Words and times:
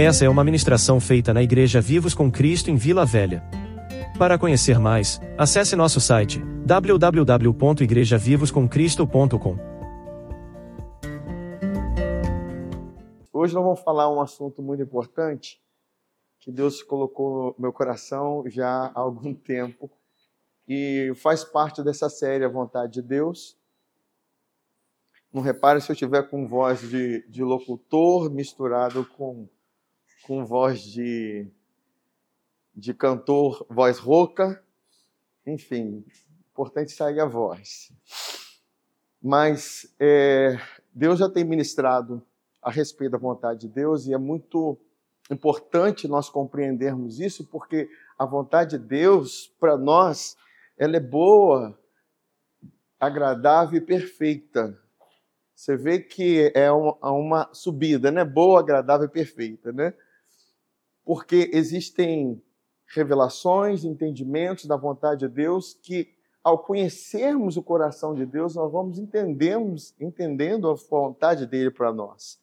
Essa 0.00 0.24
é 0.24 0.28
uma 0.28 0.44
ministração 0.44 1.00
feita 1.00 1.34
na 1.34 1.42
Igreja 1.42 1.80
Vivos 1.80 2.14
com 2.14 2.30
Cristo 2.30 2.70
em 2.70 2.76
Vila 2.76 3.04
Velha. 3.04 3.42
Para 4.16 4.38
conhecer 4.38 4.78
mais, 4.78 5.20
acesse 5.36 5.74
nosso 5.74 6.00
site 6.00 6.40
www.igrejavivoscomcristo.com. 6.64 9.56
Hoje 13.32 13.52
nós 13.52 13.64
vamos 13.64 13.80
falar 13.80 14.08
um 14.08 14.20
assunto 14.20 14.62
muito 14.62 14.84
importante 14.84 15.60
que 16.38 16.52
Deus 16.52 16.80
colocou 16.80 17.56
no 17.56 17.62
meu 17.62 17.72
coração 17.72 18.44
já 18.46 18.92
há 18.94 19.00
algum 19.00 19.34
tempo 19.42 19.90
e 20.68 21.12
faz 21.16 21.42
parte 21.42 21.82
dessa 21.82 22.08
série 22.08 22.44
A 22.44 22.48
Vontade 22.48 22.92
de 22.92 23.02
Deus. 23.02 23.58
Não 25.32 25.42
repare 25.42 25.80
se 25.80 25.90
eu 25.90 25.96
tiver 25.96 26.22
com 26.30 26.46
voz 26.46 26.82
de, 26.82 27.28
de 27.28 27.42
locutor 27.42 28.30
misturado 28.30 29.04
com 29.04 29.48
com 30.28 30.44
voz 30.44 30.82
de, 30.82 31.46
de 32.76 32.92
cantor, 32.92 33.66
voz 33.70 33.98
rouca, 33.98 34.62
enfim, 35.46 36.04
importante 36.52 36.92
sair 36.92 37.18
a 37.18 37.24
voz. 37.24 37.90
Mas 39.22 39.90
é, 39.98 40.60
Deus 40.92 41.18
já 41.18 41.30
tem 41.30 41.44
ministrado 41.44 42.22
a 42.60 42.70
respeito 42.70 43.12
da 43.12 43.18
vontade 43.18 43.60
de 43.60 43.68
Deus 43.68 44.06
e 44.06 44.12
é 44.12 44.18
muito 44.18 44.78
importante 45.30 46.06
nós 46.06 46.28
compreendermos 46.28 47.20
isso, 47.20 47.46
porque 47.46 47.88
a 48.18 48.26
vontade 48.26 48.78
de 48.78 48.84
Deus 48.84 49.50
para 49.58 49.78
nós 49.78 50.36
ela 50.76 50.98
é 50.98 51.00
boa, 51.00 51.76
agradável 53.00 53.78
e 53.78 53.80
perfeita. 53.80 54.78
Você 55.54 55.74
vê 55.74 55.98
que 56.00 56.52
é 56.54 56.70
uma, 56.70 56.98
uma 57.02 57.48
subida, 57.54 58.10
né? 58.10 58.26
Boa, 58.26 58.60
agradável 58.60 59.06
e 59.06 59.10
perfeita, 59.10 59.72
né? 59.72 59.94
Porque 61.08 61.48
existem 61.54 62.38
revelações, 62.84 63.82
entendimentos 63.82 64.66
da 64.66 64.76
vontade 64.76 65.26
de 65.26 65.34
Deus 65.34 65.72
que, 65.72 66.14
ao 66.44 66.58
conhecermos 66.58 67.56
o 67.56 67.62
coração 67.62 68.14
de 68.14 68.26
Deus, 68.26 68.56
nós 68.56 68.70
vamos 68.70 68.98
entendemos, 68.98 69.94
entendendo 69.98 70.68
a 70.68 70.74
vontade 70.74 71.46
dele 71.46 71.70
para 71.70 71.90
nós. 71.94 72.38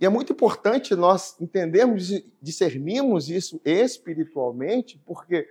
E 0.00 0.04
é 0.04 0.08
muito 0.08 0.32
importante 0.32 0.96
nós 0.96 1.40
entendermos, 1.40 2.08
discernirmos 2.42 3.30
isso 3.30 3.60
espiritualmente, 3.64 5.00
porque 5.06 5.48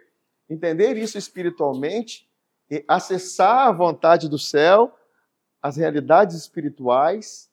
entender 0.49 0.97
isso 0.97 1.17
espiritualmente 1.17 2.29
e 2.69 2.83
acessar 2.85 3.69
a 3.69 3.71
vontade 3.71 4.27
do 4.27 4.37
céu, 4.37 4.93
as 5.61 5.77
realidades 5.77 6.35
espirituais, 6.35 7.49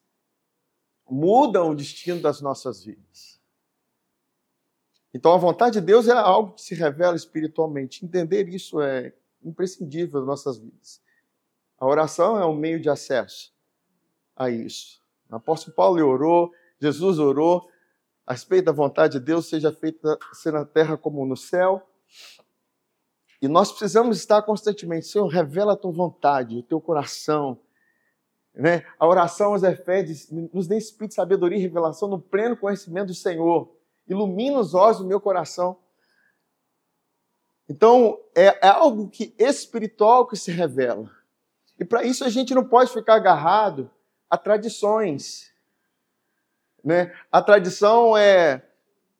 mudam 1.08 1.70
o 1.70 1.76
destino 1.76 2.20
das 2.20 2.40
nossas 2.40 2.84
vidas. 2.84 3.33
Então, 5.14 5.32
a 5.32 5.36
vontade 5.36 5.78
de 5.78 5.86
Deus 5.86 6.08
é 6.08 6.12
algo 6.12 6.54
que 6.54 6.62
se 6.62 6.74
revela 6.74 7.14
espiritualmente. 7.14 8.04
Entender 8.04 8.48
isso 8.48 8.80
é 8.80 9.12
imprescindível 9.44 10.18
nas 10.18 10.26
nossas 10.26 10.58
vidas. 10.58 11.00
A 11.78 11.86
oração 11.86 12.36
é 12.36 12.44
um 12.44 12.56
meio 12.56 12.80
de 12.80 12.90
acesso 12.90 13.54
a 14.34 14.50
isso. 14.50 15.00
O 15.30 15.36
apóstolo 15.36 15.76
Paulo 15.76 16.04
orou, 16.04 16.52
Jesus 16.80 17.20
orou, 17.20 17.68
a 18.26 18.32
respeito 18.32 18.64
da 18.64 18.72
vontade 18.72 19.18
de 19.18 19.24
Deus 19.24 19.46
seja 19.46 19.70
feita 19.72 20.18
ser 20.32 20.52
na 20.52 20.64
terra 20.64 20.96
como 20.96 21.24
no 21.24 21.36
céu. 21.36 21.88
E 23.40 23.46
nós 23.46 23.70
precisamos 23.70 24.16
estar 24.16 24.42
constantemente, 24.42 25.06
Senhor, 25.06 25.28
revela 25.28 25.74
a 25.74 25.76
tua 25.76 25.92
vontade, 25.92 26.56
o 26.56 26.62
teu 26.62 26.80
coração. 26.80 27.60
Né? 28.52 28.84
A 28.98 29.06
oração 29.06 29.52
aos 29.52 29.62
Efésios 29.62 30.28
nos 30.30 30.66
dê 30.66 30.76
espírito 30.76 31.10
de 31.10 31.14
sabedoria 31.14 31.58
e 31.58 31.62
revelação 31.62 32.08
no 32.08 32.18
pleno 32.18 32.56
conhecimento 32.56 33.08
do 33.08 33.14
Senhor 33.14 33.73
ilumina 34.08 34.58
os 34.58 34.74
olhos 34.74 34.98
do 34.98 35.06
meu 35.06 35.20
coração. 35.20 35.76
Então, 37.68 38.18
é, 38.34 38.66
é 38.66 38.68
algo 38.68 39.08
que 39.08 39.34
espiritual 39.38 40.26
que 40.26 40.36
se 40.36 40.50
revela. 40.50 41.10
E 41.78 41.84
para 41.84 42.04
isso 42.04 42.24
a 42.24 42.28
gente 42.28 42.54
não 42.54 42.64
pode 42.64 42.92
ficar 42.92 43.14
agarrado 43.14 43.90
a 44.28 44.36
tradições. 44.36 45.52
Né? 46.82 47.12
A 47.32 47.40
tradição 47.42 48.16
é, 48.16 48.62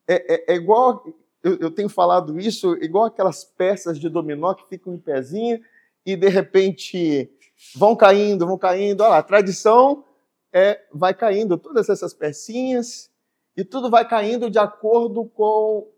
é, 0.07 0.35
é, 0.35 0.53
é 0.53 0.55
igual, 0.55 1.05
eu, 1.43 1.57
eu, 1.57 1.71
tenho 1.71 1.89
falado 1.89 2.39
isso, 2.39 2.75
igual 2.75 3.05
aquelas 3.05 3.43
peças 3.43 3.99
de 3.99 4.07
dominó 4.07 4.53
que 4.53 4.67
ficam 4.67 4.93
em 4.93 4.99
pezinho 4.99 5.61
e 6.05 6.15
de 6.15 6.29
repente 6.29 7.29
vão 7.75 7.95
caindo, 7.95 8.45
vão 8.45 8.57
caindo. 8.57 9.01
Olha 9.01 9.09
lá, 9.09 9.17
a 9.17 9.23
tradição 9.23 10.05
é, 10.53 10.81
vai 10.93 11.13
caindo, 11.13 11.57
todas 11.57 11.89
essas 11.89 12.13
pecinhas, 12.13 13.09
e 13.55 13.63
tudo 13.63 13.89
vai 13.89 14.07
caindo 14.07 14.49
de 14.49 14.59
acordo 14.59 15.25
com 15.25 15.89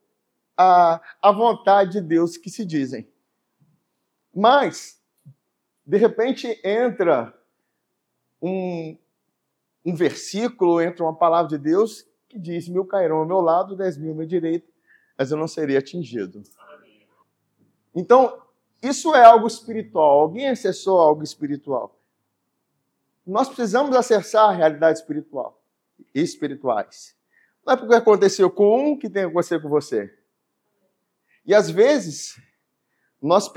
a, 0.55 1.01
a 1.21 1.31
vontade 1.31 1.93
de 1.93 2.01
Deus 2.01 2.37
que 2.37 2.49
se 2.49 2.65
dizem. 2.65 3.07
Mas, 4.33 5.01
de 5.85 5.97
repente, 5.97 6.59
entra 6.63 7.33
um, 8.41 8.95
um 9.83 9.95
versículo, 9.95 10.79
entra 10.81 11.03
uma 11.03 11.15
palavra 11.15 11.49
de 11.49 11.57
Deus 11.57 12.05
que 12.29 12.37
diz: 12.37 12.67
Mil 12.67 12.85
cairão 12.85 13.17
ao 13.17 13.25
meu 13.25 13.41
lado, 13.41 13.75
dez 13.75 13.97
mil 13.97 14.11
ao 14.11 14.15
meu 14.15 14.27
direito, 14.27 14.71
mas 15.17 15.31
eu 15.31 15.37
não 15.37 15.47
serei 15.47 15.75
atingido. 15.75 16.43
Então, 17.95 18.39
isso 18.81 19.15
é 19.15 19.23
algo 19.23 19.47
espiritual. 19.47 20.19
Alguém 20.21 20.49
acessou 20.49 20.99
algo 20.99 21.23
espiritual. 21.23 21.97
Nós 23.25 23.47
precisamos 23.47 23.95
acessar 23.95 24.49
a 24.49 24.53
realidade 24.53 24.99
espiritual 24.99 25.59
e 26.13 26.21
espirituais. 26.21 27.16
Não 27.67 27.73
é 27.73 27.77
porque 27.77 27.95
aconteceu 27.95 28.49
com 28.49 28.91
um 28.91 28.97
que 28.97 29.09
tem 29.09 29.23
que 29.23 29.29
acontecer 29.29 29.61
com 29.61 29.67
você. 29.67 30.09
E 31.45 31.53
às 31.53 31.69
vezes, 31.69 32.41
nós, 33.21 33.51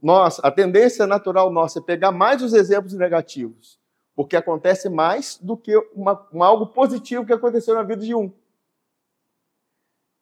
nós, 0.00 0.38
a 0.44 0.50
tendência 0.52 1.08
natural 1.08 1.50
nossa 1.50 1.80
é 1.80 1.82
pegar 1.82 2.12
mais 2.12 2.40
os 2.40 2.54
exemplos 2.54 2.94
negativos, 2.94 3.80
porque 4.14 4.36
acontece 4.36 4.88
mais 4.88 5.40
do 5.42 5.56
que 5.56 5.76
uma, 5.92 6.24
uma, 6.30 6.46
algo 6.46 6.68
positivo 6.68 7.26
que 7.26 7.32
aconteceu 7.32 7.74
na 7.74 7.82
vida 7.82 8.04
de 8.04 8.14
um. 8.14 8.32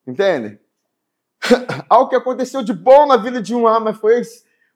Entende? 0.07 0.59
algo 1.91 2.09
que 2.09 2.17
aconteceu 2.17 2.63
de 2.63 2.73
bom 2.73 3.07
na 3.07 3.19
vida 3.19 3.43
de 3.43 3.55
um, 3.55 3.67
ah, 3.67 3.81
mas 3.81 3.99
foi, 3.99 4.23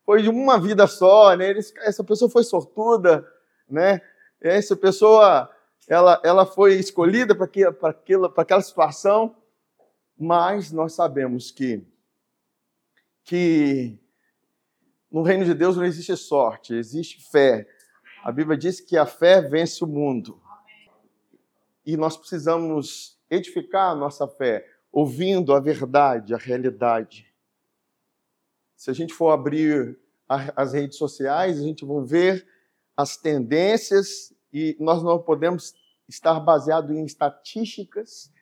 foi 0.05 0.21
de 0.21 0.29
uma 0.29 0.61
vida 0.61 0.87
só, 0.87 1.35
né? 1.35 1.51
essa 1.79 2.05
pessoa 2.05 2.31
foi 2.31 2.45
sortuda, 2.45 3.27
né? 3.67 4.03
Essa 4.39 4.77
pessoa 4.77 5.51
ela, 5.89 6.21
ela 6.23 6.45
foi 6.45 6.75
escolhida 6.75 7.35
para 7.35 7.47
aquela, 7.91 8.33
aquela 8.37 8.61
situação, 8.61 9.35
mas 10.19 10.71
nós 10.71 10.93
sabemos 10.93 11.51
que, 11.51 11.83
que 13.25 13.99
no 15.11 15.23
reino 15.23 15.47
de 15.47 15.55
Deus 15.55 15.77
não 15.77 15.85
existe 15.85 16.15
sorte, 16.17 16.75
existe 16.75 17.23
fé. 17.31 17.67
A 18.23 18.31
Bíblia 18.31 18.59
diz 18.59 18.81
que 18.81 18.99
a 18.99 19.07
fé 19.07 19.41
vence 19.41 19.83
o 19.83 19.87
mundo. 19.87 20.39
E 21.87 21.97
nós 21.97 22.19
precisamos 22.19 23.19
edificar 23.31 23.93
a 23.93 23.95
nossa 23.95 24.29
fé, 24.29 24.69
ouvindo 24.93 25.55
a 25.55 25.61
verdade, 25.61 26.35
a 26.35 26.39
realidade. 26.39 27.27
Se 28.77 28.91
a 28.91 28.93
gente 28.93 29.15
for 29.15 29.31
abrir 29.31 29.99
as 30.29 30.75
redes 30.75 30.99
sociais, 30.99 31.59
a 31.59 31.63
gente 31.63 31.87
vai 31.87 32.05
ver 32.05 32.47
as 32.95 33.17
tendências 33.17 34.35
e 34.53 34.77
nós 34.81 35.03
não 35.03 35.19
podemos 35.19 35.75
estar 36.09 36.41
baseado 36.41 36.93
em 36.93 37.05
estatísticas. 37.05 38.33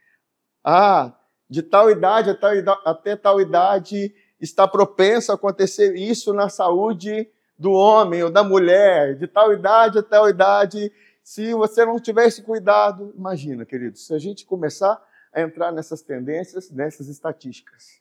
Ah, 0.65 1.17
de 1.49 1.63
tal 1.63 1.91
idade, 1.91 2.37
até 2.85 3.17
tal 3.17 3.41
idade 3.41 4.15
está 4.41 4.67
propenso 4.67 5.33
a 5.33 5.35
acontecer 5.35 5.95
isso 5.95 6.33
na 6.33 6.49
saúde 6.49 7.31
do 7.59 7.73
homem 7.73 8.23
ou 8.23 8.31
da 8.31 8.45
mulher, 8.45 9.17
de 9.17 9.27
tal 9.27 9.53
idade 9.53 9.99
a 9.99 10.03
tal 10.03 10.29
idade. 10.29 10.93
Se 11.23 11.55
você 11.55 11.85
não 11.85 11.99
tivesse 11.99 12.43
cuidado, 12.43 13.13
imagina, 13.17 13.65
queridos, 13.65 14.07
se 14.07 14.15
a 14.15 14.19
gente 14.19 14.45
começar 14.45 15.03
a 15.33 15.41
entrar 15.41 15.73
nessas 15.73 16.03
tendências, 16.03 16.71
nessas 16.71 17.09
estatísticas. 17.09 18.01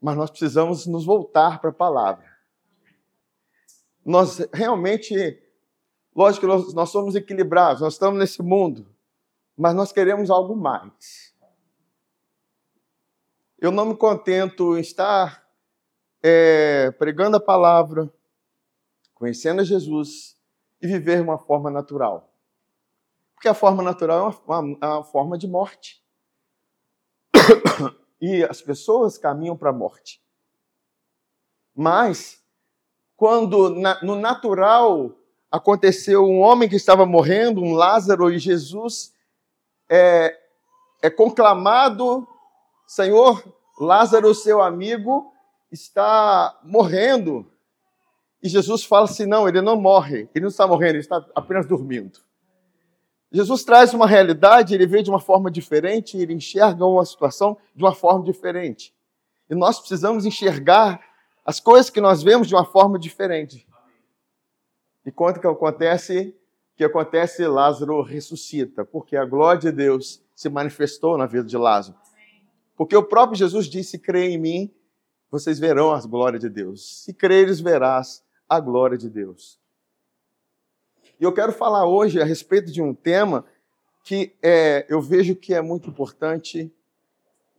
Mas 0.00 0.16
nós 0.16 0.30
precisamos 0.30 0.86
nos 0.86 1.04
voltar 1.04 1.60
para 1.60 1.70
a 1.70 1.74
palavra. 1.74 2.26
Nós 4.04 4.38
realmente 4.52 5.40
Lógico 6.14 6.46
que 6.46 6.74
nós, 6.74 6.90
somos 6.90 7.14
equilibrados, 7.14 7.80
nós 7.80 7.94
estamos 7.94 8.18
nesse 8.18 8.42
mundo, 8.42 8.86
mas 9.56 9.74
nós 9.74 9.92
queremos 9.92 10.30
algo 10.30 10.54
mais. 10.54 11.34
Eu 13.58 13.70
não 13.70 13.86
me 13.86 13.96
contento 13.96 14.76
em 14.76 14.80
estar 14.80 15.46
é, 16.22 16.90
pregando 16.92 17.38
a 17.38 17.40
palavra, 17.40 18.12
conhecendo 19.14 19.64
Jesus 19.64 20.36
e 20.82 20.86
viver 20.86 21.22
uma 21.22 21.38
forma 21.38 21.70
natural. 21.70 22.30
Porque 23.34 23.48
a 23.48 23.54
forma 23.54 23.82
natural 23.82 24.18
é 24.18 24.22
uma, 24.22 24.58
uma, 24.58 24.78
é 24.82 24.86
uma 24.86 25.04
forma 25.04 25.38
de 25.38 25.48
morte. 25.48 26.02
E 28.24 28.44
as 28.44 28.62
pessoas 28.62 29.18
caminham 29.18 29.56
para 29.56 29.70
a 29.70 29.72
morte. 29.72 30.22
Mas, 31.74 32.40
quando 33.16 33.70
na, 33.70 34.00
no 34.00 34.14
natural 34.14 35.18
aconteceu 35.52 36.24
um 36.24 36.40
homem 36.40 36.66
que 36.66 36.76
estava 36.76 37.04
morrendo, 37.04 37.62
um 37.62 37.74
Lázaro, 37.74 38.32
e 38.32 38.38
Jesus 38.38 39.12
é, 39.88 40.34
é 41.02 41.10
conclamado: 41.10 42.26
Senhor, 42.86 43.44
Lázaro, 43.78 44.34
seu 44.34 44.62
amigo, 44.62 45.30
está 45.70 46.58
morrendo. 46.64 47.46
E 48.42 48.48
Jesus 48.48 48.82
fala 48.82 49.04
assim: 49.04 49.26
não, 49.26 49.46
ele 49.46 49.60
não 49.60 49.76
morre, 49.78 50.28
ele 50.34 50.42
não 50.42 50.48
está 50.48 50.66
morrendo, 50.66 50.92
ele 50.92 51.00
está 51.00 51.22
apenas 51.34 51.66
dormindo. 51.66 52.18
Jesus 53.30 53.64
traz 53.64 53.94
uma 53.94 54.06
realidade, 54.06 54.74
ele 54.74 54.86
vê 54.86 55.02
de 55.02 55.10
uma 55.10 55.20
forma 55.20 55.50
diferente, 55.50 56.18
ele 56.18 56.34
enxerga 56.34 56.84
uma 56.84 57.04
situação 57.04 57.56
de 57.74 57.82
uma 57.82 57.94
forma 57.94 58.24
diferente. 58.24 58.94
E 59.48 59.54
nós 59.54 59.78
precisamos 59.78 60.26
enxergar 60.26 61.00
as 61.44 61.58
coisas 61.58 61.88
que 61.88 62.00
nós 62.00 62.22
vemos 62.22 62.46
de 62.46 62.54
uma 62.54 62.64
forma 62.64 62.98
diferente. 62.98 63.66
E 65.04 65.10
quando 65.10 65.40
que 65.40 65.46
acontece? 65.46 66.34
que 66.82 66.84
acontece? 66.84 67.46
Lázaro 67.46 68.02
ressuscita, 68.02 68.84
porque 68.84 69.16
a 69.16 69.24
glória 69.24 69.60
de 69.60 69.72
Deus 69.72 70.22
se 70.34 70.48
manifestou 70.48 71.16
na 71.16 71.26
vida 71.26 71.44
de 71.44 71.56
Lázaro. 71.56 71.96
Porque 72.76 72.96
o 72.96 73.02
próprio 73.02 73.38
Jesus 73.38 73.66
disse: 73.66 73.98
"Crê 73.98 74.30
em 74.30 74.38
mim, 74.38 74.74
vocês 75.30 75.58
verão 75.58 75.92
a 75.92 76.00
glória 76.00 76.38
de 76.38 76.48
Deus. 76.48 77.04
Se 77.04 77.12
creres, 77.12 77.60
verás 77.60 78.24
a 78.48 78.58
glória 78.58 78.98
de 78.98 79.08
Deus." 79.08 79.60
E 81.20 81.24
eu 81.24 81.32
quero 81.32 81.52
falar 81.52 81.86
hoje 81.86 82.20
a 82.20 82.24
respeito 82.24 82.72
de 82.72 82.82
um 82.82 82.92
tema 82.92 83.44
que 84.02 84.34
é, 84.42 84.84
eu 84.88 85.00
vejo 85.00 85.36
que 85.36 85.54
é 85.54 85.60
muito 85.60 85.88
importante 85.88 86.72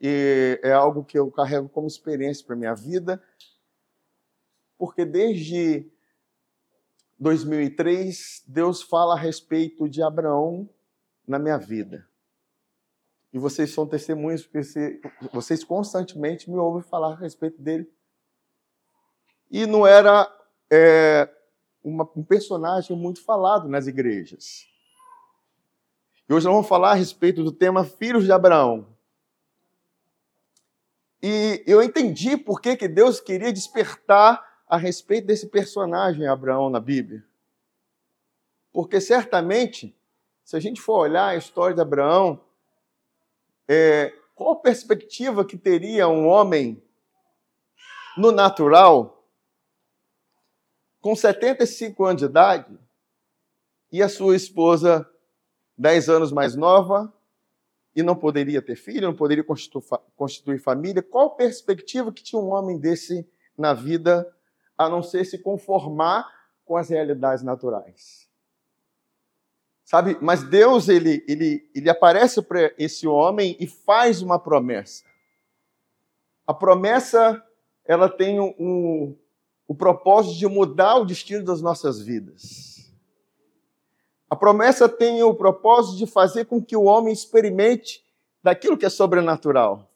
e 0.01 0.59
é 0.61 0.73
algo 0.73 1.05
que 1.05 1.17
eu 1.17 1.31
carrego 1.31 1.69
como 1.69 1.87
experiência 1.87 2.45
para 2.45 2.57
minha 2.57 2.73
vida, 2.73 3.23
porque 4.77 5.05
desde 5.05 5.87
2003 7.19 8.43
Deus 8.47 8.81
fala 8.81 9.13
a 9.13 9.17
respeito 9.17 9.87
de 9.87 10.01
Abraão 10.01 10.69
na 11.27 11.39
minha 11.39 11.57
vida. 11.57 12.07
E 13.31 13.39
vocês 13.39 13.73
são 13.73 13.87
testemunhas, 13.87 14.45
porque 14.45 15.01
vocês 15.31 15.63
constantemente 15.63 16.49
me 16.49 16.57
ouvem 16.57 16.83
falar 16.83 17.13
a 17.13 17.17
respeito 17.17 17.59
dele. 17.59 17.91
E 19.49 19.65
não 19.65 19.87
era 19.87 20.31
é, 20.69 21.29
uma, 21.83 22.07
um 22.15 22.23
personagem 22.23 22.95
muito 22.95 23.23
falado 23.23 23.67
nas 23.67 23.87
igrejas. 23.87 24.67
E 26.29 26.33
hoje 26.33 26.45
nós 26.45 26.53
vamos 26.53 26.69
falar 26.69 26.91
a 26.91 26.95
respeito 26.95 27.43
do 27.43 27.51
tema 27.51 27.83
Filhos 27.83 28.23
de 28.23 28.31
Abraão. 28.31 28.87
E 31.21 31.63
eu 31.65 31.81
entendi 31.81 32.37
por 32.37 32.61
que, 32.61 32.75
que 32.75 32.87
Deus 32.87 33.19
queria 33.19 33.51
despertar 33.51 34.52
a 34.73 34.77
respeito 34.77 35.27
desse 35.27 35.49
personagem 35.49 36.25
Abraão 36.25 36.67
na 36.67 36.79
Bíblia. 36.79 37.23
Porque 38.71 38.99
certamente, 38.99 39.95
se 40.43 40.55
a 40.55 40.59
gente 40.59 40.81
for 40.81 40.97
olhar 40.97 41.27
a 41.27 41.35
história 41.35 41.75
de 41.75 41.81
Abraão, 41.81 42.43
é, 43.67 44.11
qual 44.33 44.55
perspectiva 44.55 45.45
que 45.45 45.59
teria 45.59 46.07
um 46.07 46.25
homem 46.25 46.81
no 48.17 48.31
natural, 48.31 49.23
com 50.99 51.15
75 51.15 52.05
anos 52.05 52.21
de 52.21 52.25
idade, 52.25 52.79
e 53.91 54.01
a 54.01 54.09
sua 54.09 54.35
esposa 54.35 55.07
10 55.77 56.09
anos 56.09 56.31
mais 56.31 56.55
nova, 56.55 57.13
e 57.95 58.01
não 58.01 58.15
poderia 58.15 58.59
ter 58.59 58.75
filho, 58.75 59.05
não 59.05 59.15
poderia 59.15 59.43
constituir, 59.43 59.83
constituir 60.15 60.57
família? 60.57 61.03
Qual 61.03 61.35
perspectiva 61.35 62.11
que 62.11 62.23
tinha 62.23 62.41
um 62.41 62.51
homem 62.51 62.79
desse 62.79 63.23
na 63.55 63.75
vida, 63.75 64.35
a 64.77 64.89
não 64.89 65.03
ser 65.03 65.25
se 65.25 65.37
conformar 65.37 66.27
com 66.65 66.77
as 66.77 66.89
realidades 66.89 67.43
naturais? 67.43 68.29
Sabe, 69.83 70.17
mas 70.21 70.43
Deus 70.43 70.89
ele, 70.89 71.23
ele, 71.27 71.69
ele 71.75 71.89
aparece 71.89 72.41
para 72.41 72.73
esse 72.77 73.07
homem 73.07 73.55
e 73.59 73.67
faz 73.67 74.21
uma 74.21 74.39
promessa. 74.39 75.03
A 76.47 76.53
promessa 76.53 77.43
ela 77.85 78.09
tem 78.09 78.39
um, 78.39 78.55
um, 78.57 79.17
o 79.67 79.75
propósito 79.75 80.35
de 80.37 80.47
mudar 80.47 80.95
o 80.95 81.05
destino 81.05 81.43
das 81.43 81.61
nossas 81.61 82.01
vidas. 82.01 82.91
A 84.33 84.35
promessa 84.35 84.89
tem 84.89 85.21
o 85.21 85.35
propósito 85.35 85.95
de 85.95 86.07
fazer 86.07 86.45
com 86.45 86.59
que 86.59 86.75
o 86.75 86.85
homem 86.85 87.13
experimente 87.13 88.03
daquilo 88.41 88.75
que 88.75 88.85
é 88.85 88.89
sobrenatural. 88.89 89.87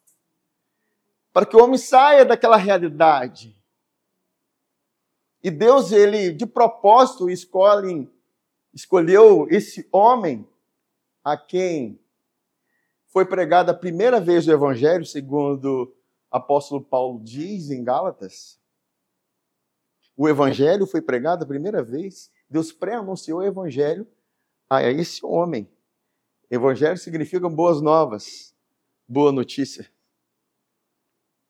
Para 1.34 1.44
que 1.44 1.58
o 1.58 1.64
homem 1.64 1.78
saia 1.78 2.24
daquela 2.24 2.56
realidade. 2.56 3.57
E 5.44 5.52
Deus, 5.52 5.92
ele 5.92 6.32
de 6.32 6.46
propósito 6.46 7.30
escolhe 7.30 8.10
escolheu 8.74 9.48
esse 9.50 9.88
homem 9.92 10.48
a 11.24 11.36
quem 11.36 12.00
foi 13.08 13.26
pregada 13.26 13.72
a 13.72 13.76
primeira 13.76 14.20
vez 14.20 14.48
o 14.48 14.52
evangelho, 14.52 15.06
segundo 15.06 15.84
o 16.32 16.38
apóstolo 16.38 16.84
Paulo 16.84 17.20
diz 17.24 17.72
em 17.72 17.84
Gálatas. 17.84 18.60
O 20.16 20.30
evangelho 20.30 20.86
foi 20.86 21.02
pregado 21.02 21.44
a 21.44 21.48
primeira 21.48 21.82
vez, 21.84 22.32
Deus 22.50 22.72
pré-anunciou 22.72 23.40
o 23.40 23.44
evangelho 23.44 24.08
a 24.70 24.84
esse 24.84 25.26
homem. 25.26 25.68
Evangelho 26.50 26.98
significa 26.98 27.50
boas 27.50 27.82
novas, 27.82 28.56
boa 29.08 29.32
notícia. 29.32 29.90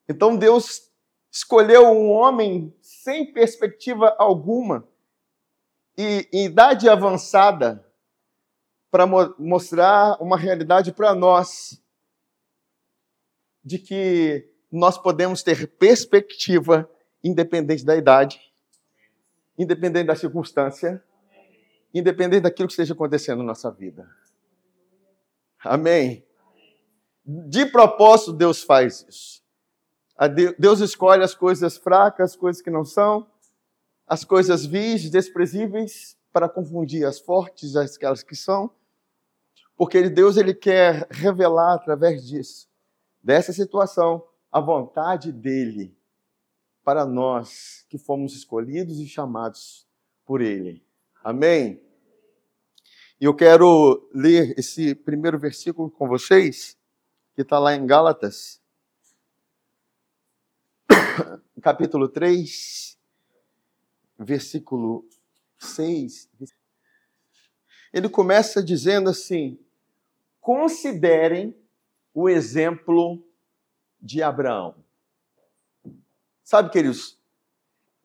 Então 0.08 0.38
Deus 0.38 0.90
escolheu 1.32 1.88
um 1.88 2.10
homem 2.10 2.74
sem 3.08 3.32
perspectiva 3.32 4.14
alguma 4.20 4.86
e 5.98 6.28
em 6.34 6.48
idade 6.48 6.90
avançada 6.90 7.90
para 8.92 9.08
mo 9.08 9.34
mostrar 9.40 10.22
uma 10.22 10.38
realidade 10.38 10.92
para 10.92 11.16
nós 11.16 11.82
de 13.64 13.80
que 13.80 14.52
nós 14.70 14.98
podemos 14.98 15.42
ter 15.42 15.70
perspectiva 15.70 16.90
independente 17.24 17.86
da 17.86 17.96
idade, 17.96 18.42
independente 19.58 20.08
da 20.08 20.16
circunstância, 20.18 21.02
independente 21.94 22.42
daquilo 22.42 22.68
que 22.68 22.74
esteja 22.74 22.94
acontecendo 22.94 23.38
na 23.38 23.46
nossa 23.46 23.72
vida. 23.72 24.06
Amém. 25.60 26.26
De 27.26 27.66
propósito, 27.68 28.34
Deus 28.34 28.62
faz 28.62 29.06
isso. 29.08 29.47
Deus 30.58 30.80
escolhe 30.80 31.24
as 31.24 31.36
coisas 31.36 31.78
fracas, 31.78 32.32
as 32.32 32.36
coisas 32.36 32.62
que 32.62 32.72
não 32.72 32.84
são, 32.84 33.28
as 34.08 34.24
coisas 34.24 34.66
vis, 34.66 35.10
desprezíveis, 35.10 36.18
para 36.32 36.48
confundir 36.50 37.06
as 37.06 37.20
fortes, 37.20 37.76
aquelas 37.76 38.24
que 38.24 38.36
são, 38.36 38.72
porque 39.76 40.10
Deus 40.10 40.38
ele 40.38 40.54
quer 40.54 41.08
revelar 41.12 41.74
através 41.74 42.26
disso, 42.26 42.68
dessa 43.22 43.54
situação, 43.54 44.24
a 44.52 44.60
vontade 44.60 45.32
dele 45.32 45.96
para 46.84 47.06
nós 47.06 47.86
que 47.90 47.98
fomos 47.98 48.34
escolhidos 48.34 49.00
e 49.00 49.08
chamados 49.08 49.86
por 50.26 50.42
ele. 50.42 50.84
Amém? 51.24 51.82
E 53.20 53.26
eu 53.26 53.34
quero 53.34 54.08
ler 54.14 54.58
esse 54.58 54.96
primeiro 54.96 55.38
versículo 55.38 55.90
com 55.92 56.08
vocês, 56.08 56.78
que 57.36 57.42
está 57.42 57.60
lá 57.60 57.76
em 57.76 57.86
Gálatas, 57.86 58.62
capítulo 61.62 62.08
3, 62.08 62.98
versículo 64.18 65.08
6, 65.60 66.30
ele 67.94 68.10
começa 68.10 68.64
dizendo 68.64 69.10
assim: 69.10 69.60
considerem 70.40 71.56
o 72.14 72.30
exemplo 72.30 73.24
de 74.02 74.22
Abraão. 74.22 74.76
Sabe, 76.44 76.70
queridos, 76.70 77.20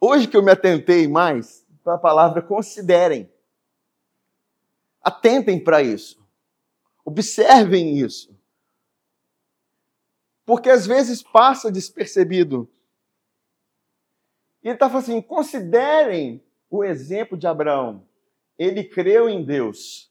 hoje 0.01 0.27
que 0.27 0.37
eu 0.37 0.43
me 0.43 0.51
atentei 0.51 1.07
mais 1.07 1.65
para 1.85 1.95
a 1.95 1.99
palavra 1.99 2.43
considerem. 2.43 3.31
Atentem 5.01 5.63
para 5.63 5.83
isso. 5.83 6.21
Observem 7.05 7.99
isso. 7.99 8.37
Porque 10.45 10.69
às 10.69 10.87
vezes 10.87 11.23
passa 11.23 11.71
despercebido 11.71 12.69
e 14.63 14.69
ele 14.69 14.75
está 14.75 14.89
falando 14.89 15.03
assim: 15.03 15.21
considerem 15.21 16.43
o 16.71 16.85
exemplo 16.85 17.37
de 17.37 17.47
Abraão. 17.47 18.07
Ele 18.59 18.85
creu 18.85 19.29
em 19.29 19.45
Deus 19.45 20.11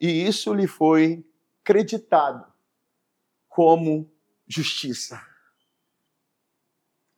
e 0.00 0.26
isso 0.26 0.52
lhe 0.54 0.66
foi 0.66 1.26
creditado 1.64 2.46
como 3.48 4.10
justiça. 4.46 5.20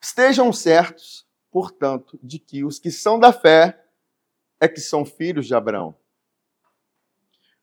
Estejam 0.01 0.53
certos, 0.53 1.27
portanto, 1.51 2.19
de 2.23 2.39
que 2.39 2.65
os 2.65 2.79
que 2.79 2.91
são 2.91 3.19
da 3.19 3.33
fé 3.33 3.85
é 4.61 4.69
que 4.69 4.81
são 4.81 5.05
filhos 5.05 5.47
de 5.47 5.55
Abraão. 5.55 5.97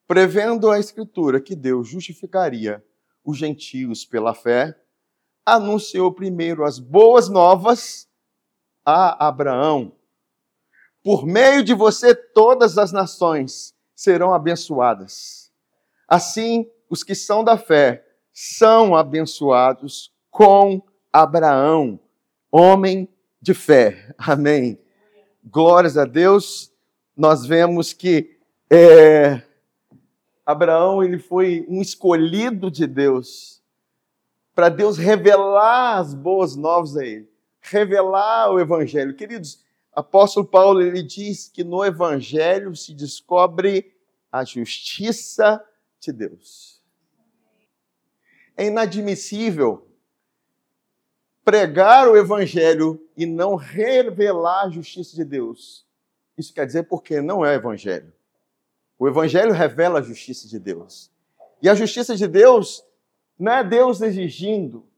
Prevendo 0.06 0.70
a 0.70 0.78
Escritura 0.78 1.40
que 1.40 1.56
Deus 1.56 1.88
justificaria 1.88 2.84
os 3.24 3.38
gentios 3.38 4.04
pela 4.04 4.34
fé, 4.34 4.78
anunciou 5.44 6.12
primeiro 6.12 6.64
as 6.64 6.78
boas 6.78 7.28
novas 7.28 8.08
a 8.84 9.26
Abraão: 9.26 9.92
Por 11.02 11.26
meio 11.26 11.62
de 11.64 11.74
você, 11.74 12.14
todas 12.14 12.76
as 12.78 12.92
nações 12.92 13.74
serão 13.94 14.34
abençoadas. 14.34 15.50
Assim, 16.06 16.70
os 16.90 17.02
que 17.02 17.14
são 17.14 17.42
da 17.42 17.56
fé 17.56 18.04
são 18.32 18.94
abençoados 18.94 20.12
com 20.30 20.82
Abraão, 21.12 21.98
homem 22.50 23.08
de 23.40 23.54
fé. 23.54 24.14
Amém. 24.18 24.78
Glórias 25.44 25.96
a 25.96 26.04
Deus. 26.04 26.72
Nós 27.16 27.46
vemos 27.46 27.92
que 27.92 28.38
é, 28.70 29.40
Abraão 30.44 31.02
ele 31.02 31.18
foi 31.18 31.64
um 31.68 31.80
escolhido 31.80 32.70
de 32.70 32.86
Deus 32.86 33.62
para 34.54 34.68
Deus 34.68 34.96
revelar 34.96 35.98
as 35.98 36.14
boas 36.14 36.54
novas 36.54 36.96
a 36.96 37.04
ele, 37.04 37.28
revelar 37.60 38.52
o 38.52 38.60
evangelho. 38.60 39.14
Queridos, 39.14 39.64
apóstolo 39.92 40.46
Paulo 40.46 40.80
ele 40.80 41.02
diz 41.02 41.48
que 41.48 41.64
no 41.64 41.84
evangelho 41.84 42.74
se 42.76 42.94
descobre 42.94 43.92
a 44.30 44.44
justiça 44.44 45.64
de 45.98 46.12
Deus. 46.12 46.80
É 48.56 48.66
inadmissível 48.66 49.88
pregar 51.44 52.08
o 52.08 52.16
evangelho 52.16 53.04
e 53.16 53.26
não 53.26 53.56
revelar 53.56 54.66
a 54.66 54.70
justiça 54.70 55.16
de 55.16 55.24
Deus. 55.24 55.84
Isso 56.38 56.54
quer 56.54 56.64
dizer 56.66 56.84
porque 56.84 57.20
não 57.20 57.44
é 57.44 57.54
evangelho. 57.54 58.12
O 59.04 59.08
evangelho 59.08 59.52
revela 59.52 59.98
a 59.98 60.02
justiça 60.02 60.48
de 60.48 60.58
Deus. 60.58 61.10
E 61.60 61.68
a 61.68 61.74
justiça 61.74 62.16
de 62.16 62.26
Deus 62.26 62.82
não 63.38 63.52
é 63.52 63.62
Deus 63.62 64.00
exigindo, 64.00 64.88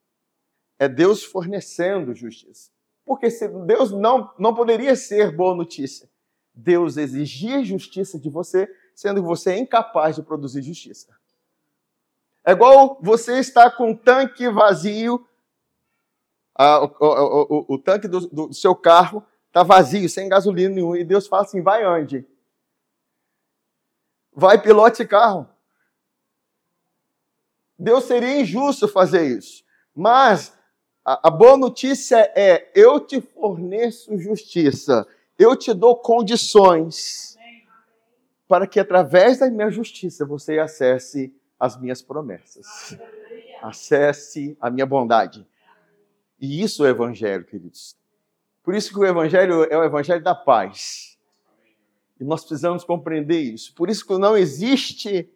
é 0.78 0.88
Deus 0.88 1.24
fornecendo 1.24 2.14
justiça. 2.14 2.70
Porque 3.04 3.26
Deus 3.66 3.90
não, 3.90 4.32
não 4.38 4.54
poderia 4.54 4.94
ser 4.94 5.34
boa 5.34 5.56
notícia. 5.56 6.08
Deus 6.54 6.96
exigir 6.96 7.64
justiça 7.64 8.16
de 8.16 8.30
você, 8.30 8.72
sendo 8.94 9.20
que 9.20 9.26
você 9.26 9.54
é 9.54 9.58
incapaz 9.58 10.14
de 10.14 10.22
produzir 10.22 10.62
justiça. 10.62 11.12
É 12.44 12.52
igual 12.52 13.00
você 13.02 13.40
estar 13.40 13.72
com 13.72 13.90
um 13.90 13.96
tanque 13.96 14.48
vazio, 14.48 15.26
a, 16.54 16.84
o, 16.84 16.94
o, 17.00 17.56
o, 17.58 17.74
o, 17.74 17.78
tanque 17.78 18.06
do, 18.06 18.20
do 18.20 18.54
seu 18.54 18.76
carro 18.76 19.26
está 19.48 19.64
vazio, 19.64 20.08
sem 20.08 20.28
gasolina 20.28 20.76
nenhuma, 20.76 20.96
e 20.96 21.02
Deus 21.02 21.26
fala 21.26 21.42
assim: 21.42 21.60
vai 21.60 21.84
onde? 21.84 22.24
Vai 24.38 24.60
pilote 24.60 25.06
carro. 25.06 25.48
Deus 27.78 28.04
seria 28.04 28.42
injusto 28.42 28.86
fazer 28.86 29.24
isso. 29.24 29.64
Mas 29.94 30.54
a, 31.02 31.28
a 31.28 31.30
boa 31.30 31.56
notícia 31.56 32.30
é: 32.36 32.70
eu 32.74 33.00
te 33.00 33.18
forneço 33.18 34.18
justiça, 34.18 35.06
eu 35.38 35.56
te 35.56 35.72
dou 35.72 35.96
condições 35.96 37.38
para 38.46 38.66
que 38.66 38.78
através 38.78 39.38
da 39.38 39.50
minha 39.50 39.70
justiça 39.70 40.26
você 40.26 40.58
acesse 40.58 41.34
as 41.58 41.80
minhas 41.80 42.02
promessas, 42.02 42.96
acesse 43.62 44.54
a 44.60 44.70
minha 44.70 44.84
bondade. 44.84 45.46
E 46.38 46.62
isso 46.62 46.84
é 46.84 46.88
o 46.88 46.90
evangelho, 46.90 47.44
queridos. 47.46 47.96
Por 48.62 48.74
isso 48.74 48.92
que 48.92 48.98
o 48.98 49.06
evangelho 49.06 49.64
é 49.64 49.78
o 49.78 49.82
evangelho 49.82 50.22
da 50.22 50.34
paz. 50.34 51.15
E 52.18 52.24
nós 52.24 52.40
precisamos 52.40 52.84
compreender 52.84 53.40
isso. 53.40 53.74
Por 53.74 53.90
isso 53.90 54.06
que 54.06 54.16
não 54.16 54.36
existe 54.36 55.30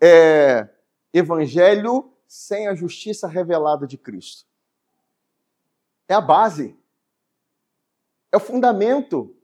é, 0.00 0.68
evangelho 1.12 2.12
sem 2.26 2.68
a 2.68 2.74
justiça 2.74 3.26
revelada 3.26 3.86
de 3.86 3.98
Cristo. 3.98 4.46
É 6.08 6.14
a 6.14 6.20
base. 6.20 6.76
É 8.30 8.36
o 8.36 8.40
fundamento. 8.40 9.34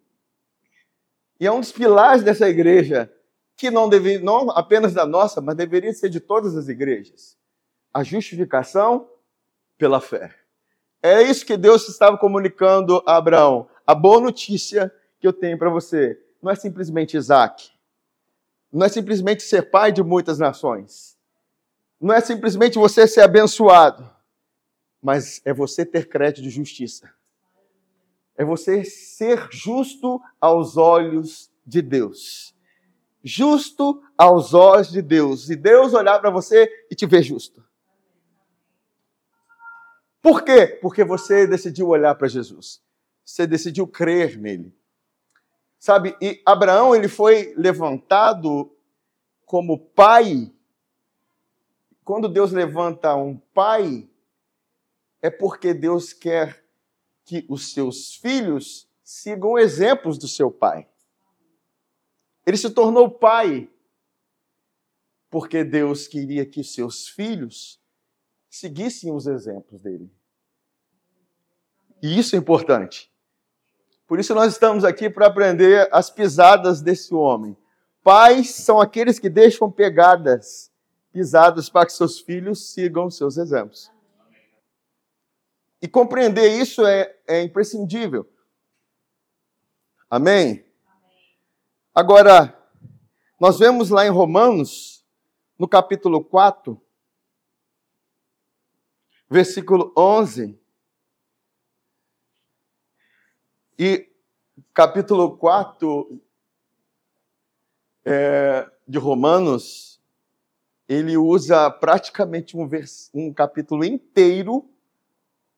E 1.41 1.47
é 1.47 1.53
um 1.53 1.61
dos 1.61 1.73
pilares 1.73 2.23
dessa 2.23 2.49
igreja, 2.49 3.13
que 3.57 3.71
não, 3.71 3.89
deve, 3.89 4.19
não 4.19 4.51
apenas 4.51 4.95
da 4.95 5.05
nossa, 5.05 5.41
mas 5.41 5.57
deveria 5.57 5.93
ser 5.93 6.09
de 6.09 6.21
todas 6.21 6.57
as 6.57 6.69
igrejas. 6.69 7.37
A 7.93 8.03
justificação 8.03 9.11
pela 9.77 10.01
fé. 10.01 10.35
É 11.03 11.23
isso 11.23 11.45
que 11.45 11.57
Deus 11.57 11.89
estava 11.89 12.17
comunicando 12.17 13.03
a 13.07 13.17
Abraão. 13.17 13.69
A 13.87 13.95
boa 13.95 14.21
notícia 14.21 14.93
que 15.21 15.27
eu 15.27 15.33
tenho 15.33 15.59
para 15.59 15.71
você 15.71 16.21
não 16.47 16.53
é 16.53 16.55
simplesmente 16.55 17.17
Isaac. 17.17 17.73
Não 18.73 18.87
é 18.87 18.89
simplesmente 18.89 19.43
ser 19.43 19.69
pai 19.69 19.91
de 19.91 20.01
muitas 20.01 20.39
nações. 20.39 21.19
Não 22.01 22.15
é 22.15 22.21
simplesmente 22.21 22.79
você 22.79 23.05
ser 23.09 23.23
abençoado. 23.23 24.09
Mas 25.03 25.43
é 25.45 25.53
você 25.53 25.85
ter 25.85 26.09
crédito 26.09 26.45
de 26.45 26.51
justiça. 26.51 27.13
É 28.37 28.45
você 28.45 28.85
ser 28.85 29.49
justo 29.51 30.23
aos 30.41 30.77
olhos 30.77 31.51
de 31.67 31.83
Deus. 31.83 32.55
Justo 33.25 34.01
aos 34.17 34.55
olhos 34.55 34.93
de 34.93 35.03
Deus. 35.03 35.51
E 35.51 35.57
Deus 35.57 35.95
olhar 35.95 36.21
para 36.21 36.31
você 36.31 36.71
e 36.89 36.95
te 36.95 37.07
ver 37.07 37.25
justo. 37.25 37.65
Por 40.23 40.45
quê? 40.45 40.79
Porque 40.81 41.03
você 41.03 41.45
decidiu 41.45 41.89
olhar 41.89 42.15
para 42.15 42.29
Jesus. 42.29 42.81
Você 43.25 43.49
decidiu 43.49 43.85
crer 43.89 44.39
nele. 44.39 44.76
Sabe, 45.79 46.17
e 46.21 46.43
Abraão 46.45 46.95
ele 46.95 47.09
foi 47.09 47.55
levantado 47.57 48.75
como 49.45 49.79
pai. 49.79 50.53
Quando 52.05 52.29
Deus 52.29 52.53
levanta 52.53 53.15
um 53.15 53.37
pai, 53.37 54.09
é 55.21 55.31
porque 55.31 55.75
Deus 55.75 56.13
quer 56.13 56.65
que 57.25 57.45
os 57.49 57.73
seus 57.73 58.15
filhos 58.15 58.89
sigam 59.03 59.59
exemplos 59.59 60.19
do 60.19 60.29
seu 60.29 60.51
pai. 60.51 60.89
Ele 62.45 62.57
se 62.57 62.71
tornou 62.71 63.11
pai 63.11 63.69
porque 65.29 65.65
Deus 65.65 66.07
queria 66.07 66.47
que 66.47 66.63
seus 66.63 67.09
filhos 67.09 67.81
seguissem 68.49 69.13
os 69.13 69.27
exemplos 69.27 69.81
dele. 69.81 70.11
E 72.03 72.19
isso 72.19 72.37
é 72.37 72.39
importante. 72.39 73.13
Por 74.07 74.21
isso 74.21 74.35
nós 74.35 74.53
estamos 74.53 74.85
aqui 74.85 75.11
para 75.11 75.27
aprender 75.27 75.89
as 75.91 76.11
pisadas 76.11 76.81
desse 76.81 77.13
homem. 77.15 77.57
Pais 78.03 78.51
são 78.55 78.81
aqueles 78.81 79.19
que 79.19 79.29
deixam 79.29 79.71
pegadas, 79.71 80.71
pisadas 81.13 81.69
para 81.69 81.87
que 81.87 81.93
seus 81.93 82.21
filhos 82.21 82.73
sigam 82.73 83.11
seus 83.11 83.37
exemplos. 83.37 83.91
E 85.83 85.89
compreender 85.89 86.49
isso 86.61 86.87
é, 86.87 87.17
é 87.27 87.43
imprescindível. 87.43 88.29
Amém? 90.09 90.65
Agora, 91.93 92.57
nós 93.41 93.59
vemos 93.59 93.91
lá 93.91 94.07
em 94.07 94.11
Romanos, 94.11 95.05
no 95.59 95.67
capítulo 95.67 96.23
4, 96.23 96.81
versículo 99.29 99.93
11, 99.97 100.59
E 103.79 104.11
capítulo 104.73 105.37
4 105.37 106.21
é, 108.05 108.71
de 108.89 108.99
Romanos, 108.99 110.01
ele 110.89 111.17
usa 111.17 111.71
praticamente 111.71 112.57
um, 112.57 112.67
vers, 112.67 113.11
um 113.13 113.33
capítulo 113.35 113.85
inteiro 113.85 114.69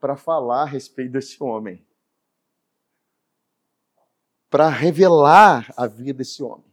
para 0.00 0.16
falar 0.16 0.62
a 0.62 0.66
respeito 0.66 1.12
desse 1.12 1.42
homem. 1.42 1.86
Para 4.50 4.68
revelar 4.68 5.72
a 5.76 5.86
vida 5.86 6.18
desse 6.18 6.42
homem. 6.42 6.72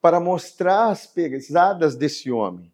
Para 0.00 0.20
mostrar 0.20 0.90
as 0.90 1.06
pesadas 1.06 1.96
desse 1.96 2.30
homem. 2.30 2.71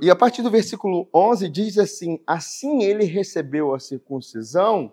E 0.00 0.08
a 0.08 0.14
partir 0.14 0.42
do 0.42 0.50
versículo 0.50 1.08
11 1.12 1.48
diz 1.48 1.76
assim: 1.76 2.22
Assim 2.24 2.84
ele 2.84 3.04
recebeu 3.04 3.74
a 3.74 3.80
circuncisão 3.80 4.92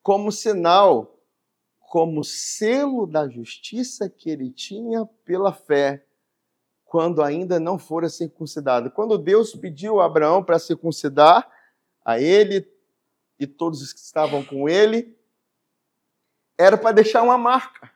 como 0.00 0.30
sinal, 0.30 1.18
como 1.80 2.22
selo 2.22 3.04
da 3.04 3.28
justiça 3.28 4.08
que 4.08 4.30
ele 4.30 4.50
tinha 4.50 5.04
pela 5.24 5.52
fé, 5.52 6.06
quando 6.84 7.20
ainda 7.20 7.58
não 7.58 7.78
fora 7.78 8.08
circuncidado. 8.08 8.92
Quando 8.92 9.18
Deus 9.18 9.56
pediu 9.56 10.00
a 10.00 10.06
Abraão 10.06 10.42
para 10.44 10.60
circuncidar 10.60 11.50
a 12.04 12.20
ele 12.20 12.70
e 13.40 13.46
todos 13.46 13.82
os 13.82 13.92
que 13.92 13.98
estavam 13.98 14.44
com 14.44 14.68
ele, 14.68 15.18
era 16.56 16.78
para 16.78 16.92
deixar 16.92 17.22
uma 17.22 17.36
marca. 17.36 17.90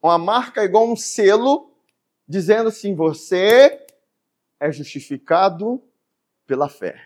Uma 0.00 0.16
marca 0.16 0.62
igual 0.62 0.88
um 0.88 0.94
selo, 0.94 1.74
dizendo 2.28 2.68
assim: 2.68 2.94
você 2.94 3.84
é 4.60 4.70
justificado 4.70 5.82
pela 6.46 6.68
fé. 6.68 7.00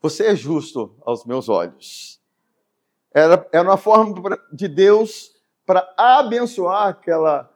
Você 0.00 0.26
é 0.26 0.36
justo 0.36 0.96
aos 1.04 1.26
meus 1.26 1.48
olhos. 1.48 2.20
Era, 3.12 3.48
era 3.52 3.68
uma 3.68 3.76
forma 3.76 4.38
de 4.52 4.68
Deus 4.68 5.32
para 5.64 5.92
abençoar 5.96 6.88
aquela, 6.88 7.52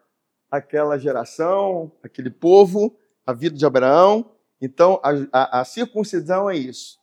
aquela 0.50 0.98
geração, 0.98 1.92
aquele 2.02 2.30
povo, 2.30 2.98
a 3.24 3.32
vida 3.32 3.56
de 3.56 3.64
Abraão. 3.64 4.32
Então, 4.60 5.00
a, 5.02 5.10
a, 5.32 5.60
a 5.60 5.64
circuncisão 5.64 6.50
é 6.50 6.56
isso. 6.56 6.98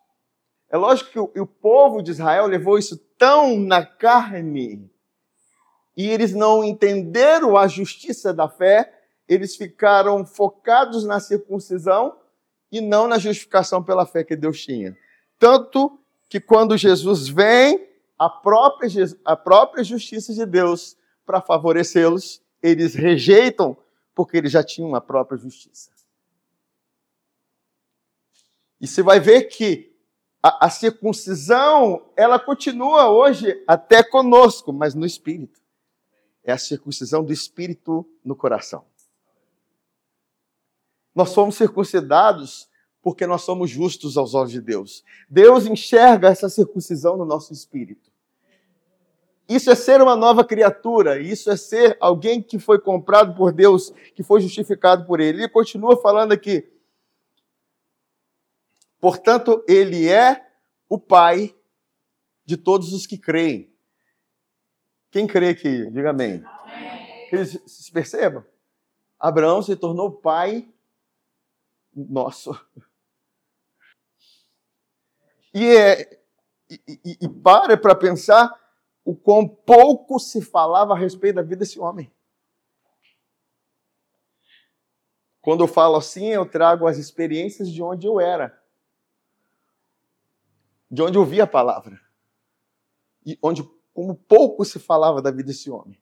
É 0.69 0.75
lógico 0.75 1.11
que 1.11 1.19
o, 1.19 1.31
o 1.43 1.47
povo 1.47 2.01
de 2.01 2.11
Israel 2.11 2.45
levou 2.45 2.77
isso 2.77 2.97
tão 3.17 3.57
na 3.57 3.85
carne 3.85 4.91
e 5.97 6.07
eles 6.07 6.33
não 6.33 6.63
entenderam 6.63 7.57
a 7.57 7.67
justiça 7.67 8.31
da 8.31 8.47
fé 8.47 8.96
eles 9.27 9.55
ficaram 9.55 10.25
focados 10.25 11.03
na 11.03 11.19
circuncisão 11.19 12.17
e 12.71 12.81
não 12.81 13.07
na 13.07 13.17
justificação 13.17 13.83
pela 13.83 14.05
fé 14.05 14.23
que 14.23 14.35
Deus 14.35 14.61
tinha. 14.61 14.97
Tanto 15.37 15.99
que 16.29 16.39
quando 16.39 16.77
Jesus 16.77 17.27
vem, 17.27 17.87
a 18.17 18.29
própria, 18.29 18.89
a 19.23 19.35
própria 19.35 19.83
justiça 19.83 20.33
de 20.33 20.45
Deus 20.45 20.97
para 21.25 21.41
favorecê-los, 21.41 22.41
eles 22.61 22.95
rejeitam 22.95 23.77
porque 24.15 24.37
eles 24.37 24.51
já 24.51 24.63
tinham 24.63 24.95
a 24.95 25.01
própria 25.01 25.37
justiça. 25.37 25.91
E 28.79 28.87
você 28.87 29.01
vai 29.01 29.19
ver 29.19 29.43
que 29.43 29.95
a, 30.41 30.67
a 30.67 30.69
circuncisão, 30.69 32.09
ela 32.15 32.39
continua 32.39 33.09
hoje 33.09 33.63
até 33.67 34.03
conosco, 34.03 34.71
mas 34.71 34.95
no 34.95 35.05
espírito. 35.05 35.59
É 36.43 36.51
a 36.51 36.57
circuncisão 36.57 37.23
do 37.23 37.33
espírito 37.33 38.07
no 38.23 38.35
coração. 38.35 38.85
Nós 41.17 41.31
somos 41.31 41.55
circuncidados 41.55 42.69
porque 43.01 43.25
nós 43.25 43.41
somos 43.41 43.71
justos 43.71 44.17
aos 44.17 44.35
olhos 44.35 44.51
de 44.51 44.61
Deus. 44.61 45.03
Deus 45.27 45.65
enxerga 45.65 46.27
essa 46.27 46.47
circuncisão 46.47 47.17
no 47.17 47.25
nosso 47.25 47.51
espírito. 47.51 48.11
Isso 49.49 49.71
é 49.71 49.73
ser 49.73 49.99
uma 49.99 50.15
nova 50.15 50.45
criatura, 50.45 51.19
isso 51.19 51.49
é 51.49 51.57
ser 51.57 51.97
alguém 51.99 52.39
que 52.39 52.59
foi 52.59 52.79
comprado 52.79 53.35
por 53.35 53.51
Deus, 53.51 53.91
que 54.13 54.21
foi 54.21 54.41
justificado 54.41 55.07
por 55.07 55.19
Ele. 55.19 55.39
Ele 55.39 55.49
continua 55.49 55.99
falando 55.99 56.33
aqui. 56.33 56.71
Portanto, 58.99 59.65
Ele 59.67 60.07
é 60.07 60.47
o 60.87 60.99
Pai 60.99 61.55
de 62.45 62.55
todos 62.55 62.93
os 62.93 63.07
que 63.07 63.17
creem. 63.17 63.73
Quem 65.09 65.25
crê 65.25 65.49
aqui? 65.49 65.89
Diga 65.89 66.11
amém. 66.11 66.43
amém. 66.45 67.43
se 67.65 67.91
percebam? 67.91 68.45
Abraão 69.19 69.63
se 69.63 69.75
tornou 69.75 70.11
pai 70.11 70.71
nosso. 72.05 72.51
E, 75.53 75.65
é, 75.65 76.21
e, 76.69 77.17
e, 77.21 77.29
para 77.29 77.75
para 77.77 77.95
pensar 77.95 78.53
o 79.03 79.15
quão 79.15 79.47
pouco 79.47 80.19
se 80.19 80.41
falava 80.41 80.93
a 80.93 80.97
respeito 80.97 81.35
da 81.35 81.41
vida 81.41 81.57
desse 81.57 81.79
homem. 81.79 82.11
Quando 85.41 85.63
eu 85.63 85.67
falo 85.67 85.95
assim, 85.95 86.27
eu 86.27 86.45
trago 86.45 86.85
as 86.85 86.97
experiências 86.97 87.71
de 87.71 87.81
onde 87.81 88.05
eu 88.05 88.19
era, 88.19 88.61
de 90.91 91.01
onde 91.01 91.17
eu 91.17 91.25
vi 91.25 91.39
a 91.39 91.47
palavra, 91.47 91.99
e 93.25 93.39
onde 93.41 93.63
como 93.93 94.13
pouco 94.13 94.63
se 94.63 94.77
falava 94.77 95.21
da 95.21 95.31
vida 95.31 95.47
desse 95.47 95.71
homem. 95.71 95.99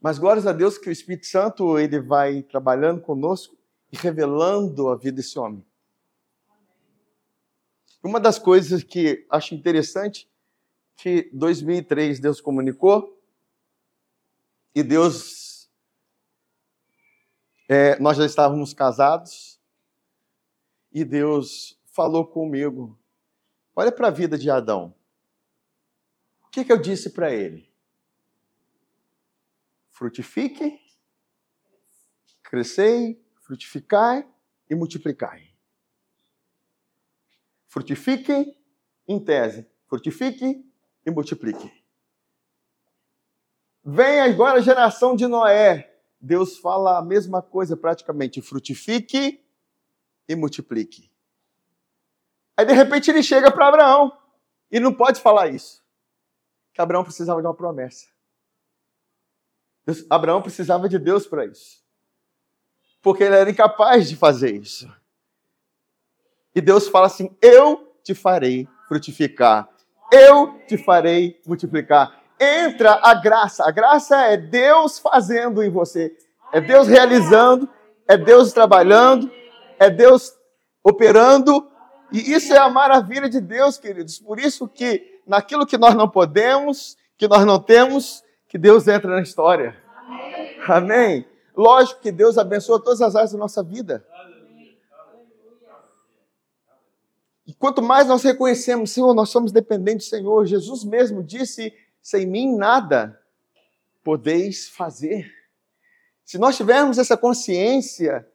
Mas 0.00 0.18
glórias 0.18 0.46
a 0.46 0.52
Deus 0.52 0.78
que 0.78 0.88
o 0.88 0.92
Espírito 0.92 1.26
Santo 1.26 1.78
ele 1.78 1.98
vai 2.00 2.42
trabalhando 2.42 3.00
conosco 3.00 3.59
e 3.92 3.96
revelando 3.96 4.88
a 4.88 4.96
vida 4.96 5.16
desse 5.16 5.38
homem. 5.38 5.64
Uma 8.02 8.18
das 8.18 8.38
coisas 8.38 8.82
que 8.82 9.26
acho 9.28 9.54
interessante 9.54 10.28
que 10.96 11.30
2003 11.32 12.20
Deus 12.20 12.40
comunicou 12.40 13.20
e 14.74 14.82
Deus 14.82 15.70
é, 17.68 17.98
nós 18.00 18.16
já 18.16 18.24
estávamos 18.26 18.74
casados 18.74 19.60
e 20.92 21.04
Deus 21.04 21.78
falou 21.84 22.26
comigo. 22.26 22.98
Olha 23.76 23.92
para 23.92 24.08
a 24.08 24.10
vida 24.10 24.36
de 24.36 24.50
Adão. 24.50 24.94
O 26.46 26.50
que, 26.50 26.64
que 26.64 26.72
eu 26.72 26.80
disse 26.80 27.10
para 27.10 27.32
ele? 27.32 27.70
Frutifique, 29.90 30.80
crescei, 32.42 33.22
frutificai 33.50 34.26
e 34.68 34.74
multiplicai 34.74 35.50
frutifiquem 37.70 38.58
em 39.06 39.24
tese, 39.24 39.64
frutifique 39.86 40.68
e 41.06 41.10
multiplique. 41.10 41.72
Vem 43.84 44.20
agora 44.20 44.58
a 44.58 44.62
geração 44.62 45.14
de 45.14 45.26
Noé. 45.28 45.96
Deus 46.20 46.58
fala 46.58 46.98
a 46.98 47.02
mesma 47.02 47.40
coisa 47.40 47.76
praticamente, 47.76 48.42
frutifique 48.42 49.42
e 50.28 50.34
multiplique. 50.34 51.10
Aí 52.56 52.66
de 52.66 52.72
repente 52.72 53.08
ele 53.08 53.22
chega 53.22 53.52
para 53.52 53.68
Abraão 53.68 54.18
e 54.70 54.80
não 54.80 54.92
pode 54.92 55.20
falar 55.20 55.48
isso. 55.48 55.82
Que 56.74 56.82
Abraão 56.82 57.04
precisava 57.04 57.40
de 57.40 57.46
uma 57.46 57.54
promessa. 57.54 58.08
Deus, 59.86 60.04
Abraão 60.10 60.42
precisava 60.42 60.88
de 60.88 60.98
Deus 60.98 61.24
para 61.24 61.46
isso. 61.46 61.79
Porque 63.02 63.24
ele 63.24 63.34
era 63.34 63.50
incapaz 63.50 64.08
de 64.08 64.16
fazer 64.16 64.54
isso. 64.54 64.88
E 66.54 66.60
Deus 66.60 66.88
fala 66.88 67.06
assim: 67.06 67.34
Eu 67.40 67.94
te 68.02 68.14
farei 68.14 68.68
frutificar. 68.88 69.68
Eu 70.12 70.58
te 70.66 70.76
farei 70.76 71.40
multiplicar. 71.46 72.20
Entra 72.38 72.98
a 73.02 73.14
graça. 73.14 73.64
A 73.64 73.70
graça 73.70 74.16
é 74.22 74.36
Deus 74.36 74.98
fazendo 74.98 75.62
em 75.62 75.70
você. 75.70 76.16
É 76.52 76.60
Deus 76.60 76.88
realizando. 76.88 77.68
É 78.08 78.16
Deus 78.16 78.52
trabalhando. 78.52 79.30
É 79.78 79.88
Deus 79.88 80.34
operando. 80.82 81.68
E 82.12 82.32
isso 82.32 82.52
é 82.52 82.58
a 82.58 82.68
maravilha 82.68 83.28
de 83.28 83.40
Deus, 83.40 83.78
queridos. 83.78 84.18
Por 84.18 84.40
isso 84.40 84.66
que 84.66 85.20
naquilo 85.26 85.64
que 85.64 85.78
nós 85.78 85.94
não 85.94 86.08
podemos, 86.08 86.96
que 87.16 87.28
nós 87.28 87.44
não 87.46 87.60
temos, 87.60 88.24
que 88.48 88.58
Deus 88.58 88.88
entra 88.88 89.14
na 89.14 89.22
história. 89.22 89.76
Amém. 90.66 91.24
Lógico 91.60 92.00
que 92.00 92.10
Deus 92.10 92.38
abençoa 92.38 92.82
todas 92.82 93.02
as 93.02 93.14
áreas 93.14 93.32
da 93.32 93.38
nossa 93.38 93.62
vida. 93.62 94.02
E 97.46 97.52
quanto 97.52 97.82
mais 97.82 98.08
nós 98.08 98.22
reconhecemos, 98.22 98.92
Senhor, 98.92 99.12
nós 99.12 99.28
somos 99.28 99.52
dependentes 99.52 100.06
do 100.06 100.10
Senhor, 100.10 100.46
Jesus 100.46 100.82
mesmo 100.84 101.22
disse: 101.22 101.70
sem 102.00 102.24
mim 102.24 102.56
nada 102.56 103.20
podeis 104.02 104.70
fazer. 104.70 105.30
Se 106.24 106.38
nós 106.38 106.56
tivermos 106.56 106.96
essa 106.96 107.14
consciência, 107.14 108.26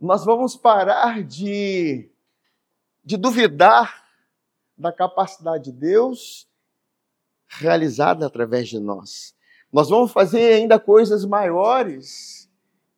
nós 0.00 0.24
vamos 0.24 0.56
parar 0.56 1.22
de, 1.22 2.10
de 3.04 3.16
duvidar 3.16 4.04
da 4.76 4.92
capacidade 4.92 5.70
de 5.70 5.72
Deus 5.72 6.48
realizada 7.46 8.26
através 8.26 8.68
de 8.68 8.80
nós. 8.80 9.36
Nós 9.72 9.88
vamos 9.88 10.10
fazer 10.10 10.54
ainda 10.54 10.80
coisas 10.80 11.24
maiores 11.24 12.45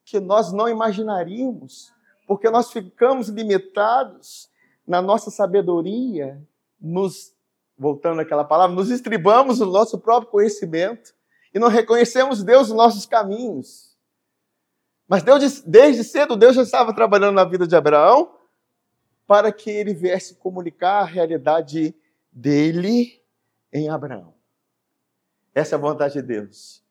que 0.08 0.18
nós 0.18 0.52
não 0.52 0.68
imaginaríamos, 0.68 1.92
porque 2.26 2.48
nós 2.48 2.72
ficamos 2.72 3.28
limitados 3.28 4.50
na 4.86 5.02
nossa 5.02 5.30
sabedoria, 5.30 6.42
nos, 6.80 7.34
voltando 7.76 8.20
àquela 8.20 8.44
palavra, 8.44 8.74
nos 8.74 8.90
estribamos 8.90 9.60
no 9.60 9.66
nosso 9.66 9.98
próprio 9.98 10.30
conhecimento 10.30 11.14
e 11.54 11.58
não 11.58 11.68
reconhecemos 11.68 12.42
Deus 12.42 12.68
nos 12.68 12.76
nossos 12.76 13.04
caminhos. 13.04 13.94
Mas 15.06 15.22
Deus, 15.22 15.60
desde 15.60 16.02
cedo, 16.04 16.36
Deus 16.36 16.56
já 16.56 16.62
estava 16.62 16.94
trabalhando 16.94 17.34
na 17.34 17.44
vida 17.44 17.66
de 17.66 17.76
Abraão 17.76 18.34
para 19.26 19.52
que 19.52 19.70
ele 19.70 19.92
viesse 19.92 20.36
comunicar 20.36 21.02
a 21.02 21.06
realidade 21.06 21.94
dele 22.32 23.22
em 23.70 23.90
Abraão. 23.90 24.34
Essa 25.54 25.74
é 25.74 25.76
a 25.76 25.80
vontade 25.80 26.14
de 26.14 26.22
Deus. 26.22 26.82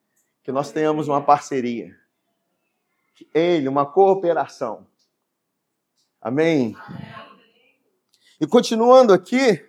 Que 0.43 0.51
nós 0.51 0.71
tenhamos 0.71 1.07
uma 1.07 1.21
parceria. 1.23 1.95
Ele, 3.33 3.67
uma 3.67 3.85
cooperação. 3.85 4.87
Amém? 6.21 6.75
E 8.39 8.45
continuando 8.45 9.13
aqui, 9.13 9.63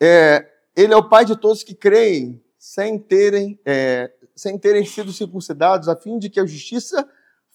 é, 0.00 0.50
ele 0.74 0.92
é 0.92 0.96
o 0.96 1.08
pai 1.08 1.24
de 1.24 1.36
todos 1.36 1.62
que 1.62 1.74
creem, 1.74 2.42
sem 2.58 2.98
terem, 2.98 3.60
é, 3.64 4.12
sem 4.34 4.58
terem 4.58 4.84
sido 4.84 5.12
circuncidados, 5.12 5.88
a 5.88 5.96
fim 5.96 6.18
de 6.18 6.30
que 6.30 6.40
a 6.40 6.46
justiça 6.46 7.08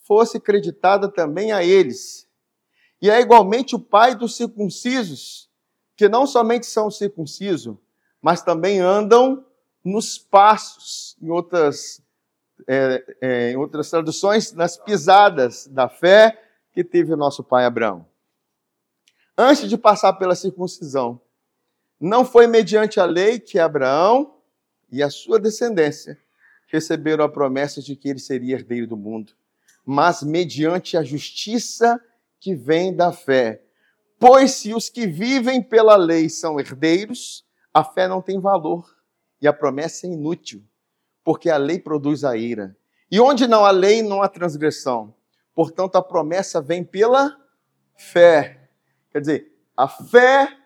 fosse 0.06 0.40
creditada 0.40 1.10
também 1.10 1.52
a 1.52 1.64
eles. 1.64 2.28
E 3.02 3.10
é 3.10 3.20
igualmente 3.20 3.76
o 3.76 3.80
pai 3.80 4.16
dos 4.16 4.36
circuncisos, 4.36 5.50
que 5.96 6.08
não 6.08 6.26
somente 6.26 6.66
são 6.66 6.90
circuncisos, 6.90 7.76
mas 8.22 8.42
também 8.42 8.80
andam 8.80 9.46
nos 9.84 10.18
passos, 10.18 11.18
em 11.22 11.30
outras, 11.30 12.02
é, 12.68 13.16
é, 13.22 13.52
em 13.52 13.56
outras 13.56 13.90
traduções, 13.90 14.54
nas 14.54 14.78
pisadas 14.78 15.68
da 15.68 15.90
fé 15.90 16.42
que 16.72 16.84
teve 16.84 17.14
o 17.14 17.18
nosso 17.18 17.44
pai 17.44 17.66
Abraão 17.66 18.06
antes 19.38 19.68
de 19.70 19.78
passar 19.78 20.14
pela 20.14 20.36
circuncisão. 20.36 21.20
Não 22.00 22.26
foi 22.26 22.48
mediante 22.48 23.00
a 23.00 23.06
lei 23.06 23.40
que 23.40 23.60
Abraão 23.60 24.36
e 24.92 25.02
a 25.02 25.10
sua 25.10 25.40
descendência 25.40 26.18
receberam 26.68 27.24
a 27.24 27.30
promessa 27.30 27.82
de 27.82 27.96
que 27.96 28.10
ele 28.10 28.20
seria 28.20 28.56
herdeiro 28.56 28.88
do 28.88 28.98
mundo, 28.98 29.34
mas 29.86 30.24
mediante 30.24 30.98
a 30.98 31.04
justiça 31.04 32.02
que 32.40 32.56
vem 32.56 32.96
da 32.96 33.12
fé. 33.12 33.62
Pois 34.20 34.52
se 34.52 34.74
os 34.74 34.90
que 34.90 35.06
vivem 35.06 35.62
pela 35.62 35.96
lei 35.96 36.30
são 36.30 36.60
herdeiros, 36.60 37.46
a 37.74 37.84
fé 37.84 38.08
não 38.08 38.22
tem 38.22 38.40
valor 38.40 38.98
e 39.42 39.48
a 39.48 39.54
promessa 39.54 40.08
é 40.08 40.10
inútil, 40.10 40.64
porque 41.24 41.50
a 41.50 41.58
lei 41.58 41.80
produz 41.80 42.24
a 42.24 42.36
ira. 42.36 42.76
E 43.10 43.20
onde 43.20 43.48
não 43.48 43.66
há 43.66 43.72
lei, 43.72 44.02
não 44.02 44.22
há 44.22 44.28
transgressão. 44.28 45.14
Portanto, 45.54 45.96
a 45.96 46.02
promessa 46.02 46.62
vem 46.62 46.84
pela 46.84 47.38
fé. 47.96 48.70
Quer 49.12 49.20
dizer, 49.20 49.54
a 49.78 49.88
fé 49.88 50.58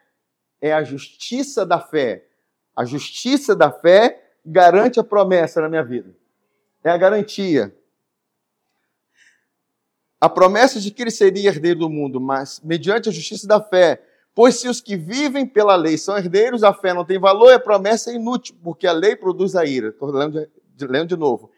é 0.61 0.73
a 0.73 0.83
justiça 0.83 1.65
da 1.65 1.79
fé. 1.79 2.25
A 2.75 2.85
justiça 2.85 3.55
da 3.55 3.71
fé 3.71 4.31
garante 4.45 4.99
a 4.99 5.03
promessa 5.03 5.61
na 5.61 5.69
minha 5.69 5.83
vida. 5.83 6.15
É 6.83 6.89
a 6.89 6.97
garantia. 6.97 7.75
A 10.19 10.29
promessa 10.29 10.79
de 10.79 10.89
que 10.89 11.01
ele 11.01 11.11
seria 11.11 11.49
herdeiro 11.49 11.79
do 11.79 11.89
mundo, 11.89 12.19
mas 12.19 12.59
mediante 12.61 13.09
a 13.09 13.11
justiça 13.11 13.47
da 13.47 13.61
fé. 13.61 14.01
Pois 14.37 14.59
se 14.59 14.69
os 14.69 14.79
que 14.79 14.95
vivem 14.95 15.47
pela 15.47 15.75
lei 15.75 15.97
são 15.97 16.15
herdeiros, 16.15 16.63
a 16.63 16.71
fé 16.71 16.93
não 16.93 17.03
tem 17.03 17.17
valor 17.17 17.49
e 17.49 17.55
a 17.55 17.59
promessa 17.59 18.11
é 18.11 18.13
inútil, 18.13 18.55
porque 18.63 18.85
a 18.85 18.91
lei 18.91 19.15
produz 19.15 19.55
a 19.55 19.65
ira. 19.65 19.87
Estou 19.87 20.11
lendo, 20.11 20.47
lendo 20.79 21.07
de 21.07 21.17
novo. 21.17 21.49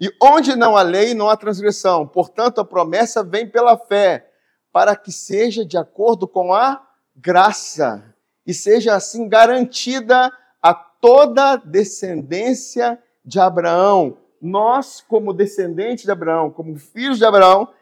E 0.00 0.10
onde 0.20 0.56
não 0.56 0.76
há 0.76 0.82
lei, 0.82 1.14
não 1.14 1.28
há 1.28 1.36
transgressão. 1.36 2.08
Portanto, 2.08 2.60
a 2.60 2.64
promessa 2.64 3.22
vem 3.22 3.48
pela 3.48 3.78
fé, 3.78 4.32
para 4.72 4.96
que 4.96 5.12
seja 5.12 5.64
de 5.64 5.78
acordo 5.78 6.26
com 6.26 6.52
a 6.52 6.84
graça 7.14 8.04
e 8.44 8.52
seja 8.52 8.96
assim 8.96 9.28
garantida 9.28 10.32
a 10.60 10.74
toda 10.74 11.54
descendência 11.54 12.98
de 13.24 13.38
Abraão. 13.38 14.18
Nós, 14.42 15.00
como 15.00 15.32
descendentes 15.32 16.04
de 16.04 16.10
Abraão, 16.10 16.50
como 16.50 16.76
filhos 16.80 17.18
de 17.18 17.24
Abraão, 17.24 17.72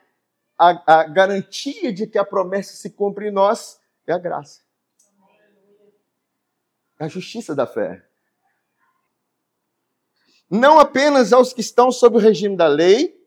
a, 0.58 1.00
a 1.00 1.04
garantia 1.04 1.90
de 1.90 2.06
que 2.06 2.18
a 2.18 2.24
promessa 2.24 2.76
se 2.76 2.90
cumpre 2.90 3.28
em 3.28 3.32
nós 3.32 3.80
é 4.12 4.14
a 4.14 4.18
graça. 4.18 4.60
É 7.00 7.04
a 7.04 7.08
justiça 7.08 7.54
da 7.54 7.66
fé 7.66 8.06
não 10.52 10.78
apenas 10.78 11.32
aos 11.32 11.54
que 11.54 11.62
estão 11.62 11.90
sob 11.90 12.18
o 12.18 12.20
regime 12.20 12.54
da 12.54 12.66
lei, 12.66 13.18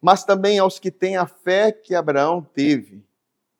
mas 0.00 0.24
também 0.24 0.58
aos 0.58 0.78
que 0.78 0.90
têm 0.90 1.14
a 1.14 1.26
fé 1.26 1.70
que 1.70 1.94
Abraão 1.94 2.42
teve. 2.42 3.04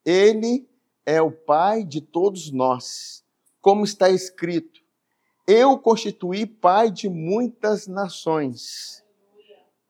Ele 0.03 0.67
é 1.05 1.21
o 1.21 1.31
pai 1.31 1.85
de 1.85 2.01
todos 2.01 2.51
nós, 2.51 3.23
como 3.61 3.85
está 3.85 4.09
escrito: 4.09 4.81
Eu 5.47 5.79
constituí 5.79 6.47
pai 6.47 6.91
de 6.91 7.11
muitas 7.11 7.87
nações. 7.87 9.05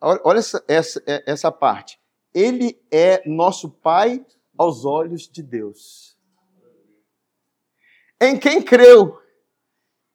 Olha 0.01 0.41
essa, 0.41 0.65
essa, 0.67 1.03
essa 1.07 1.53
parte. 1.53 2.01
Ele 2.35 2.83
é 2.91 3.23
nosso 3.29 3.71
pai 3.71 4.27
aos 4.59 4.85
olhos 4.85 5.29
de 5.29 5.41
Deus. 5.41 6.19
Em 8.21 8.37
quem 8.39 8.61
creu, 8.61 9.19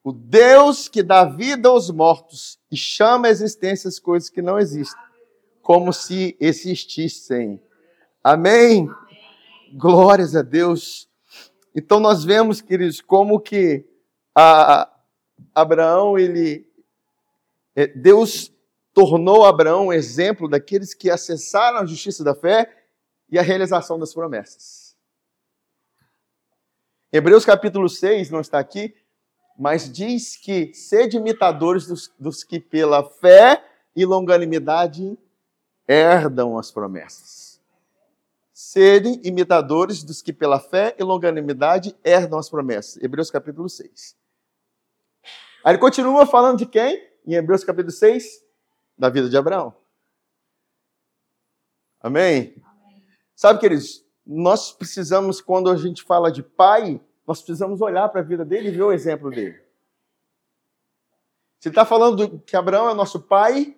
o 0.04 0.12
Deus 0.12 0.88
que 0.88 1.02
dá 1.02 1.26
vida 1.26 1.70
aos 1.70 1.90
mortos 1.90 2.60
e 2.72 2.78
chama 2.78 3.28
a 3.28 3.32
existência 3.32 3.88
as 3.88 3.98
coisas 3.98 4.30
que 4.30 4.42
não 4.42 4.60
existem, 4.60 5.02
como 5.62 5.92
se 5.92 6.38
existissem. 6.40 7.60
Amém? 8.24 8.88
Glórias 9.74 10.36
a 10.36 10.44
Deus. 10.44 11.10
Então 11.74 12.00
nós 12.00 12.24
vemos, 12.24 12.62
queridos, 12.62 13.02
como 13.02 13.40
que 13.40 13.84
a 14.36 14.92
Abraão, 15.56 16.20
ele 16.20 16.68
é, 17.76 17.88
Deus 17.88 18.54
tornou 18.94 19.44
Abraão 19.44 19.88
um 19.88 19.94
exemplo 19.94 20.48
daqueles 20.48 20.94
que 20.94 21.10
acessaram 21.10 21.80
a 21.80 21.86
justiça 21.86 22.24
da 22.24 22.34
fé 22.34 22.86
e 23.30 23.38
a 23.38 23.42
realização 23.42 24.00
das 24.00 24.14
promessas. 24.14 24.85
Hebreus 27.16 27.46
capítulo 27.46 27.88
6 27.88 28.30
não 28.30 28.42
está 28.42 28.60
aqui, 28.60 28.94
mas 29.58 29.90
diz 29.90 30.36
que 30.36 30.74
sede 30.74 31.16
imitadores 31.16 31.88
dos, 31.88 32.14
dos 32.20 32.44
que 32.44 32.60
pela 32.60 33.10
fé 33.10 33.66
e 33.96 34.04
longanimidade 34.04 35.18
herdam 35.88 36.58
as 36.58 36.72
promessas. 36.72 37.62
Sede 38.54 39.22
imitadores 39.24 40.04
dos 40.04 40.22
que 40.22 40.34
pela 40.34 40.60
fé 40.60 40.94
e 41.00 41.04
longanimidade 41.06 41.96
herdam 42.04 42.38
as 42.38 42.50
promessas. 42.50 43.02
Hebreus 43.02 43.32
capítulo 43.32 43.70
6. 43.70 44.18
Aí 45.64 45.72
ele 45.72 45.78
continua 45.78 46.26
falando 46.26 46.58
de 46.58 46.66
quem? 46.66 47.02
Em 47.26 47.36
Hebreus 47.36 47.64
capítulo 47.64 47.94
6, 47.94 48.44
da 48.98 49.08
vida 49.08 49.30
de 49.30 49.38
Abraão. 49.38 49.74
Amém? 52.02 52.62
Amém? 52.62 53.06
Sabe, 53.34 53.62
queridos, 53.62 54.06
nós 54.26 54.72
precisamos, 54.72 55.40
quando 55.40 55.70
a 55.70 55.78
gente 55.78 56.04
fala 56.04 56.30
de 56.32 56.42
pai, 56.42 57.00
nós 57.26 57.40
precisamos 57.42 57.82
olhar 57.82 58.08
para 58.10 58.22
a 58.22 58.24
vida 58.24 58.46
dele 58.46 58.70
e 58.70 58.72
ver 58.72 58.84
o 58.84 58.92
exemplo 58.92 59.30
dele. 59.30 59.60
Se 61.60 61.70
ele 61.70 61.74
está 61.74 61.86
falando 61.86 62.40
que 62.40 62.56
Abraão 62.56 62.90
é 62.90 62.94
nosso 62.94 63.20
pai, 63.22 63.76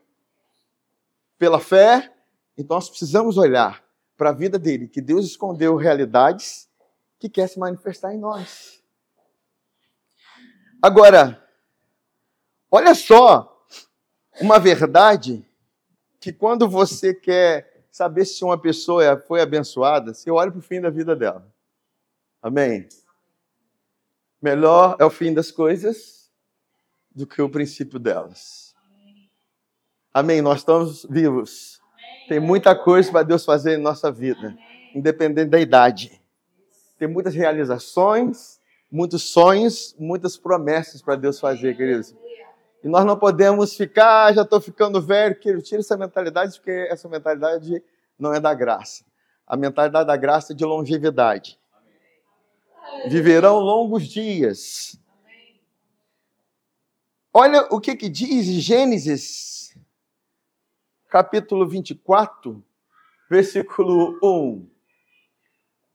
pela 1.37 1.59
fé, 1.59 2.13
então 2.57 2.75
nós 2.75 2.89
precisamos 2.89 3.37
olhar 3.37 3.83
para 4.17 4.31
a 4.31 4.33
vida 4.33 4.57
dele, 4.57 4.87
que 4.87 4.99
Deus 4.99 5.25
escondeu 5.25 5.75
realidades 5.75 6.67
que 7.19 7.29
quer 7.29 7.47
se 7.47 7.59
manifestar 7.59 8.13
em 8.13 8.17
nós. 8.17 8.83
Agora, 10.81 11.43
olha 12.69 12.93
só 12.93 13.65
uma 14.41 14.59
verdade 14.59 15.47
que 16.19 16.33
quando 16.33 16.67
você 16.67 17.13
quer 17.13 17.85
saber 17.91 18.25
se 18.25 18.43
uma 18.43 18.59
pessoa 18.59 19.17
foi 19.27 19.41
abençoada, 19.41 20.13
você 20.13 20.29
olha 20.29 20.51
para 20.51 20.59
o 20.59 20.63
fim 20.63 20.81
da 20.81 20.89
vida 20.89 21.15
dela. 21.15 21.47
Amém? 22.41 22.87
Melhor 24.41 24.95
é 24.99 25.05
o 25.05 25.09
fim 25.09 25.33
das 25.33 25.49
coisas 25.49 26.29
do 27.13 27.25
que 27.25 27.41
o 27.41 27.49
princípio 27.49 27.97
delas. 27.97 28.75
Amém. 30.13 30.41
Nós 30.41 30.59
estamos 30.59 31.07
vivos. 31.09 31.81
Tem 32.29 32.39
muita 32.39 32.75
coisa 32.75 33.11
para 33.11 33.23
Deus 33.23 33.43
fazer 33.43 33.77
em 33.77 33.81
nossa 33.81 34.11
vida, 34.11 34.55
independente 34.93 35.49
da 35.49 35.59
idade. 35.59 36.21
Tem 36.99 37.07
muitas 37.07 37.33
realizações, 37.33 38.59
muitos 38.91 39.23
sonhos, 39.23 39.95
muitas 39.97 40.37
promessas 40.37 41.01
para 41.01 41.15
Deus 41.15 41.39
fazer, 41.39 41.75
queridos. 41.75 42.15
E 42.83 42.87
nós 42.87 43.05
não 43.05 43.17
podemos 43.17 43.75
ficar, 43.75 44.25
ah, 44.25 44.33
já 44.33 44.43
estou 44.43 44.61
ficando 44.61 45.01
velho, 45.01 45.39
querido. 45.39 45.63
Tira 45.63 45.79
essa 45.79 45.97
mentalidade, 45.97 46.53
porque 46.57 46.87
essa 46.91 47.09
mentalidade 47.09 47.83
não 48.19 48.33
é 48.33 48.39
da 48.39 48.53
graça. 48.53 49.03
A 49.47 49.57
mentalidade 49.57 50.05
da 50.05 50.15
graça 50.15 50.53
é 50.53 50.55
de 50.55 50.63
longevidade 50.63 51.57
viverão 53.09 53.59
longos 53.59 54.07
dias. 54.07 54.99
Olha 57.33 57.67
o 57.71 57.79
que, 57.79 57.95
que 57.95 58.09
diz 58.09 58.45
Gênesis, 58.63 59.77
capítulo 61.07 61.67
24, 61.67 62.63
versículo 63.29 64.17
1. 64.23 64.69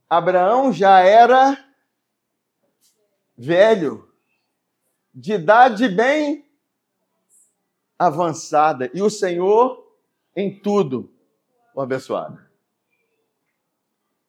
Abraão 0.08 0.72
já 0.72 1.00
era 1.00 1.58
velho, 3.36 4.08
de 5.14 5.32
idade 5.32 5.88
bem 5.88 6.48
avançada, 7.98 8.90
e 8.94 9.02
o 9.02 9.10
Senhor 9.10 9.82
em 10.36 10.60
tudo 10.60 11.12
o 11.74 11.80
abençoado. 11.80 12.40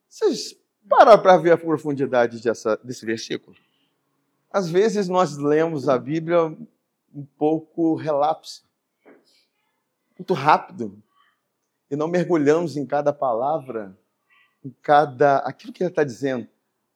Vocês 0.07 0.62
para 0.87 1.17
para 1.17 1.37
ver 1.37 1.51
a 1.51 1.57
profundidade 1.57 2.41
dessa, 2.41 2.77
desse 2.83 3.05
versículo. 3.05 3.55
Às 4.51 4.69
vezes 4.69 5.07
nós 5.07 5.37
lemos 5.37 5.89
a 5.89 5.97
Bíblia 5.97 6.55
um 7.13 7.25
pouco 7.37 7.95
relapso, 7.95 8.63
muito 10.17 10.33
rápido, 10.33 11.01
e 11.89 11.95
não 11.95 12.07
mergulhamos 12.07 12.75
em 12.77 12.85
cada 12.85 13.13
palavra, 13.13 13.97
em 14.63 14.73
cada 14.81 15.37
aquilo 15.39 15.73
que 15.73 15.83
ele 15.83 15.89
está 15.89 16.03
dizendo. 16.03 16.47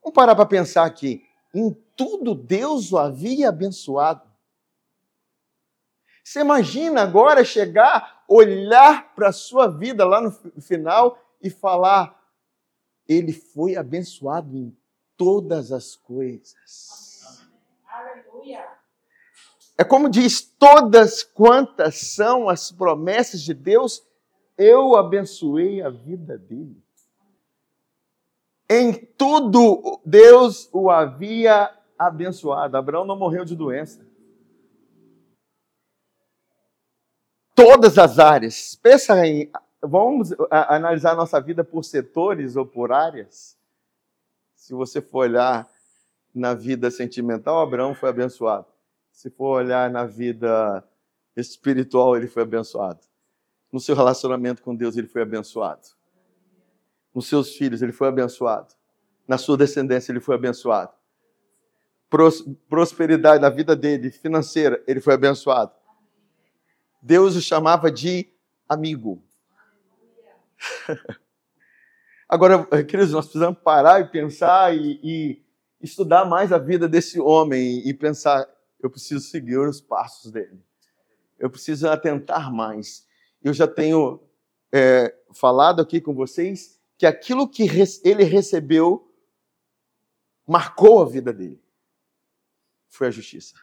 Vamos 0.04 0.16
parar 0.16 0.36
para 0.36 0.46
pensar 0.46 0.86
aqui. 0.86 1.24
Em 1.54 1.72
tudo 1.96 2.34
Deus 2.34 2.92
o 2.92 2.98
havia 2.98 3.50
abençoado. 3.50 4.22
Você 6.24 6.42
imagina 6.42 7.02
agora 7.02 7.44
chegar, 7.44 8.24
olhar 8.28 9.14
para 9.16 9.30
a 9.30 9.34
sua 9.34 9.68
vida 9.68 10.06
lá 10.06 10.22
no 10.22 10.32
final 10.62 11.18
e 11.42 11.50
falar: 11.50 12.17
ele 13.08 13.32
foi 13.32 13.76
abençoado 13.76 14.56
em 14.56 14.76
todas 15.16 15.72
as 15.72 15.96
coisas. 15.96 17.48
Aleluia. 17.88 18.68
É 19.78 19.84
como 19.84 20.10
diz: 20.10 20.42
todas 20.42 21.24
quantas 21.24 22.14
são 22.16 22.50
as 22.50 22.72
promessas 22.72 23.42
de 23.42 23.54
Deus, 23.54 24.06
eu 24.58 24.96
abençoei 24.96 25.82
a 25.82 25.90
vida 25.90 26.38
dele. 26.38 26.82
Em 28.70 28.94
tudo 28.94 30.02
Deus 30.06 30.70
o 30.74 30.90
havia 30.90 31.74
abençoado. 31.98 32.76
Abraão 32.76 33.06
não 33.06 33.18
morreu 33.18 33.46
de 33.46 33.56
doença. 33.56 34.06
Todas 37.56 37.98
as 37.98 38.20
áreas. 38.20 38.76
Pensa 38.76 39.26
em 39.26 39.50
vamos 39.82 40.34
analisar 40.50 41.12
a 41.12 41.16
nossa 41.16 41.40
vida 41.40 41.64
por 41.64 41.84
setores 41.84 42.56
ou 42.56 42.66
por 42.66 42.92
áreas. 42.92 43.58
Se 44.56 44.74
você 44.74 45.02
for 45.02 45.20
olhar 45.20 45.70
na 46.34 46.54
vida 46.54 46.90
sentimental, 46.92 47.60
Abraão 47.60 47.94
foi 47.94 48.10
abençoado. 48.10 48.68
Se 49.12 49.30
for 49.30 49.58
olhar 49.58 49.90
na 49.90 50.06
vida 50.06 50.84
espiritual, 51.36 52.16
ele 52.16 52.28
foi 52.28 52.44
abençoado. 52.44 53.00
No 53.72 53.80
seu 53.80 53.96
relacionamento 53.96 54.62
com 54.62 54.76
Deus, 54.76 54.96
ele 54.98 55.08
foi 55.08 55.22
abençoado. 55.22 55.88
Nos 57.14 57.28
seus 57.28 57.56
filhos, 57.56 57.82
ele 57.82 57.92
foi 57.92 58.08
abençoado. 58.08 58.74
Na 59.28 59.38
sua 59.38 59.58
descendência, 59.58 60.12
ele 60.12 60.20
foi 60.20 60.36
abençoado. 60.36 60.94
Pros, 62.10 62.42
prosperidade 62.70 63.42
na 63.42 63.50
vida 63.50 63.76
dele, 63.76 64.12
financeira, 64.12 64.82
ele 64.88 65.02
foi 65.02 65.16
abençoado. 65.16 65.72
Deus 67.02 67.36
o 67.36 67.42
chamava 67.42 67.92
de 67.92 68.30
amigo. 68.68 69.22
Agora, 72.28 72.66
queridos, 72.84 73.14
nós 73.14 73.26
precisamos 73.26 73.60
parar 73.60 74.02
e 74.02 74.10
pensar 74.10 74.76
e, 74.76 75.00
e 75.04 75.46
estudar 75.82 76.26
mais 76.26 76.52
a 76.52 76.58
vida 76.58 76.88
desse 76.88 77.20
homem 77.20 77.88
e 77.88 77.94
pensar: 77.94 78.48
eu 78.80 78.90
preciso 78.90 79.22
seguir 79.22 79.58
os 79.60 79.80
passos 79.80 80.32
dele. 80.32 80.62
Eu 81.40 81.50
preciso 81.50 81.88
atentar 81.88 82.52
mais. 82.52 83.08
Eu 83.44 83.54
já 83.54 83.68
tenho 83.68 84.22
é, 84.72 85.16
falado 85.34 85.82
aqui 85.82 86.02
com 86.02 86.14
vocês 86.14 86.80
que 86.98 87.06
aquilo 87.06 87.48
que 87.48 87.64
ele 88.04 88.24
recebeu 88.24 89.14
marcou 90.46 91.02
a 91.02 91.06
vida 91.06 91.32
dele. 91.32 91.62
Foi 92.88 93.08
a 93.08 93.12
justiça. 93.12 93.56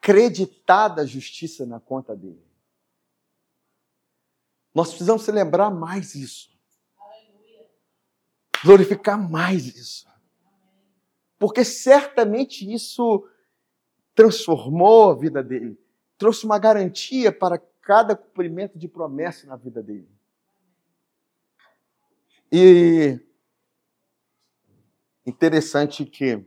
Creditada 0.00 1.02
a 1.02 1.06
justiça 1.06 1.66
na 1.66 1.78
conta 1.78 2.16
dele. 2.16 2.47
Nós 4.78 4.90
precisamos 4.90 5.24
celebrar 5.24 5.74
mais 5.74 6.14
isso. 6.14 6.56
Glorificar 8.64 9.18
mais 9.18 9.66
isso. 9.66 10.06
Porque 11.36 11.64
certamente 11.64 12.64
isso 12.72 13.28
transformou 14.14 15.10
a 15.10 15.14
vida 15.16 15.42
dele, 15.42 15.76
trouxe 16.16 16.44
uma 16.44 16.60
garantia 16.60 17.32
para 17.32 17.58
cada 17.82 18.14
cumprimento 18.14 18.78
de 18.78 18.86
promessa 18.86 19.48
na 19.48 19.56
vida 19.56 19.82
dele. 19.82 20.08
E 22.52 23.18
interessante 25.26 26.04
que 26.04 26.46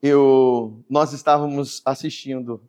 eu 0.00 0.82
nós 0.88 1.12
estávamos 1.12 1.82
assistindo 1.84 2.66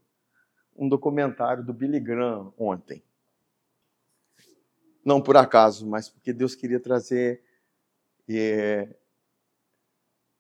um 0.76 0.90
documentário 0.90 1.64
do 1.64 1.74
Billy 1.74 2.02
Graham 2.02 2.54
ontem. 2.58 3.02
Não 5.04 5.22
por 5.22 5.36
acaso, 5.36 5.88
mas 5.88 6.10
porque 6.10 6.32
Deus 6.32 6.54
queria 6.54 6.80
trazer 6.80 7.42
é, 8.30 8.96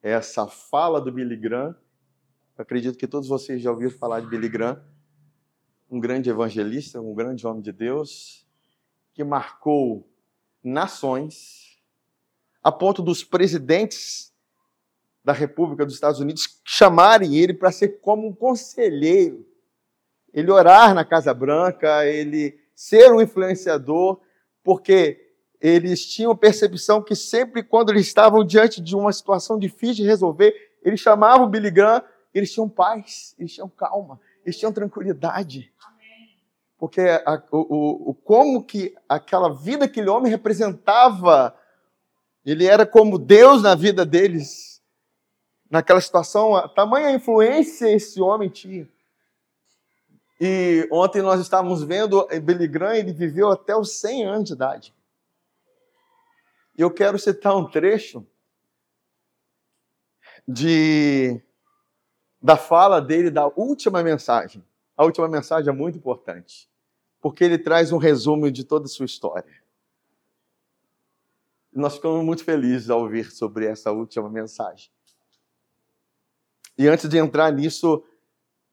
essa 0.01 0.47
fala 0.47 1.01
do 1.01 1.11
Billy 1.11 1.35
Graham. 1.35 1.75
Eu 2.57 2.61
acredito 2.61 2.97
que 2.97 3.07
todos 3.07 3.27
vocês 3.27 3.61
já 3.61 3.71
ouviram 3.71 3.91
falar 3.91 4.19
de 4.19 4.27
Billy 4.27 4.49
Graham, 4.49 4.83
um 5.89 5.99
grande 5.99 6.29
evangelista, 6.29 7.01
um 7.01 7.13
grande 7.13 7.45
homem 7.45 7.61
de 7.61 7.71
Deus, 7.71 8.47
que 9.13 9.23
marcou 9.23 10.07
nações, 10.63 11.81
a 12.63 12.71
ponto 12.71 13.01
dos 13.01 13.23
presidentes 13.23 14.31
da 15.23 15.33
República 15.33 15.85
dos 15.85 15.95
Estados 15.95 16.19
Unidos 16.19 16.61
chamarem 16.63 17.35
ele 17.35 17.53
para 17.53 17.71
ser 17.71 17.99
como 17.99 18.27
um 18.27 18.33
conselheiro, 18.33 19.45
ele 20.33 20.51
orar 20.51 20.93
na 20.93 21.03
Casa 21.03 21.33
Branca, 21.33 22.05
ele 22.05 22.59
ser 22.73 23.11
um 23.11 23.21
influenciador, 23.21 24.21
porque 24.63 25.31
eles 25.59 26.05
tinham 26.05 26.35
percepção 26.35 27.01
que 27.01 27.15
sempre 27.15 27.61
quando 27.61 27.91
eles 27.91 28.07
estavam 28.07 28.43
diante 28.43 28.81
de 28.81 28.95
uma 28.95 29.13
situação 29.13 29.59
difícil 29.59 29.97
de 29.97 30.05
resolver, 30.05 30.53
eles 30.83 30.99
chamavam 30.99 31.49
Billy 31.49 31.69
Graham, 31.69 32.03
eles 32.33 32.51
tinham 32.51 32.67
paz, 32.67 33.35
eles 33.37 33.53
tinham 33.53 33.69
calma, 33.69 34.19
eles 34.43 34.57
tinham 34.57 34.73
tranquilidade. 34.73 35.71
Porque 36.81 37.01
a, 37.01 37.43
o, 37.51 38.09
o, 38.09 38.13
como 38.15 38.63
que 38.63 38.95
aquela 39.07 39.53
vida 39.53 39.87
que 39.87 39.99
aquele 39.99 40.09
homem 40.09 40.31
representava, 40.31 41.55
ele 42.43 42.65
era 42.65 42.87
como 42.87 43.19
Deus 43.19 43.61
na 43.61 43.75
vida 43.75 44.03
deles. 44.03 44.81
Naquela 45.69 46.01
situação, 46.01 46.55
a 46.55 46.67
tamanha 46.67 47.11
influência 47.11 47.87
esse 47.87 48.19
homem 48.19 48.49
tinha. 48.49 48.89
E 50.43 50.87
ontem 50.91 51.21
nós 51.21 51.39
estávamos 51.39 51.83
vendo 51.83 52.27
Billy 52.41 52.67
Graham, 52.67 52.95
ele 52.95 53.13
viveu 53.13 53.51
até 53.51 53.75
os 53.75 53.91
100 53.99 54.25
anos 54.25 54.47
de 54.47 54.53
idade. 54.53 54.91
E 56.75 56.81
eu 56.81 56.89
quero 56.89 57.19
citar 57.19 57.55
um 57.55 57.69
trecho 57.69 58.25
de 60.47 61.39
da 62.41 62.57
fala 62.57 62.99
dele 62.99 63.29
da 63.29 63.45
última 63.49 64.01
mensagem. 64.01 64.65
A 64.97 65.05
última 65.05 65.27
mensagem 65.27 65.69
é 65.69 65.75
muito 65.75 65.99
importante, 65.99 66.67
porque 67.21 67.43
ele 67.43 67.59
traz 67.59 67.91
um 67.91 67.99
resumo 67.99 68.49
de 68.49 68.63
toda 68.63 68.85
a 68.85 68.89
sua 68.89 69.05
história. 69.05 69.61
Nós 71.71 71.97
ficamos 71.97 72.25
muito 72.25 72.43
felizes 72.43 72.89
ao 72.89 73.01
ouvir 73.01 73.29
sobre 73.29 73.67
essa 73.67 73.91
última 73.91 74.27
mensagem. 74.27 74.89
E 76.75 76.87
antes 76.87 77.07
de 77.07 77.19
entrar 77.19 77.53
nisso, 77.53 78.03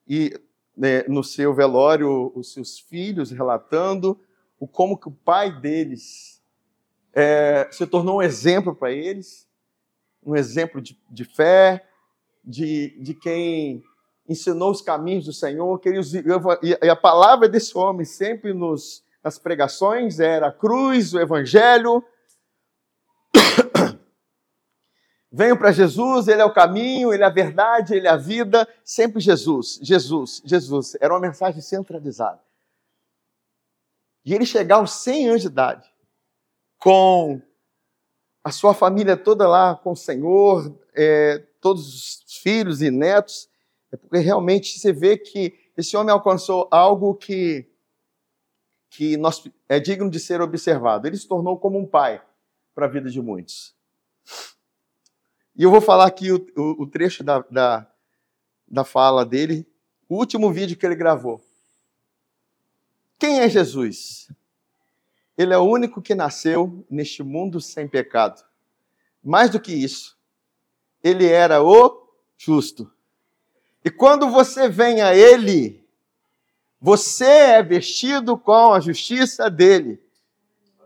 e 0.06 0.32
né, 0.78 1.02
no 1.08 1.24
seu 1.24 1.52
velório, 1.52 2.32
os 2.36 2.52
seus 2.52 2.78
filhos 2.78 3.32
relatando 3.32 4.18
o 4.60 4.66
como 4.66 4.96
que 4.96 5.08
o 5.08 5.12
pai 5.12 5.50
deles 5.60 6.40
é, 7.12 7.68
se 7.70 7.84
tornou 7.86 8.18
um 8.18 8.22
exemplo 8.22 8.74
para 8.74 8.92
eles, 8.92 9.48
um 10.24 10.36
exemplo 10.36 10.80
de, 10.80 10.96
de 11.10 11.24
fé, 11.24 11.84
de, 12.44 12.96
de 13.00 13.12
quem 13.12 13.82
ensinou 14.28 14.70
os 14.70 14.80
caminhos 14.80 15.24
do 15.24 15.32
Senhor. 15.32 15.78
Que 15.80 15.90
e 16.62 16.88
a 16.88 16.96
palavra 16.96 17.48
desse 17.48 17.76
homem 17.76 18.04
sempre 18.04 18.52
nos, 18.52 19.04
nas 19.22 19.38
pregações 19.38 20.20
era 20.20 20.48
a 20.48 20.52
cruz, 20.52 21.12
o 21.12 21.20
evangelho. 21.20 22.04
Venho 25.30 25.58
para 25.58 25.72
Jesus, 25.72 26.26
Ele 26.26 26.40
é 26.40 26.44
o 26.44 26.52
caminho, 26.52 27.12
Ele 27.12 27.22
é 27.22 27.26
a 27.26 27.30
verdade, 27.30 27.94
Ele 27.94 28.06
é 28.06 28.10
a 28.10 28.16
vida, 28.16 28.66
sempre 28.82 29.20
Jesus, 29.20 29.78
Jesus, 29.82 30.42
Jesus. 30.44 30.96
Era 31.00 31.12
uma 31.12 31.20
mensagem 31.20 31.60
centralizada. 31.60 32.40
E 34.24 34.34
ele 34.34 34.44
chegar 34.44 34.76
aos 34.76 34.92
100 34.92 35.28
anos 35.28 35.40
de 35.40 35.46
idade, 35.46 35.90
com 36.78 37.40
a 38.44 38.50
sua 38.50 38.74
família 38.74 39.16
toda 39.16 39.48
lá 39.48 39.74
com 39.74 39.92
o 39.92 39.96
Senhor, 39.96 40.78
é, 40.94 41.38
todos 41.60 42.22
os 42.26 42.38
filhos 42.42 42.82
e 42.82 42.90
netos, 42.90 43.48
é 43.90 43.96
porque 43.96 44.18
realmente 44.18 44.78
você 44.78 44.92
vê 44.92 45.16
que 45.16 45.58
esse 45.76 45.96
homem 45.96 46.12
alcançou 46.12 46.68
algo 46.70 47.14
que, 47.14 47.66
que 48.90 49.16
nós, 49.16 49.42
é 49.68 49.80
digno 49.80 50.10
de 50.10 50.20
ser 50.20 50.40
observado. 50.40 51.06
Ele 51.06 51.16
se 51.16 51.26
tornou 51.26 51.58
como 51.58 51.78
um 51.78 51.86
pai 51.86 52.22
para 52.74 52.86
a 52.86 52.88
vida 52.88 53.10
de 53.10 53.20
muitos. 53.20 53.74
E 55.58 55.64
eu 55.64 55.72
vou 55.72 55.80
falar 55.80 56.06
aqui 56.06 56.30
o, 56.30 56.36
o, 56.56 56.82
o 56.84 56.86
trecho 56.86 57.24
da, 57.24 57.40
da, 57.50 57.84
da 58.68 58.84
fala 58.84 59.26
dele, 59.26 59.66
o 60.08 60.14
último 60.14 60.52
vídeo 60.52 60.76
que 60.76 60.86
ele 60.86 60.94
gravou. 60.94 61.42
Quem 63.18 63.40
é 63.40 63.48
Jesus? 63.48 64.30
Ele 65.36 65.52
é 65.52 65.58
o 65.58 65.64
único 65.64 66.00
que 66.00 66.14
nasceu 66.14 66.86
neste 66.88 67.24
mundo 67.24 67.60
sem 67.60 67.88
pecado. 67.88 68.40
Mais 69.22 69.50
do 69.50 69.58
que 69.58 69.72
isso, 69.72 70.16
ele 71.02 71.26
era 71.26 71.60
o 71.60 72.08
justo. 72.36 72.88
E 73.84 73.90
quando 73.90 74.30
você 74.30 74.68
vem 74.68 75.02
a 75.02 75.12
ele, 75.12 75.84
você 76.80 77.24
é 77.24 77.62
vestido 77.64 78.38
com 78.38 78.72
a 78.74 78.78
justiça 78.78 79.50
dele. 79.50 80.00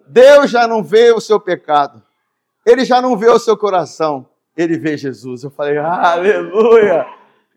Deus 0.07 0.51
já 0.51 0.67
não 0.67 0.83
vê 0.83 1.13
o 1.13 1.21
seu 1.21 1.39
pecado. 1.39 2.03
Ele 2.65 2.87
já 2.87 3.03
não 3.03 3.19
vê 3.19 3.29
o 3.29 3.39
seu 3.39 3.55
coração. 3.55 4.32
Ele 4.57 4.79
vê 4.79 4.97
Jesus. 4.97 5.45
Eu 5.45 5.51
falei, 5.51 5.79
aleluia! 5.79 7.07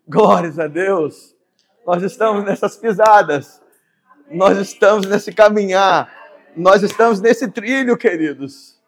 Glórias 0.08 0.60
a 0.60 0.68
Deus! 0.68 1.36
Nós 1.86 2.02
estamos 2.04 2.44
nessas 2.44 2.78
pisadas. 2.78 3.62
Nós 4.30 4.58
estamos 4.58 5.06
nesse 5.06 5.32
caminhar 5.32 6.26
nós 6.56 6.82
estamos 6.84 7.20
nesse 7.20 7.50
trilho, 7.50 7.98
queridos. 7.98 8.80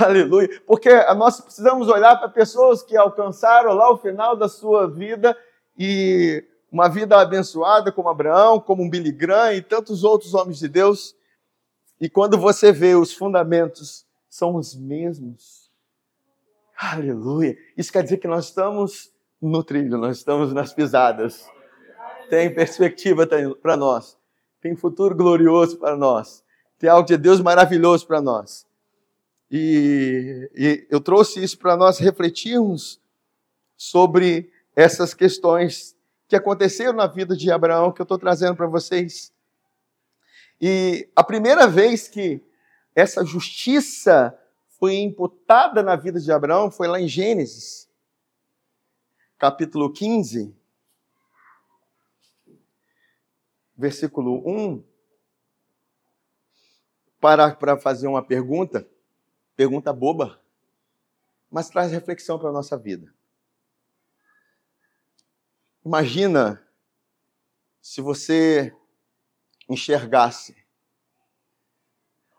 Aleluia. 0.00 0.48
Porque 0.66 0.90
nós 1.14 1.40
precisamos 1.40 1.88
olhar 1.88 2.16
para 2.16 2.28
pessoas 2.28 2.82
que 2.82 2.96
alcançaram 2.96 3.74
lá 3.74 3.92
o 3.92 3.98
final 3.98 4.34
da 4.34 4.48
sua 4.48 4.90
vida 4.90 5.36
e 5.78 6.42
uma 6.72 6.88
vida 6.88 7.20
abençoada 7.20 7.92
como 7.92 8.08
Abraão, 8.08 8.58
como 8.58 8.82
um 8.82 8.88
Billy 8.88 9.12
Graham 9.12 9.52
e 9.52 9.62
tantos 9.62 10.02
outros 10.02 10.32
homens 10.32 10.58
de 10.58 10.68
Deus. 10.68 11.14
E 12.00 12.08
quando 12.08 12.38
você 12.38 12.72
vê 12.72 12.94
os 12.94 13.12
fundamentos 13.12 14.06
são 14.28 14.56
os 14.56 14.74
mesmos. 14.74 15.63
Aleluia. 16.76 17.56
Isso 17.76 17.92
quer 17.92 18.02
dizer 18.02 18.18
que 18.18 18.28
nós 18.28 18.46
estamos 18.46 19.12
no 19.40 19.62
trilho, 19.62 19.98
nós 19.98 20.18
estamos 20.18 20.52
nas 20.52 20.72
pisadas. 20.72 21.46
Tem 22.28 22.52
perspectiva 22.52 23.26
para 23.60 23.76
nós. 23.76 24.18
Tem 24.60 24.74
futuro 24.74 25.14
glorioso 25.14 25.78
para 25.78 25.96
nós 25.96 26.44
tem 26.84 26.90
algo 26.90 27.06
de 27.06 27.16
Deus 27.16 27.40
maravilhoso 27.40 28.06
para 28.06 28.20
nós. 28.20 28.66
E, 29.50 30.50
e, 30.54 30.86
eu 30.90 31.00
trouxe 31.00 31.42
isso 31.42 31.58
para 31.58 31.76
nós 31.78 31.98
refletirmos 31.98 33.00
sobre 33.74 34.52
essas 34.76 35.14
questões 35.14 35.96
que 36.28 36.36
aconteceram 36.36 36.92
na 36.92 37.06
vida 37.06 37.34
de 37.34 37.50
Abraão, 37.50 37.90
que 37.90 38.02
eu 38.02 38.04
estou 38.04 38.18
trazendo 38.18 38.54
para 38.54 38.66
vocês. 38.66 39.32
E 40.60 41.08
a 41.16 41.24
primeira 41.24 41.66
vez 41.66 42.06
que 42.06 42.42
essa 42.94 43.24
justiça 43.24 44.38
foi 44.78 44.96
imputada 44.96 45.82
na 45.82 45.96
vida 45.96 46.20
de 46.20 46.30
Abraão 46.32 46.70
foi 46.70 46.88
lá 46.88 47.00
em 47.00 47.08
Gênesis, 47.08 47.88
capítulo 49.38 49.92
15, 49.92 50.54
versículo 53.76 54.42
1. 54.46 54.84
Parar 57.20 57.56
para 57.56 57.78
fazer 57.78 58.06
uma 58.06 58.22
pergunta, 58.22 58.86
pergunta 59.56 59.92
boba, 59.92 60.40
mas 61.50 61.70
traz 61.70 61.90
reflexão 61.90 62.38
para 62.38 62.50
a 62.50 62.52
nossa 62.52 62.76
vida. 62.76 63.14
Imagina 65.84 66.62
se 67.80 68.00
você 68.00 68.74
enxergasse 69.68 70.56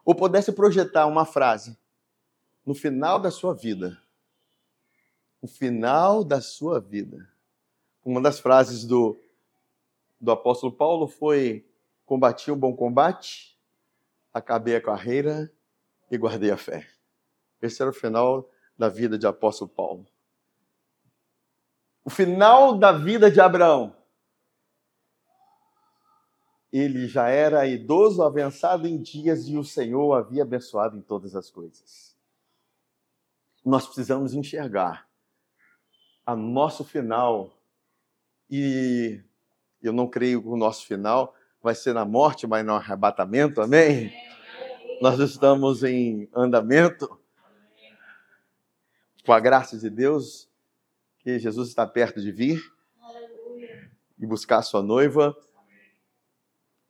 ou 0.03 0.13
pudesse 0.13 0.51
projetar 0.51 1.07
uma 1.07 1.25
frase 1.25 1.77
no 2.65 2.73
final 2.73 3.19
da 3.19 3.29
sua 3.29 3.53
vida. 3.53 4.01
No 5.41 5.47
final 5.47 6.23
da 6.23 6.41
sua 6.41 6.79
vida. 6.79 7.29
Uma 8.03 8.19
das 8.19 8.39
frases 8.39 8.83
do, 8.83 9.17
do 10.19 10.31
apóstolo 10.31 10.73
Paulo 10.73 11.07
foi: 11.07 11.69
Combati 12.05 12.51
o 12.51 12.55
bom 12.55 12.75
combate, 12.75 13.59
acabei 14.33 14.75
a 14.75 14.81
carreira 14.81 15.51
e 16.09 16.17
guardei 16.17 16.49
a 16.49 16.57
fé. 16.57 16.87
Esse 17.61 17.81
era 17.81 17.91
o 17.91 17.93
final 17.93 18.49
da 18.77 18.89
vida 18.89 19.17
de 19.17 19.27
apóstolo 19.27 19.69
Paulo. 19.69 20.05
O 22.03 22.09
final 22.09 22.77
da 22.77 22.91
vida 22.91 23.29
de 23.29 23.39
Abraão. 23.39 23.95
Ele 26.71 27.07
já 27.07 27.29
era 27.29 27.65
idoso, 27.65 28.21
avançado 28.21 28.85
em 28.85 29.01
dias, 29.01 29.47
e 29.47 29.57
o 29.57 29.63
Senhor 29.63 30.13
havia 30.13 30.43
abençoado 30.43 30.97
em 30.97 31.01
todas 31.01 31.33
as 31.33 31.49
coisas 31.49 32.14
nós 33.65 33.85
precisamos 33.85 34.35
enxergar 34.35 35.07
a 36.23 36.35
nosso 36.35 36.83
final. 36.83 37.59
E 38.49 39.21
eu 39.81 39.91
não 39.91 40.07
creio 40.07 40.41
que 40.41 40.47
o 40.47 40.55
nosso 40.55 40.85
final 40.85 41.33
vai 41.61 41.73
ser 41.73 41.93
na 41.93 42.05
morte, 42.05 42.45
mas 42.45 42.63
no 42.63 42.75
arrebatamento, 42.75 43.59
amém? 43.59 44.13
Nós 45.01 45.19
estamos 45.19 45.83
em 45.83 46.29
andamento. 46.33 47.19
Com 49.25 49.33
a 49.33 49.39
graça 49.39 49.75
de 49.79 49.89
Deus, 49.89 50.47
que 51.17 51.39
Jesus 51.39 51.69
está 51.69 51.87
perto 51.87 52.21
de 52.21 52.31
vir 52.31 52.61
e 54.19 54.27
buscar 54.27 54.59
a 54.59 54.61
sua 54.61 54.83
noiva. 54.83 55.35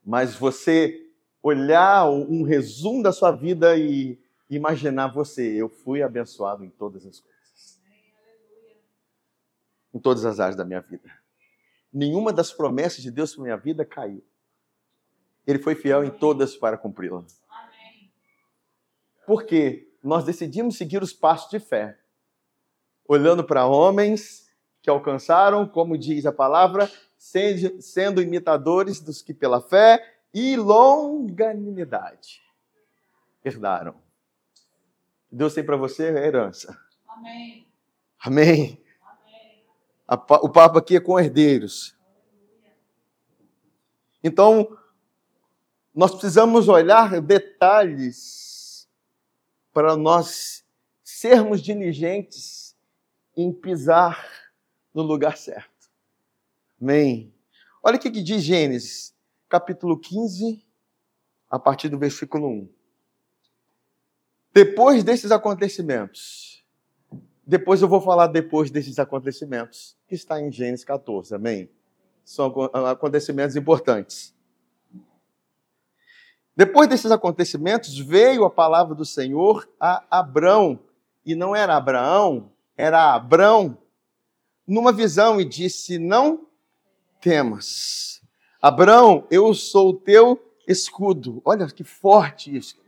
Mas 0.04 0.34
você 0.34 1.10
olhar 1.42 2.10
um 2.10 2.42
resumo 2.42 3.02
da 3.02 3.12
sua 3.12 3.32
vida 3.32 3.78
e 3.78 4.20
imaginar 4.48 5.08
você, 5.08 5.42
eu 5.42 5.68
fui 5.68 6.02
abençoado 6.02 6.64
em 6.64 6.70
todas 6.70 7.06
as 7.06 7.20
coisas. 7.20 7.80
Em 9.92 9.98
todas 9.98 10.24
as 10.24 10.40
áreas 10.40 10.56
da 10.56 10.64
minha 10.64 10.80
vida. 10.80 11.10
Nenhuma 11.92 12.32
das 12.32 12.52
promessas 12.52 13.02
de 13.02 13.10
Deus 13.10 13.34
para 13.34 13.44
minha 13.44 13.56
vida 13.56 13.84
caiu. 13.84 14.22
Ele 15.46 15.58
foi 15.58 15.74
fiel 15.74 16.04
em 16.04 16.10
todas 16.10 16.56
para 16.56 16.76
cumpri-la. 16.76 17.24
Porque 19.26 19.92
nós 20.02 20.24
decidimos 20.24 20.76
seguir 20.76 21.02
os 21.02 21.12
passos 21.12 21.50
de 21.50 21.58
fé, 21.58 21.98
olhando 23.08 23.42
para 23.42 23.66
homens 23.66 24.48
que 24.82 24.90
alcançaram, 24.90 25.66
como 25.66 25.98
diz 25.98 26.26
a 26.26 26.32
palavra, 26.32 26.90
sendo 27.16 28.22
imitadores 28.22 29.00
dos 29.00 29.22
que 29.22 29.34
pela 29.34 29.60
fé 29.60 30.20
e 30.32 30.56
longanimidade 30.56 32.42
herdaram. 33.44 34.05
Deus 35.36 35.52
tem 35.52 35.62
para 35.62 35.76
você 35.76 36.04
é 36.04 36.26
herança. 36.26 36.80
Amém. 37.06 37.68
Amém. 38.18 38.82
o 40.08 40.48
papo 40.48 40.78
aqui 40.78 40.96
é 40.96 41.00
com 41.00 41.20
herdeiros. 41.20 41.94
Então, 44.24 44.74
nós 45.94 46.12
precisamos 46.12 46.68
olhar 46.68 47.20
detalhes 47.20 48.88
para 49.74 49.94
nós 49.94 50.64
sermos 51.04 51.60
diligentes 51.60 52.74
em 53.36 53.52
pisar 53.52 54.26
no 54.94 55.02
lugar 55.02 55.36
certo. 55.36 55.90
Amém. 56.80 57.30
Olha 57.82 57.96
o 57.96 58.00
que 58.00 58.08
diz 58.08 58.42
Gênesis, 58.42 59.14
capítulo 59.50 59.98
15, 59.98 60.64
a 61.50 61.58
partir 61.58 61.90
do 61.90 61.98
versículo 61.98 62.48
1. 62.48 62.75
Depois 64.56 65.04
desses 65.04 65.30
acontecimentos, 65.30 66.64
depois 67.46 67.82
eu 67.82 67.88
vou 67.88 68.00
falar 68.00 68.26
depois 68.28 68.70
desses 68.70 68.98
acontecimentos, 68.98 69.94
que 70.08 70.14
está 70.14 70.40
em 70.40 70.50
Gênesis 70.50 70.82
14, 70.82 71.34
amém? 71.34 71.68
São 72.24 72.46
acontecimentos 72.86 73.54
importantes. 73.54 74.34
Depois 76.56 76.88
desses 76.88 77.10
acontecimentos, 77.10 77.98
veio 77.98 78.46
a 78.46 78.50
palavra 78.50 78.94
do 78.94 79.04
Senhor 79.04 79.68
a 79.78 80.02
Abrão, 80.10 80.80
e 81.22 81.34
não 81.34 81.54
era 81.54 81.76
Abraão, 81.76 82.50
era 82.78 83.12
Abrão, 83.12 83.76
numa 84.66 84.90
visão, 84.90 85.38
e 85.38 85.44
disse: 85.44 85.98
Não 85.98 86.46
temas. 87.20 88.22
Abrão, 88.62 89.26
eu 89.30 89.52
sou 89.52 89.90
o 89.90 89.94
teu 89.98 90.42
escudo. 90.66 91.42
Olha 91.44 91.66
que 91.66 91.84
forte 91.84 92.56
isso. 92.56 92.85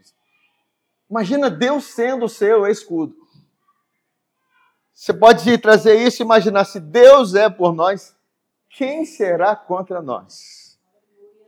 Imagina 1.10 1.48
Deus 1.48 1.84
sendo 1.84 2.26
o 2.26 2.28
seu 2.28 2.66
escudo. 2.66 3.16
Você 4.92 5.14
pode 5.14 5.56
trazer 5.58 5.94
isso 5.94 6.22
e 6.22 6.24
imaginar: 6.24 6.64
se 6.64 6.78
Deus 6.80 7.34
é 7.34 7.48
por 7.48 7.72
nós, 7.72 8.16
quem 8.68 9.04
será 9.04 9.56
contra 9.56 10.02
nós? 10.02 10.78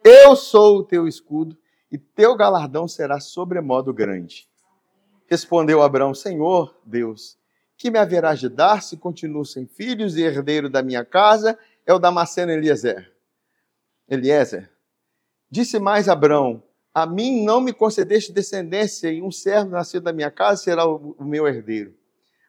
Eu 0.03 0.35
sou 0.35 0.79
o 0.79 0.85
teu 0.85 1.07
escudo 1.07 1.59
e 1.91 1.99
teu 1.99 2.37
galardão 2.37 2.89
será 2.89 3.21
sobremodo 3.21 3.93
grande. 3.93 4.49
Respondeu 5.27 5.83
Abraão: 5.83 6.15
Senhor 6.15 6.75
Deus, 6.85 7.37
que 7.77 7.91
me 7.91 7.99
haverás 7.99 8.41
de 8.41 8.49
dar 8.49 8.83
se 8.83 8.97
continuo 8.97 9.45
sem 9.45 9.67
filhos 9.67 10.17
e 10.17 10.23
herdeiro 10.23 10.71
da 10.71 10.83
minha 10.83 11.05
casa 11.05 11.59
é 11.85 11.93
o 11.93 11.99
Damasceno 11.99 12.53
Eliezer? 12.53 13.13
Eliezer. 14.09 14.71
Disse 15.51 15.79
mais 15.79 16.09
Abraão: 16.09 16.63
a 16.93 17.07
mim 17.07 17.45
não 17.45 17.61
me 17.61 17.73
concedeste 17.73 18.33
descendência, 18.33 19.13
e 19.13 19.23
um 19.23 19.31
servo 19.31 19.71
nascido 19.71 20.03
da 20.03 20.13
minha 20.13 20.31
casa 20.31 20.63
será 20.63 20.87
o, 20.87 21.17
meu 21.21 21.47
herdeiro. 21.47 21.95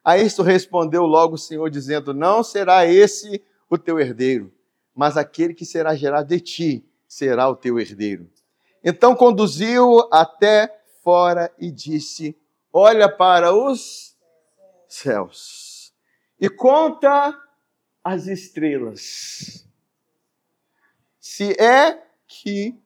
A 0.04 0.18
isto 0.18 0.42
respondeu 0.42 1.04
logo 1.04 1.34
o 1.34 1.38
Senhor, 1.38 1.70
dizendo: 1.70 2.12
Não 2.12 2.42
será 2.42 2.84
esse 2.84 3.42
o 3.70 3.78
teu 3.78 4.00
herdeiro, 4.00 4.52
mas 4.94 5.16
aquele 5.16 5.54
que 5.54 5.64
será 5.64 5.94
gerado 5.94 6.28
de 6.28 6.40
ti 6.40 6.86
será 7.06 7.48
o 7.48 7.56
teu 7.56 7.78
herdeiro. 7.78 8.28
Então 8.82 9.14
conduziu 9.14 10.08
até 10.12 10.82
fora 11.04 11.52
e 11.56 11.70
disse: 11.70 12.36
Olha 12.72 13.08
para 13.08 13.54
os 13.54 14.16
céus 14.88 15.92
e 16.40 16.50
conta 16.50 17.38
as 18.02 18.26
estrelas. 18.26 19.68
Se 21.20 21.52
é 21.52 22.02
que 22.26 22.76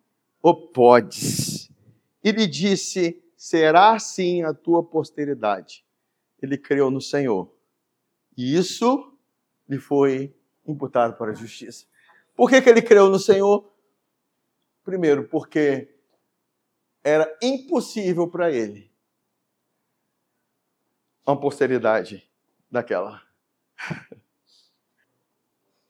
o 0.48 0.54
podes. 0.54 1.68
E 2.22 2.30
lhe 2.30 2.46
disse: 2.46 3.20
Será 3.36 3.94
assim 3.94 4.42
a 4.44 4.54
tua 4.54 4.80
posteridade. 4.80 5.84
Ele 6.40 6.56
creu 6.56 6.88
no 6.88 7.00
Senhor. 7.00 7.52
E 8.36 8.56
isso 8.56 9.12
lhe 9.68 9.78
foi 9.78 10.32
imputado 10.64 11.16
para 11.16 11.32
a 11.32 11.34
justiça. 11.34 11.86
Por 12.36 12.48
que, 12.48 12.62
que 12.62 12.68
ele 12.68 12.80
creu 12.80 13.08
no 13.10 13.18
Senhor? 13.18 13.68
Primeiro, 14.84 15.26
porque 15.26 15.92
era 17.02 17.36
impossível 17.42 18.28
para 18.28 18.52
ele 18.52 18.92
uma 21.26 21.38
posteridade 21.38 22.28
daquela. 22.70 23.20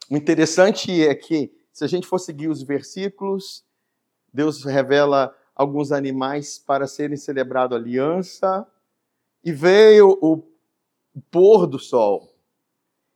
O 0.09 0.16
interessante 0.16 1.03
é 1.05 1.12
que, 1.16 1.53
se 1.72 1.83
a 1.83 1.89
gente 1.89 2.07
for 2.07 2.20
seguir 2.20 2.47
os 2.47 2.62
versículos, 2.62 3.66
Deus 4.37 4.62
revela 4.62 5.34
alguns 5.55 5.91
animais 5.91 6.59
para 6.59 6.87
serem 6.87 7.16
celebrado 7.16 7.74
aliança. 7.74 8.66
E 9.43 9.51
veio 9.51 10.18
o 10.20 10.43
pôr 11.30 11.66
do 11.66 11.78
sol. 11.78 12.37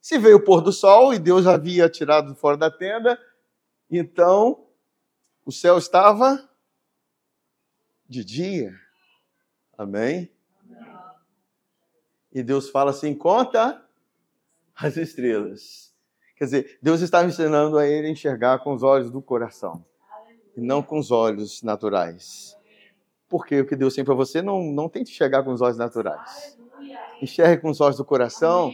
Se 0.00 0.18
veio 0.18 0.38
o 0.38 0.42
pôr 0.42 0.62
do 0.62 0.72
sol 0.72 1.12
e 1.12 1.18
Deus 1.18 1.46
havia 1.46 1.90
tirado 1.90 2.34
fora 2.34 2.56
da 2.56 2.70
tenda, 2.70 3.20
então 3.90 4.66
o 5.44 5.52
céu 5.52 5.76
estava 5.76 6.48
de 8.08 8.24
dia. 8.24 8.72
Amém? 9.76 10.32
E 12.32 12.42
Deus 12.42 12.70
fala 12.70 12.92
assim: 12.92 13.14
conta 13.14 13.84
as 14.74 14.96
estrelas. 14.96 15.92
Quer 16.36 16.44
dizer, 16.44 16.78
Deus 16.80 17.02
estava 17.02 17.28
ensinando 17.28 17.76
a 17.76 17.86
ele 17.86 18.06
a 18.06 18.10
enxergar 18.10 18.60
com 18.60 18.72
os 18.72 18.82
olhos 18.82 19.10
do 19.10 19.20
coração. 19.20 19.84
E 20.56 20.60
não 20.60 20.82
com 20.82 20.98
os 20.98 21.10
olhos 21.10 21.62
naturais. 21.62 22.56
Porque 23.28 23.60
o 23.60 23.66
que 23.66 23.76
Deus 23.76 23.94
tem 23.94 24.04
para 24.04 24.14
você 24.14 24.42
não, 24.42 24.62
não 24.62 24.88
tente 24.88 25.10
chegar 25.10 25.42
com 25.42 25.52
os 25.52 25.60
olhos 25.60 25.78
naturais. 25.78 26.58
Enxergue 27.22 27.62
com 27.62 27.70
os 27.70 27.80
olhos 27.80 27.96
do 27.96 28.04
coração. 28.04 28.72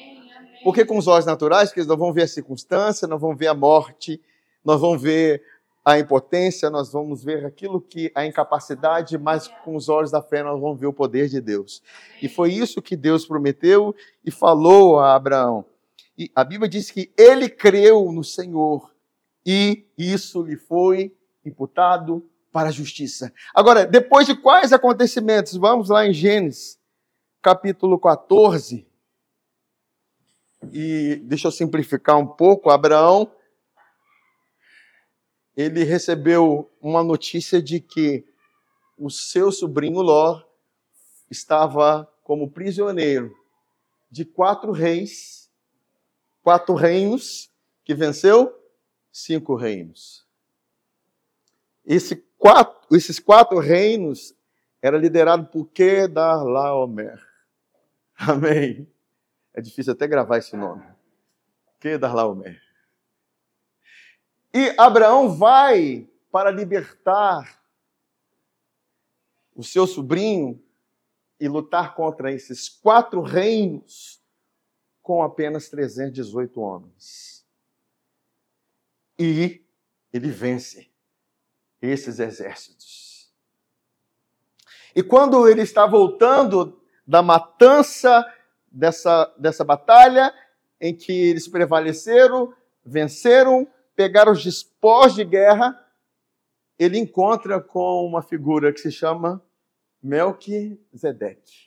Porque 0.64 0.84
com 0.84 0.96
os 0.96 1.06
olhos 1.06 1.26
naturais, 1.26 1.72
que 1.72 1.84
nós 1.84 1.98
vamos 1.98 2.14
ver 2.14 2.22
a 2.22 2.28
circunstância, 2.28 3.06
nós 3.06 3.20
vamos 3.20 3.38
ver 3.38 3.48
a 3.48 3.54
morte, 3.54 4.20
nós 4.64 4.80
vamos 4.80 5.02
ver 5.02 5.42
a 5.84 5.98
impotência, 6.00 6.68
nós 6.68 6.90
vamos 6.90 7.22
ver 7.22 7.46
aquilo 7.46 7.80
que 7.80 8.10
a 8.12 8.26
incapacidade, 8.26 9.16
mas 9.16 9.46
com 9.64 9.76
os 9.76 9.88
olhos 9.88 10.10
da 10.10 10.20
fé 10.20 10.42
nós 10.42 10.60
vamos 10.60 10.80
ver 10.80 10.86
o 10.86 10.92
poder 10.92 11.28
de 11.28 11.40
Deus. 11.40 11.80
E 12.20 12.28
foi 12.28 12.52
isso 12.52 12.82
que 12.82 12.96
Deus 12.96 13.24
prometeu 13.24 13.94
e 14.24 14.30
falou 14.32 14.98
a 14.98 15.14
Abraão. 15.14 15.64
E 16.18 16.28
a 16.34 16.42
Bíblia 16.42 16.68
diz 16.68 16.90
que 16.90 17.12
ele 17.16 17.48
creu 17.48 18.10
no 18.10 18.24
Senhor 18.24 18.90
e 19.44 19.86
isso 19.96 20.42
lhe 20.42 20.56
foi 20.56 21.14
imputado 21.48 22.28
para 22.52 22.68
a 22.70 22.72
justiça. 22.72 23.32
Agora, 23.54 23.86
depois 23.86 24.26
de 24.26 24.34
quais 24.34 24.72
acontecimentos? 24.72 25.54
Vamos 25.56 25.88
lá 25.88 26.06
em 26.06 26.12
Gênesis, 26.12 26.78
capítulo 27.42 27.98
14. 27.98 28.86
E 30.72 31.16
deixa 31.22 31.48
eu 31.48 31.52
simplificar 31.52 32.18
um 32.18 32.26
pouco. 32.26 32.70
Abraão, 32.70 33.30
ele 35.56 35.84
recebeu 35.84 36.70
uma 36.80 37.04
notícia 37.04 37.62
de 37.62 37.80
que 37.80 38.26
o 38.98 39.10
seu 39.10 39.52
sobrinho 39.52 40.00
Ló 40.00 40.42
estava 41.30 42.10
como 42.22 42.50
prisioneiro 42.50 43.34
de 44.10 44.24
quatro 44.24 44.72
reis, 44.72 45.50
quatro 46.42 46.74
reinos, 46.74 47.50
que 47.84 47.94
venceu 47.94 48.52
cinco 49.12 49.54
reinos. 49.54 50.25
Esse 51.86 52.16
quatro, 52.36 52.96
esses 52.96 53.20
quatro 53.20 53.60
reinos 53.60 54.34
era 54.82 54.98
liderado 54.98 55.46
por 55.46 55.66
Kedarlaomer. 55.66 57.24
Amém. 58.18 58.92
É 59.54 59.60
difícil 59.60 59.92
até 59.92 60.08
gravar 60.08 60.38
esse 60.38 60.56
nome. 60.56 60.84
Kedarlaomer. 61.78 62.60
E 64.52 64.74
Abraão 64.76 65.36
vai 65.36 66.08
para 66.32 66.50
libertar 66.50 67.62
o 69.54 69.62
seu 69.62 69.86
sobrinho 69.86 70.62
e 71.38 71.48
lutar 71.48 71.94
contra 71.94 72.32
esses 72.32 72.68
quatro 72.68 73.20
reinos 73.20 74.22
com 75.02 75.22
apenas 75.22 75.68
318 75.68 76.60
homens. 76.60 77.46
E 79.18 79.64
ele 80.12 80.30
vence 80.30 80.90
esses 81.86 82.18
exércitos. 82.18 83.30
E 84.94 85.02
quando 85.02 85.48
ele 85.48 85.62
está 85.62 85.86
voltando 85.86 86.80
da 87.06 87.22
matança 87.22 88.24
dessa, 88.66 89.32
dessa 89.38 89.62
batalha, 89.62 90.32
em 90.80 90.94
que 90.94 91.12
eles 91.12 91.46
prevaleceram, 91.46 92.52
venceram, 92.84 93.66
pegaram 93.94 94.32
os 94.32 94.42
despojos 94.42 95.16
de 95.16 95.24
guerra, 95.24 95.78
ele 96.78 96.98
encontra 96.98 97.60
com 97.60 98.06
uma 98.06 98.22
figura 98.22 98.72
que 98.72 98.80
se 98.80 98.92
chama 98.92 99.42
Melquisedeque. 100.02 101.66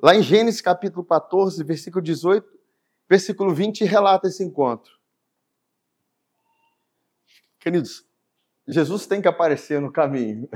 Lá 0.00 0.16
em 0.16 0.22
Gênesis 0.22 0.60
capítulo 0.60 1.04
14, 1.04 1.62
versículo 1.62 2.02
18, 2.02 2.46
versículo 3.08 3.54
20, 3.54 3.84
relata 3.84 4.26
esse 4.26 4.42
encontro. 4.42 4.92
Queridos, 7.60 8.04
Jesus 8.66 9.06
tem 9.06 9.20
que 9.20 9.28
aparecer 9.28 9.80
no 9.80 9.90
caminho. 9.90 10.48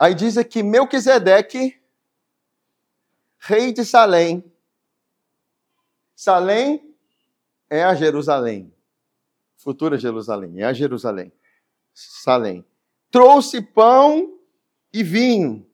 Aí 0.00 0.14
diz 0.14 0.36
aqui 0.36 0.62
Melquisedeque, 0.62 1.80
rei 3.38 3.72
de 3.72 3.84
Salém. 3.84 4.44
Salém 6.14 6.94
é 7.68 7.84
a 7.84 7.94
Jerusalém. 7.94 8.72
Futura 9.56 9.98
Jerusalém, 9.98 10.60
é 10.60 10.64
a 10.64 10.72
Jerusalém. 10.72 11.32
Salém. 11.92 12.64
Trouxe 13.10 13.60
pão 13.60 14.38
e 14.92 15.02
vinho. 15.02 15.66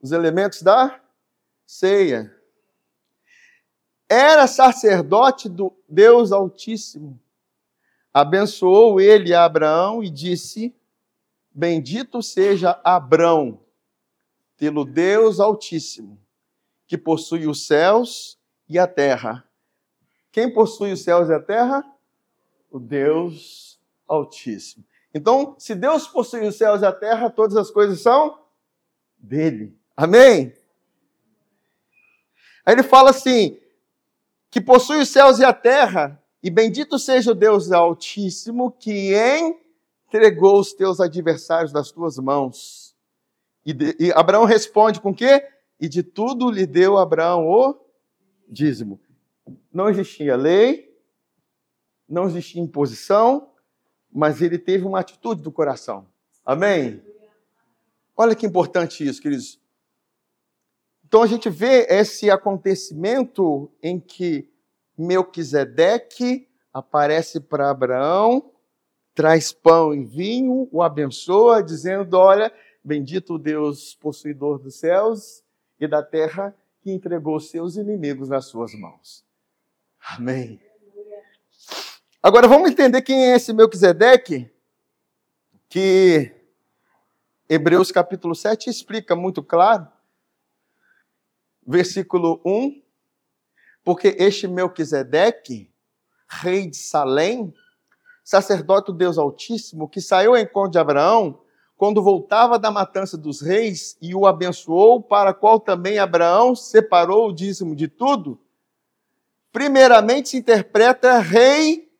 Os 0.00 0.12
elementos 0.12 0.62
da 0.62 1.00
ceia. 1.66 2.36
Era 4.08 4.46
sacerdote 4.46 5.48
do 5.48 5.76
Deus 5.88 6.32
Altíssimo 6.32 7.20
abençoou 8.12 9.00
ele 9.00 9.34
a 9.34 9.44
Abraão 9.44 10.02
e 10.02 10.10
disse: 10.10 10.74
Bendito 11.50 12.22
seja 12.22 12.80
Abrão, 12.84 13.60
pelo 14.56 14.84
Deus 14.84 15.40
Altíssimo, 15.40 16.20
que 16.86 16.98
possui 16.98 17.46
os 17.46 17.66
céus 17.66 18.38
e 18.68 18.78
a 18.78 18.86
terra. 18.86 19.48
Quem 20.30 20.52
possui 20.52 20.92
os 20.92 21.02
céus 21.02 21.28
e 21.28 21.34
a 21.34 21.40
terra? 21.40 21.84
O 22.70 22.78
Deus 22.78 23.80
Altíssimo. 24.08 24.84
Então, 25.14 25.54
se 25.58 25.74
Deus 25.74 26.06
possui 26.06 26.46
os 26.46 26.56
céus 26.56 26.80
e 26.80 26.86
a 26.86 26.92
terra, 26.92 27.28
todas 27.28 27.56
as 27.56 27.70
coisas 27.70 28.00
são 28.00 28.38
dele. 29.18 29.76
Amém? 29.96 30.54
Aí 32.64 32.74
ele 32.74 32.82
fala 32.82 33.10
assim: 33.10 33.58
que 34.50 34.60
possui 34.60 35.00
os 35.00 35.08
céus 35.08 35.38
e 35.38 35.44
a 35.44 35.52
terra, 35.52 36.21
e 36.42 36.50
bendito 36.50 36.98
seja 36.98 37.30
o 37.30 37.34
Deus 37.34 37.70
Altíssimo 37.70 38.72
que 38.72 39.14
entregou 40.08 40.58
os 40.58 40.72
teus 40.72 40.98
adversários 41.00 41.72
das 41.72 41.92
tuas 41.92 42.18
mãos. 42.18 42.96
E, 43.64 43.72
de, 43.72 43.96
e 43.98 44.12
Abraão 44.12 44.44
responde 44.44 45.00
com 45.00 45.14
quê? 45.14 45.48
E 45.80 45.88
de 45.88 46.02
tudo 46.02 46.50
lhe 46.50 46.66
deu 46.66 46.98
Abraão 46.98 47.46
o 47.46 47.80
dízimo. 48.48 49.00
Não 49.72 49.88
existia 49.88 50.36
lei, 50.36 50.92
não 52.08 52.26
existia 52.26 52.60
imposição, 52.60 53.50
mas 54.12 54.42
ele 54.42 54.58
teve 54.58 54.84
uma 54.84 55.00
atitude 55.00 55.42
do 55.42 55.52
coração. 55.52 56.06
Amém? 56.44 57.00
Olha 58.16 58.34
que 58.34 58.44
importante 58.44 59.06
isso, 59.06 59.22
queridos. 59.22 59.60
Então 61.06 61.22
a 61.22 61.26
gente 61.26 61.48
vê 61.48 61.86
esse 61.88 62.30
acontecimento 62.30 63.70
em 63.82 64.00
que 64.00 64.51
Melquisedeque 65.02 66.48
aparece 66.72 67.40
para 67.40 67.70
Abraão, 67.70 68.52
traz 69.14 69.52
pão 69.52 69.92
e 69.92 70.04
vinho, 70.04 70.68
o 70.70 70.82
abençoa, 70.82 71.62
dizendo: 71.62 72.16
Olha, 72.16 72.52
bendito 72.82 73.34
o 73.34 73.38
Deus 73.38 73.94
possuidor 73.94 74.58
dos 74.58 74.76
céus 74.76 75.42
e 75.78 75.86
da 75.86 76.02
terra, 76.02 76.56
que 76.80 76.90
entregou 76.90 77.38
seus 77.40 77.76
inimigos 77.76 78.28
nas 78.28 78.46
suas 78.46 78.72
mãos. 78.74 79.24
Amém. 80.00 80.60
Agora 82.22 82.46
vamos 82.46 82.70
entender 82.70 83.02
quem 83.02 83.26
é 83.26 83.36
esse 83.36 83.52
Melquisedeque, 83.52 84.50
que 85.68 86.32
Hebreus 87.48 87.90
capítulo 87.90 88.34
7 88.34 88.70
explica 88.70 89.14
muito 89.14 89.42
claro. 89.42 89.86
Versículo 91.66 92.40
1 92.44 92.81
porque 93.84 94.16
este 94.18 94.46
Melquisedeque, 94.46 95.70
rei 96.28 96.68
de 96.68 96.76
Salém, 96.76 97.52
sacerdote 98.24 98.86
do 98.86 98.98
Deus 98.98 99.18
Altíssimo, 99.18 99.88
que 99.88 100.00
saiu 100.00 100.32
ao 100.32 100.38
encontro 100.38 100.72
de 100.72 100.78
Abraão, 100.78 101.40
quando 101.76 102.02
voltava 102.02 102.58
da 102.58 102.70
matança 102.70 103.18
dos 103.18 103.40
reis 103.40 103.96
e 104.00 104.14
o 104.14 104.26
abençoou, 104.26 105.02
para 105.02 105.34
qual 105.34 105.58
também 105.58 105.98
Abraão 105.98 106.54
separou 106.54 107.28
o 107.28 107.32
dízimo 107.32 107.74
de 107.74 107.88
tudo, 107.88 108.40
primeiramente 109.50 110.30
se 110.30 110.36
interpreta 110.36 111.18
rei 111.18 111.90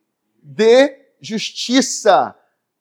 de 0.40 0.96
justiça, 1.20 2.34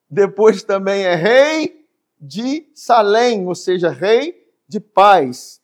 depois 0.10 0.64
também 0.64 1.04
é 1.04 1.16
rei 1.16 1.88
de 2.20 2.70
Salém, 2.76 3.48
ou 3.48 3.56
seja, 3.56 3.90
rei 3.90 4.48
de 4.68 4.80
paz 4.80 5.61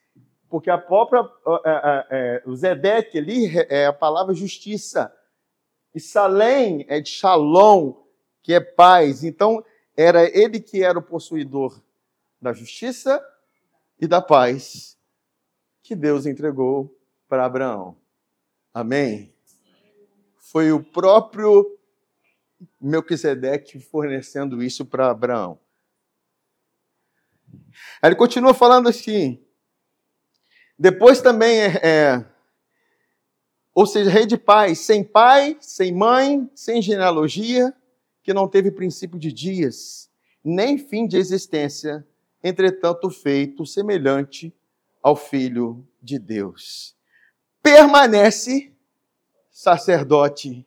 porque 0.49 0.69
a 0.69 0.77
própria 0.77 1.19
é, 1.65 2.07
é, 2.09 2.43
o 2.45 2.55
Zedek 2.55 3.17
ali 3.17 3.51
é 3.69 3.85
a 3.85 3.93
palavra 3.93 4.33
justiça. 4.33 5.13
E 5.93 5.99
Salém 5.99 6.85
é 6.87 6.99
de 6.99 7.09
Shalom, 7.09 7.93
que 8.41 8.53
é 8.53 8.59
paz. 8.59 9.23
Então, 9.23 9.63
era 9.95 10.23
ele 10.23 10.59
que 10.59 10.83
era 10.83 10.97
o 10.97 11.01
possuidor 11.01 11.81
da 12.41 12.53
justiça 12.53 13.21
e 13.99 14.07
da 14.07 14.21
paz 14.21 14.97
que 15.81 15.95
Deus 15.95 16.25
entregou 16.25 16.95
para 17.27 17.45
Abraão. 17.45 17.97
Amém? 18.73 19.33
Foi 20.37 20.71
o 20.71 20.83
próprio 20.83 21.77
Melquisedeque 22.79 23.79
fornecendo 23.79 24.61
isso 24.61 24.85
para 24.85 25.09
Abraão. 25.09 25.59
Ele 28.03 28.15
continua 28.15 28.53
falando 28.53 28.87
assim: 28.87 29.43
depois 30.77 31.21
também 31.21 31.59
é, 31.59 31.79
é, 31.83 32.25
ou 33.73 33.85
seja, 33.85 34.09
rei 34.09 34.25
de 34.25 34.37
paz, 34.37 34.79
sem 34.79 35.03
pai, 35.03 35.57
sem 35.59 35.93
mãe, 35.93 36.49
sem 36.53 36.81
genealogia, 36.81 37.73
que 38.23 38.33
não 38.33 38.47
teve 38.47 38.71
princípio 38.71 39.17
de 39.17 39.31
dias, 39.31 40.09
nem 40.43 40.77
fim 40.77 41.07
de 41.07 41.17
existência, 41.17 42.05
entretanto 42.43 43.09
feito 43.09 43.65
semelhante 43.65 44.53
ao 45.01 45.15
Filho 45.15 45.87
de 46.01 46.19
Deus. 46.19 46.95
Permanece 47.63 48.73
sacerdote 49.49 50.65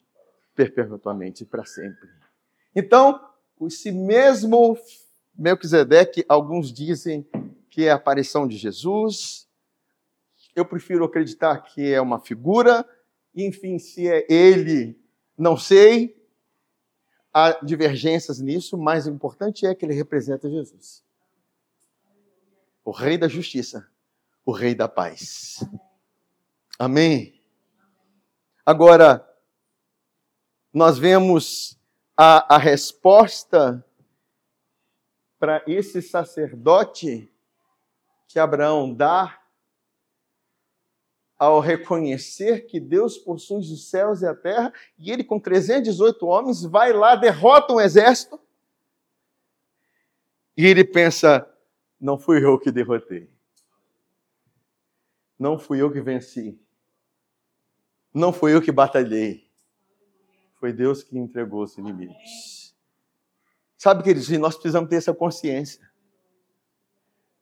perpetuamente 0.54 1.44
para 1.44 1.64
sempre. 1.64 2.08
Então, 2.74 3.20
esse 3.62 3.92
mesmo 3.92 4.76
Melquisedeque, 5.36 6.24
alguns 6.28 6.72
dizem 6.72 7.26
que 7.70 7.84
é 7.84 7.90
a 7.90 7.94
aparição 7.94 8.46
de 8.46 8.56
Jesus. 8.56 9.48
Eu 10.60 10.66
prefiro 10.66 11.06
acreditar 11.06 11.58
que 11.62 11.90
é 11.90 11.98
uma 12.02 12.20
figura. 12.20 12.86
Enfim, 13.34 13.78
se 13.78 14.06
é 14.06 14.26
ele, 14.28 14.94
não 15.36 15.56
sei. 15.56 16.22
Há 17.32 17.64
divergências 17.64 18.40
nisso, 18.40 18.76
mas 18.76 19.06
o 19.06 19.10
importante 19.10 19.64
é 19.64 19.74
que 19.74 19.86
ele 19.86 19.94
representa 19.94 20.50
Jesus. 20.50 21.02
O 22.84 22.90
Rei 22.90 23.16
da 23.16 23.26
Justiça, 23.26 23.88
o 24.44 24.52
Rei 24.52 24.74
da 24.74 24.86
Paz. 24.86 25.64
Amém. 26.78 27.40
Agora, 28.66 29.26
nós 30.74 30.98
vemos 30.98 31.80
a, 32.14 32.56
a 32.56 32.58
resposta 32.58 33.82
para 35.38 35.64
esse 35.66 36.02
sacerdote 36.02 37.32
que 38.28 38.38
Abraão 38.38 38.92
dá 38.92 39.40
ao 41.40 41.58
reconhecer 41.58 42.66
que 42.66 42.78
Deus 42.78 43.16
possui 43.16 43.60
os 43.60 43.88
céus 43.88 44.20
e 44.20 44.26
a 44.26 44.34
terra, 44.34 44.70
e 44.98 45.10
ele, 45.10 45.24
com 45.24 45.40
318 45.40 46.26
homens, 46.26 46.62
vai 46.62 46.92
lá, 46.92 47.16
derrota 47.16 47.72
um 47.72 47.80
exército, 47.80 48.38
e 50.54 50.66
ele 50.66 50.84
pensa: 50.84 51.50
não 51.98 52.18
fui 52.18 52.44
eu 52.44 52.58
que 52.58 52.70
derrotei, 52.70 53.30
não 55.38 55.58
fui 55.58 55.80
eu 55.80 55.90
que 55.90 56.02
venci, 56.02 56.60
não 58.12 58.34
fui 58.34 58.54
eu 58.54 58.60
que 58.60 58.70
batalhei, 58.70 59.50
foi 60.56 60.74
Deus 60.74 61.02
que 61.02 61.16
entregou 61.16 61.62
os 61.62 61.78
inimigos. 61.78 62.76
Sabe, 63.78 64.02
queridos, 64.02 64.28
nós 64.32 64.56
precisamos 64.56 64.90
ter 64.90 64.96
essa 64.96 65.14
consciência. 65.14 65.89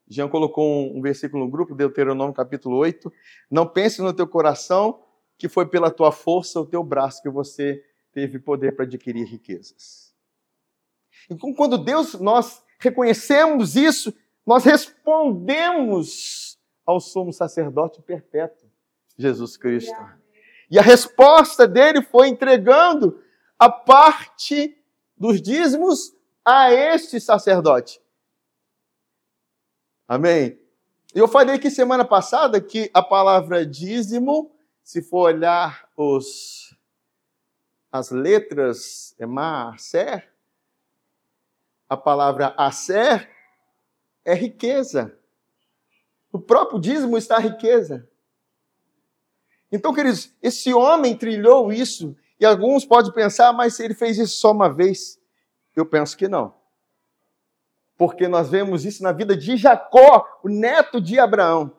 Jean 0.09 0.29
colocou 0.29 0.97
um, 0.97 1.03
versículo 1.03 1.45
no 1.45 1.51
grupo, 1.51 1.75
Deuteronômio 1.75 2.35
capítulo 2.35 2.77
8. 2.77 3.13
Não 3.51 3.67
pense 3.67 4.01
no 4.01 4.13
teu 4.13 4.27
coração 4.27 5.03
que 5.37 5.49
foi 5.49 5.67
pela 5.67 5.91
tua 5.91 6.11
força, 6.11 6.61
o 6.61 6.67
teu 6.67 6.83
braço, 6.83 7.23
que 7.23 7.29
você 7.29 7.85
teve 8.13 8.39
poder 8.39 8.75
para 8.75 8.85
adquirir 8.85 9.25
riquezas. 9.25 10.15
Então, 11.31 11.53
quando 11.53 11.77
Deus, 11.77 12.15
nós 12.15 12.65
reconhecemos 12.81 13.77
isso, 13.77 14.13
nós 14.47 14.65
respondemos 14.65 16.59
ao 16.85 16.99
sumo 17.01 17.33
sacerdote 17.33 18.01
perpétuo, 18.03 18.69
Jesus 19.17 19.57
Cristo. 19.57 19.95
E 20.71 20.79
a 20.79 20.83
resposta 20.83 21.69
dele 21.69 22.03
foi 22.03 22.29
entregando 22.29 23.23
a 23.59 23.69
parte 23.69 24.77
dos 25.17 25.41
dízimos 25.41 26.15
a 26.45 26.73
este 26.73 27.21
sacerdote. 27.21 28.01
Amém? 30.09 30.59
Eu 31.15 31.29
falei 31.29 31.57
aqui 31.57 31.71
semana 31.71 32.03
passada 32.03 32.59
que 32.63 32.91
a 32.95 33.03
palavra 33.03 33.67
dízimo, 33.67 34.51
se 34.83 35.03
for 35.03 35.35
olhar 35.35 35.87
os, 35.95 36.75
as 37.93 38.11
letras, 38.11 39.15
é 39.19 39.27
ser, 39.77 40.33
a 41.87 41.95
palavra 41.95 42.55
acer 42.57 43.29
é 44.25 44.35
riqueza. 44.35 45.15
O 46.33 46.39
próprio 46.39 46.81
dízimo 46.81 47.19
está 47.19 47.37
a 47.37 47.41
riqueza. 47.41 48.09
Então, 49.71 49.93
queridos, 49.93 50.33
esse 50.41 50.73
homem 50.73 51.15
trilhou 51.15 51.71
isso, 51.71 52.17
e 52.41 52.47
alguns 52.47 52.87
podem 52.87 53.13
pensar, 53.13 53.53
mas 53.53 53.79
ele 53.79 53.93
fez 53.93 54.17
isso 54.17 54.39
só 54.39 54.53
uma 54.53 54.73
vez. 54.73 55.21
Eu 55.77 55.85
penso 55.85 56.17
que 56.17 56.29
não. 56.29 56.58
Porque 57.99 58.29
nós 58.29 58.49
vemos 58.49 58.85
isso 58.85 59.03
na 59.03 59.11
vida 59.11 59.37
de 59.37 59.57
Jacó, 59.57 60.39
o 60.45 60.49
neto 60.49 61.01
de 61.01 61.19
Abraão. 61.19 61.73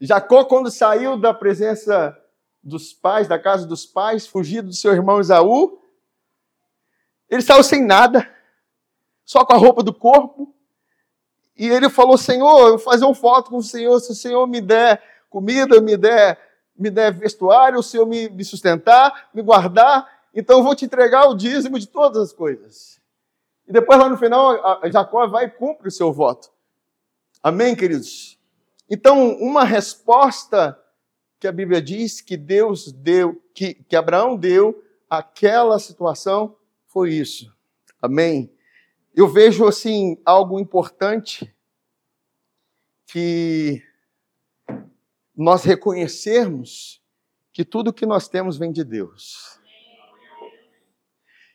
Jacó, 0.00 0.46
quando 0.46 0.70
saiu 0.70 1.18
da 1.18 1.34
presença 1.34 2.18
dos 2.62 2.94
pais, 2.94 3.28
da 3.28 3.38
casa 3.38 3.66
dos 3.66 3.84
pais, 3.84 4.26
fugido 4.26 4.68
do 4.68 4.74
seu 4.74 4.94
irmão 4.94 5.20
Esaú, 5.20 5.78
ele 7.28 7.42
saiu 7.42 7.62
sem 7.62 7.84
nada, 7.84 8.28
só 9.26 9.44
com 9.44 9.52
a 9.52 9.58
roupa 9.58 9.82
do 9.82 9.92
corpo. 9.92 10.54
E 11.54 11.68
ele 11.68 11.90
falou: 11.90 12.16
Senhor, 12.16 12.60
eu 12.60 12.68
vou 12.70 12.78
fazer 12.78 13.04
um 13.04 13.14
foto 13.14 13.50
com 13.50 13.58
o 13.58 13.62
Senhor, 13.62 14.00
se 14.00 14.10
o 14.12 14.14
Senhor 14.14 14.46
me 14.46 14.62
der 14.62 15.02
comida, 15.28 15.82
me 15.82 15.98
der, 15.98 16.38
me 16.74 16.88
der 16.88 17.12
vestuário, 17.12 17.78
o 17.78 17.82
Senhor 17.82 18.06
me, 18.06 18.30
me 18.30 18.44
sustentar, 18.44 19.28
me 19.34 19.42
guardar, 19.42 20.08
então 20.34 20.58
eu 20.58 20.64
vou 20.64 20.74
te 20.74 20.86
entregar 20.86 21.28
o 21.28 21.34
dízimo 21.34 21.78
de 21.78 21.86
todas 21.86 22.22
as 22.22 22.32
coisas. 22.32 22.99
E 23.70 23.72
depois 23.72 24.00
lá 24.00 24.08
no 24.08 24.18
final, 24.18 24.52
Jacó 24.90 25.28
vai 25.28 25.44
e 25.44 25.50
cumpre 25.50 25.86
o 25.86 25.92
seu 25.92 26.12
voto. 26.12 26.50
Amém, 27.40 27.76
queridos? 27.76 28.36
Então, 28.90 29.30
uma 29.34 29.62
resposta 29.62 30.76
que 31.38 31.46
a 31.46 31.52
Bíblia 31.52 31.80
diz 31.80 32.20
que 32.20 32.36
Deus 32.36 32.90
deu, 32.90 33.40
que, 33.54 33.74
que 33.74 33.94
Abraão 33.94 34.36
deu 34.36 34.82
àquela 35.08 35.78
situação 35.78 36.56
foi 36.88 37.12
isso. 37.12 37.56
Amém? 38.02 38.52
Eu 39.14 39.28
vejo, 39.28 39.64
assim, 39.68 40.20
algo 40.24 40.58
importante 40.58 41.54
que 43.06 43.80
nós 45.36 45.62
reconhecermos 45.62 47.00
que 47.52 47.64
tudo 47.64 47.92
que 47.92 48.04
nós 48.04 48.26
temos 48.26 48.58
vem 48.58 48.72
de 48.72 48.82
Deus. 48.82 49.59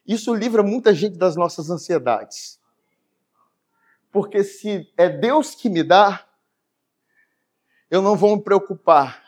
Isso 0.07 0.33
livra 0.33 0.61
muita 0.61 0.93
gente 0.93 1.17
das 1.17 1.35
nossas 1.35 1.69
ansiedades. 1.69 2.59
Porque 4.11 4.43
se 4.43 4.91
é 4.95 5.09
Deus 5.09 5.55
que 5.55 5.69
me 5.69 5.83
dá, 5.83 6.25
eu 7.89 8.01
não 8.01 8.15
vou 8.15 8.35
me 8.35 8.41
preocupar 8.41 9.23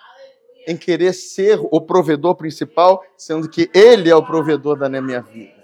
em 0.67 0.75
querer 0.75 1.13
ser 1.13 1.59
o 1.71 1.81
provedor 1.81 2.35
principal, 2.35 3.03
sendo 3.17 3.49
que 3.49 3.69
Ele 3.73 4.09
é 4.09 4.15
o 4.15 4.25
provedor 4.25 4.77
da 4.77 4.89
minha 4.89 5.21
vida. 5.21 5.55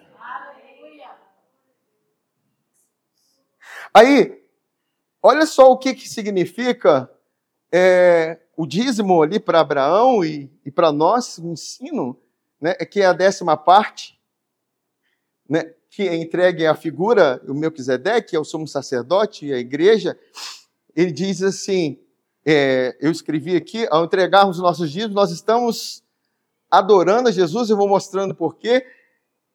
Aí, 3.94 4.44
olha 5.22 5.46
só 5.46 5.72
o 5.72 5.78
que, 5.78 5.94
que 5.94 6.10
significa 6.10 7.10
é, 7.72 8.40
o 8.58 8.66
dízimo 8.66 9.22
ali 9.22 9.40
para 9.40 9.60
Abraão 9.60 10.24
e, 10.24 10.52
e 10.66 10.72
para 10.72 10.92
nós, 10.92 11.38
o 11.38 11.48
ensino, 11.48 12.20
né, 12.60 12.76
é 12.80 12.86
que 12.86 13.02
é 13.02 13.06
a 13.06 13.14
décima 13.14 13.56
parte, 13.56 14.20
né, 15.54 15.72
que 15.88 16.08
é 16.08 16.16
entregue 16.16 16.66
à 16.66 16.74
figura, 16.74 17.40
o 17.48 17.54
Melquisedeque, 17.54 18.32
que 18.32 18.36
é 18.36 18.40
o 18.40 18.44
sumo 18.44 18.68
sacerdote 18.68 19.46
e 19.46 19.54
a 19.54 19.60
igreja, 19.60 20.18
ele 20.96 21.12
diz 21.12 21.44
assim, 21.44 22.00
é, 22.44 22.98
eu 23.00 23.12
escrevi 23.12 23.56
aqui, 23.56 23.86
ao 23.92 24.04
entregarmos 24.04 24.58
os 24.58 24.64
nossos 24.64 24.92
dízimos, 24.92 25.14
nós 25.14 25.30
estamos 25.30 26.04
adorando 26.72 27.30
a 27.30 27.32
Jesus, 27.32 27.70
eu 27.70 27.78
vou 27.78 27.88
mostrando 27.88 28.34
porquê, 28.34 28.84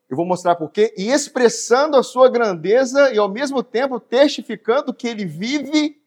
eu 0.08 0.16
vou 0.16 0.24
mostrar 0.24 0.54
porquê, 0.54 0.94
e 0.96 1.10
expressando 1.10 1.96
a 1.96 2.02
sua 2.04 2.30
grandeza 2.30 3.12
e 3.12 3.18
ao 3.18 3.28
mesmo 3.28 3.60
tempo 3.60 3.98
testificando 3.98 4.94
que 4.94 5.08
ele 5.08 5.26
vive 5.26 6.00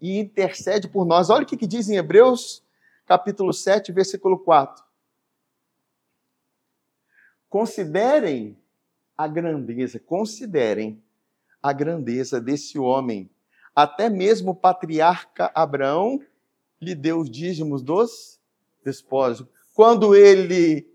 e 0.00 0.18
intercede 0.18 0.88
por 0.88 1.06
nós. 1.06 1.30
Olha 1.30 1.44
o 1.44 1.46
que, 1.46 1.56
que 1.56 1.68
diz 1.68 1.88
em 1.88 1.96
Hebreus, 1.96 2.64
capítulo 3.06 3.52
7, 3.52 3.92
versículo 3.92 4.40
4. 4.40 4.82
Considerem 7.48 8.58
a 9.16 9.28
grandeza, 9.28 9.98
considerem 9.98 11.02
a 11.62 11.72
grandeza 11.72 12.40
desse 12.40 12.78
homem. 12.78 13.30
Até 13.74 14.10
mesmo 14.10 14.50
o 14.50 14.54
patriarca 14.54 15.50
Abraão 15.54 16.20
lhe 16.80 16.94
deu 16.94 17.20
os 17.20 17.30
dízimos 17.30 17.82
dos 17.82 18.40
despojos. 18.84 19.46
Quando 19.74 20.14
ele 20.14 20.86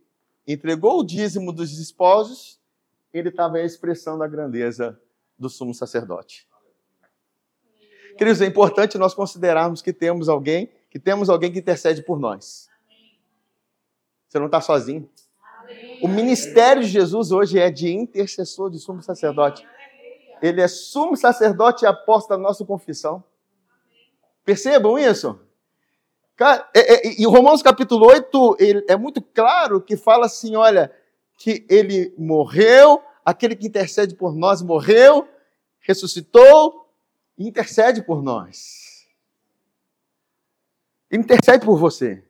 entregou 0.47 0.99
o 0.99 1.03
dízimo 1.03 1.51
dos 1.51 1.75
despojos, 1.75 2.59
ele 3.13 3.29
estava 3.29 3.59
expressando 3.61 4.23
a 4.23 4.27
grandeza 4.27 4.99
do 5.37 5.49
sumo 5.49 5.73
sacerdote. 5.73 6.47
Queridos, 8.17 8.41
é 8.41 8.45
importante 8.45 8.97
nós 8.97 9.13
considerarmos 9.13 9.81
que 9.81 9.93
temos 9.93 10.27
alguém, 10.27 10.69
que 10.89 10.99
temos 10.99 11.29
alguém 11.29 11.51
que 11.51 11.59
intercede 11.59 12.03
por 12.03 12.19
nós. 12.19 12.69
Você 14.27 14.37
não 14.37 14.45
está 14.45 14.61
sozinho. 14.61 15.09
O 16.01 16.07
ministério 16.07 16.81
de 16.83 16.89
Jesus 16.89 17.31
hoje 17.31 17.59
é 17.59 17.69
de 17.69 17.91
intercessor, 17.91 18.69
de 18.69 18.79
sumo 18.79 19.01
sacerdote. 19.01 19.67
Ele 20.41 20.61
é 20.61 20.67
sumo 20.67 21.17
sacerdote 21.17 21.83
e 21.83 21.87
apóstolo 21.87 22.39
da 22.39 22.47
nossa 22.47 22.63
confissão. 22.65 23.23
Percebam 24.45 24.97
isso? 24.97 25.39
É, 26.73 27.07
é, 27.07 27.21
e 27.21 27.25
Romanos 27.25 27.61
capítulo 27.61 28.07
8 28.07 28.57
é 28.87 28.95
muito 28.95 29.21
claro 29.21 29.81
que 29.81 29.97
fala 29.97 30.25
assim: 30.25 30.55
olha, 30.55 30.89
que 31.37 31.65
ele 31.69 32.13
morreu, 32.17 33.03
aquele 33.25 33.55
que 33.55 33.67
intercede 33.67 34.15
por 34.15 34.33
nós 34.33 34.61
morreu, 34.61 35.27
ressuscitou 35.81 36.89
e 37.37 37.47
intercede 37.47 38.01
por 38.01 38.23
nós. 38.23 39.05
intercede 41.11 41.65
por 41.65 41.77
você. 41.77 42.23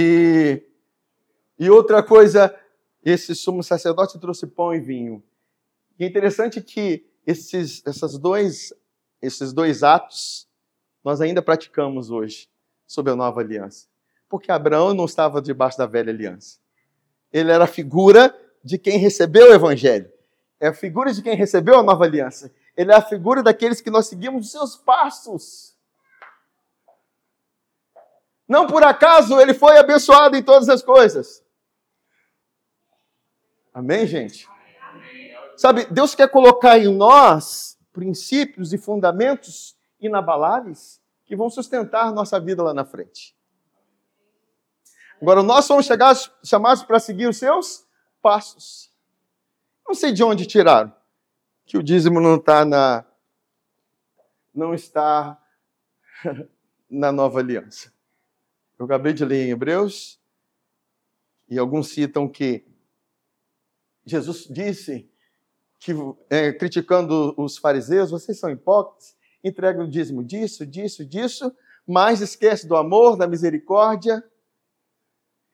E, 0.00 0.62
e 1.58 1.68
outra 1.68 2.04
coisa, 2.04 2.54
esse 3.04 3.34
sumo 3.34 3.64
sacerdote 3.64 4.16
trouxe 4.20 4.46
pão 4.46 4.72
e 4.72 4.78
vinho. 4.78 5.20
E 5.98 6.04
é 6.04 6.06
interessante 6.06 6.60
que 6.60 7.04
esses, 7.26 7.82
essas 7.84 8.16
dois, 8.16 8.72
esses 9.20 9.52
dois 9.52 9.82
atos 9.82 10.46
nós 11.02 11.20
ainda 11.20 11.42
praticamos 11.42 12.10
hoje 12.10 12.48
sob 12.86 13.10
a 13.10 13.16
nova 13.16 13.40
aliança. 13.40 13.88
Porque 14.28 14.52
Abraão 14.52 14.94
não 14.94 15.04
estava 15.06 15.42
debaixo 15.42 15.76
da 15.78 15.86
velha 15.86 16.12
aliança. 16.12 16.60
Ele 17.32 17.50
era 17.50 17.64
a 17.64 17.68
figura 17.68 18.32
de 18.62 18.78
quem 18.78 18.98
recebeu 18.98 19.50
o 19.50 19.54
evangelho. 19.54 20.08
É 20.60 20.68
a 20.68 20.74
figura 20.74 21.12
de 21.12 21.22
quem 21.22 21.34
recebeu 21.34 21.76
a 21.76 21.82
nova 21.82 22.04
aliança. 22.04 22.52
Ele 22.76 22.92
é 22.92 22.94
a 22.94 23.02
figura 23.02 23.42
daqueles 23.42 23.80
que 23.80 23.90
nós 23.90 24.06
seguimos 24.06 24.46
os 24.46 24.52
seus 24.52 24.76
passos. 24.76 25.76
Não 28.48 28.66
por 28.66 28.82
acaso 28.82 29.38
ele 29.40 29.52
foi 29.52 29.76
abençoado 29.76 30.36
em 30.36 30.42
todas 30.42 30.68
as 30.68 30.82
coisas. 30.82 31.44
Amém, 33.74 34.06
gente? 34.06 34.48
Sabe, 35.56 35.84
Deus 35.86 36.14
quer 36.14 36.28
colocar 36.30 36.78
em 36.78 36.88
nós 36.88 37.78
princípios 37.92 38.72
e 38.72 38.78
fundamentos 38.78 39.76
inabaláveis 40.00 41.00
que 41.26 41.36
vão 41.36 41.50
sustentar 41.50 42.12
nossa 42.12 42.40
vida 42.40 42.62
lá 42.62 42.72
na 42.72 42.84
frente. 42.84 43.36
Agora, 45.20 45.42
nós 45.42 45.64
somos 45.64 45.84
chegados, 45.84 46.30
chamados 46.44 46.82
para 46.84 46.98
seguir 47.00 47.26
os 47.26 47.36
seus 47.36 47.84
passos. 48.22 48.90
Não 49.86 49.94
sei 49.94 50.12
de 50.12 50.22
onde 50.22 50.46
tiraram 50.46 50.92
que 51.66 51.76
o 51.76 51.82
dízimo 51.82 52.20
não 52.20 52.36
está 52.36 52.64
na 52.64 53.04
não 54.54 54.74
está 54.74 55.38
na 56.90 57.12
nova 57.12 57.40
aliança. 57.40 57.92
Eu 58.78 58.84
acabei 58.84 59.12
de 59.12 59.24
ler 59.24 59.46
em 59.46 59.50
Hebreus 59.50 60.20
e 61.48 61.58
alguns 61.58 61.88
citam 61.88 62.28
que 62.28 62.64
Jesus 64.04 64.46
disse 64.48 65.10
que 65.80 65.92
é, 66.30 66.52
criticando 66.52 67.34
os 67.36 67.58
fariseus, 67.58 68.10
vocês 68.10 68.38
são 68.38 68.50
hipócritas, 68.50 69.16
entregam 69.42 69.84
o 69.84 69.90
dízimo 69.90 70.22
disso, 70.22 70.66
disso, 70.66 71.04
disso, 71.04 71.54
mas 71.86 72.20
esquece 72.20 72.66
do 72.66 72.76
amor, 72.76 73.16
da 73.16 73.26
misericórdia 73.26 74.22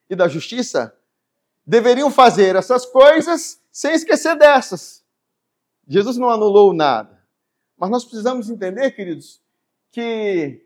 e 0.09 0.17
da 0.17 0.29
justiça, 0.29 0.97
deveriam 1.67 2.11
fazer 2.11 2.57
essas 2.57 2.85
coisas 2.85 3.61
sem 3.71 3.95
esquecer 3.95 4.37
dessas. 4.37 5.05
Jesus 5.87 6.17
não 6.17 6.29
anulou 6.29 6.73
nada. 6.73 7.23
Mas 7.77 7.91
nós 7.91 8.05
precisamos 8.05 8.49
entender, 8.49 8.91
queridos, 8.93 9.43
que 9.91 10.65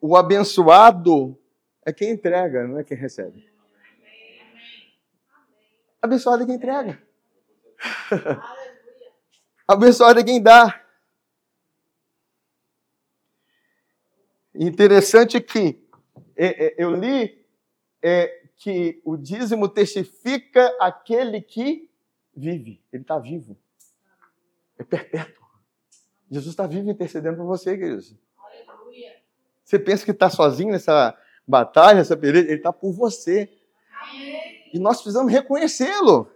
o 0.00 0.16
abençoado 0.16 1.38
é 1.84 1.92
quem 1.92 2.10
entrega, 2.10 2.66
não 2.66 2.78
é 2.78 2.84
quem 2.84 2.96
recebe. 2.96 3.50
Abençoado 6.00 6.42
é 6.42 6.46
quem 6.46 6.54
entrega. 6.54 7.02
abençoado 9.68 10.20
é 10.20 10.24
quem 10.24 10.42
dá. 10.42 10.84
Interessante 14.54 15.40
que 15.40 15.86
é, 16.36 16.66
é, 16.66 16.74
eu 16.78 16.94
li 16.94 17.46
é, 18.02 18.48
que 18.56 19.00
o 19.04 19.16
dízimo 19.16 19.68
testifica 19.68 20.74
aquele 20.80 21.40
que 21.40 21.90
vive. 22.34 22.82
Ele 22.92 23.02
está 23.02 23.18
vivo. 23.18 23.58
É 24.78 24.84
perpétuo. 24.84 25.44
Jesus 26.30 26.52
está 26.52 26.66
vivo 26.66 26.90
intercedendo 26.90 27.36
por 27.36 27.46
você, 27.46 27.76
queridos. 27.76 28.14
Você 29.70 29.78
pensa 29.78 30.04
que 30.04 30.10
está 30.10 30.28
sozinho 30.28 30.72
nessa 30.72 31.16
batalha, 31.46 31.98
nessa 31.98 32.16
peleja? 32.16 32.48
Ele 32.48 32.56
está 32.56 32.72
por 32.72 32.92
você. 32.92 33.48
E 34.74 34.80
nós 34.80 34.96
precisamos 34.96 35.30
reconhecê-lo. 35.30 36.28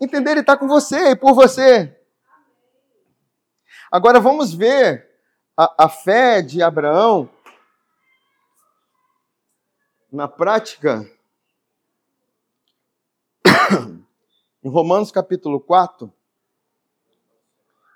Entender, 0.00 0.30
ele 0.30 0.40
está 0.40 0.56
com 0.56 0.66
você 0.66 1.10
e 1.10 1.16
por 1.16 1.34
você. 1.34 1.94
Agora 3.92 4.18
vamos 4.18 4.54
ver 4.54 5.06
a, 5.54 5.84
a 5.84 5.88
fé 5.90 6.40
de 6.40 6.62
Abraão 6.62 7.28
na 10.10 10.26
prática, 10.26 11.06
em 14.64 14.70
Romanos 14.70 15.12
capítulo 15.12 15.60
4, 15.60 16.10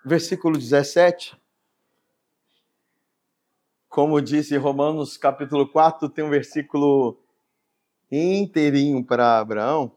versículo 0.04 0.58
17, 0.58 1.39
como 3.91 4.22
disse 4.22 4.57
Romanos 4.57 5.16
capítulo 5.16 5.68
4, 5.68 6.09
tem 6.09 6.24
um 6.24 6.30
versículo 6.30 7.18
inteirinho 8.11 9.05
para 9.05 9.41
Abraão, 9.41 9.91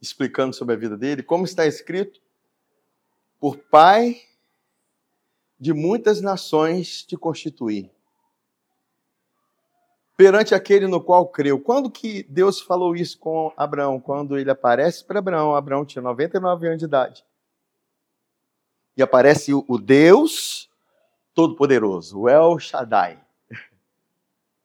explicando 0.00 0.54
sobre 0.54 0.76
a 0.76 0.78
vida 0.78 0.96
dele, 0.96 1.24
como 1.24 1.44
está 1.44 1.66
escrito, 1.66 2.22
por 3.40 3.56
pai 3.56 4.22
de 5.58 5.72
muitas 5.72 6.20
nações 6.20 7.02
te 7.02 7.16
constituir 7.16 7.90
perante 10.16 10.54
aquele 10.54 10.86
no 10.86 11.02
qual 11.02 11.26
creu. 11.26 11.58
Quando 11.58 11.90
que 11.90 12.22
Deus 12.28 12.60
falou 12.60 12.94
isso 12.94 13.18
com 13.18 13.52
Abraão? 13.56 13.98
Quando 13.98 14.38
ele 14.38 14.48
aparece 14.48 15.04
para 15.04 15.18
Abraão, 15.18 15.56
Abraão 15.56 15.84
tinha 15.84 16.02
99 16.02 16.68
anos 16.68 16.78
de 16.78 16.84
idade. 16.84 17.24
E 18.96 19.02
aparece 19.02 19.52
o 19.52 19.76
Deus 19.76 20.70
Todo-Poderoso, 21.34 22.20
o 22.20 22.28
El 22.28 22.58
Shaddai. 22.58 23.18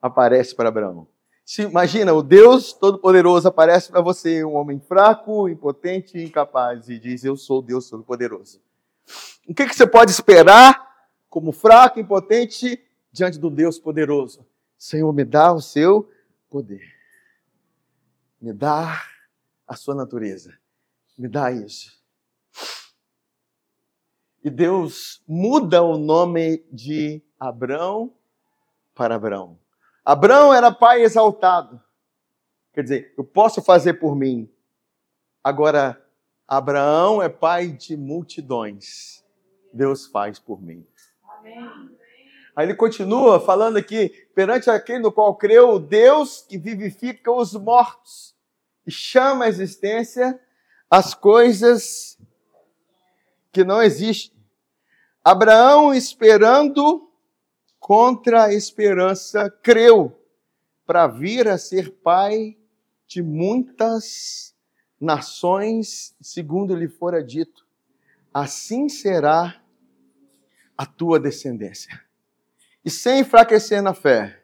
Aparece 0.01 0.55
para 0.55 0.69
Abraão. 0.69 1.07
Se, 1.43 1.63
imagina, 1.63 2.13
o 2.13 2.21
Deus 2.21 2.73
Todo-Poderoso 2.73 3.47
aparece 3.47 3.91
para 3.91 4.01
você, 4.01 4.45
um 4.45 4.53
homem 4.53 4.79
fraco, 4.79 5.49
impotente 5.49 6.15
e 6.17 6.23
incapaz, 6.23 6.87
e 6.89 6.99
diz: 6.99 7.23
Eu 7.23 7.35
sou 7.35 7.57
o 7.57 7.61
Deus 7.63 7.89
Todo-Poderoso. 7.89 8.61
O 9.47 9.53
que, 9.53 9.65
que 9.65 9.75
você 9.75 9.87
pode 9.87 10.11
esperar 10.11 11.09
como 11.27 11.51
fraco, 11.51 11.99
impotente, 11.99 12.79
diante 13.11 13.39
do 13.39 13.49
Deus 13.49 13.79
poderoso? 13.79 14.45
Senhor, 14.77 15.11
me 15.11 15.25
dá 15.25 15.51
o 15.51 15.59
seu 15.59 16.07
poder. 16.49 16.83
Me 18.39 18.53
dá 18.53 19.03
a 19.67 19.75
sua 19.75 19.95
natureza. 19.95 20.53
Me 21.17 21.27
dá 21.27 21.51
isso. 21.51 21.98
E 24.43 24.49
Deus 24.49 25.21
muda 25.27 25.81
o 25.81 25.97
nome 25.97 26.63
de 26.71 27.21
Abrão 27.39 28.13
para 28.95 29.15
Abrão. 29.15 29.57
Abrão 30.03 30.53
era 30.53 30.71
pai 30.71 31.01
exaltado. 31.01 31.81
Quer 32.73 32.83
dizer, 32.83 33.13
eu 33.17 33.23
posso 33.23 33.61
fazer 33.61 33.95
por 33.95 34.15
mim. 34.15 34.49
Agora, 35.43 36.01
Abraão 36.47 37.21
é 37.21 37.29
pai 37.29 37.67
de 37.67 37.95
multidões. 37.95 39.23
Deus 39.73 40.07
faz 40.07 40.39
por 40.39 40.61
mim. 40.61 40.85
Amém. 41.37 41.97
Aí 42.55 42.65
ele 42.65 42.75
continua 42.75 43.39
falando 43.39 43.77
aqui, 43.77 44.09
perante 44.35 44.69
aquele 44.69 44.99
no 44.99 45.11
qual 45.11 45.35
creu, 45.35 45.79
Deus 45.79 46.41
que 46.41 46.57
vivifica 46.57 47.31
os 47.31 47.53
mortos 47.53 48.35
e 48.85 48.91
chama 48.91 49.45
à 49.45 49.47
existência 49.47 50.37
as 50.89 51.13
coisas 51.13 52.18
que 53.51 53.63
não 53.63 53.81
existem. 53.81 54.37
Abraão, 55.23 55.93
esperando 55.93 57.11
contra 57.79 58.45
a 58.45 58.53
esperança, 58.53 59.49
creu 59.49 60.19
para 60.85 61.07
vir 61.07 61.47
a 61.47 61.57
ser 61.57 61.91
pai 61.91 62.57
de 63.07 63.21
muitas 63.21 64.55
nações, 64.99 66.15
segundo 66.21 66.75
lhe 66.75 66.87
fora 66.87 67.23
dito. 67.23 67.65
Assim 68.33 68.89
será 68.89 69.61
a 70.77 70.85
tua 70.85 71.19
descendência 71.19 72.09
e 72.83 72.89
sem 72.89 73.19
enfraquecer 73.19 73.81
na 73.83 73.93
fé, 73.93 74.43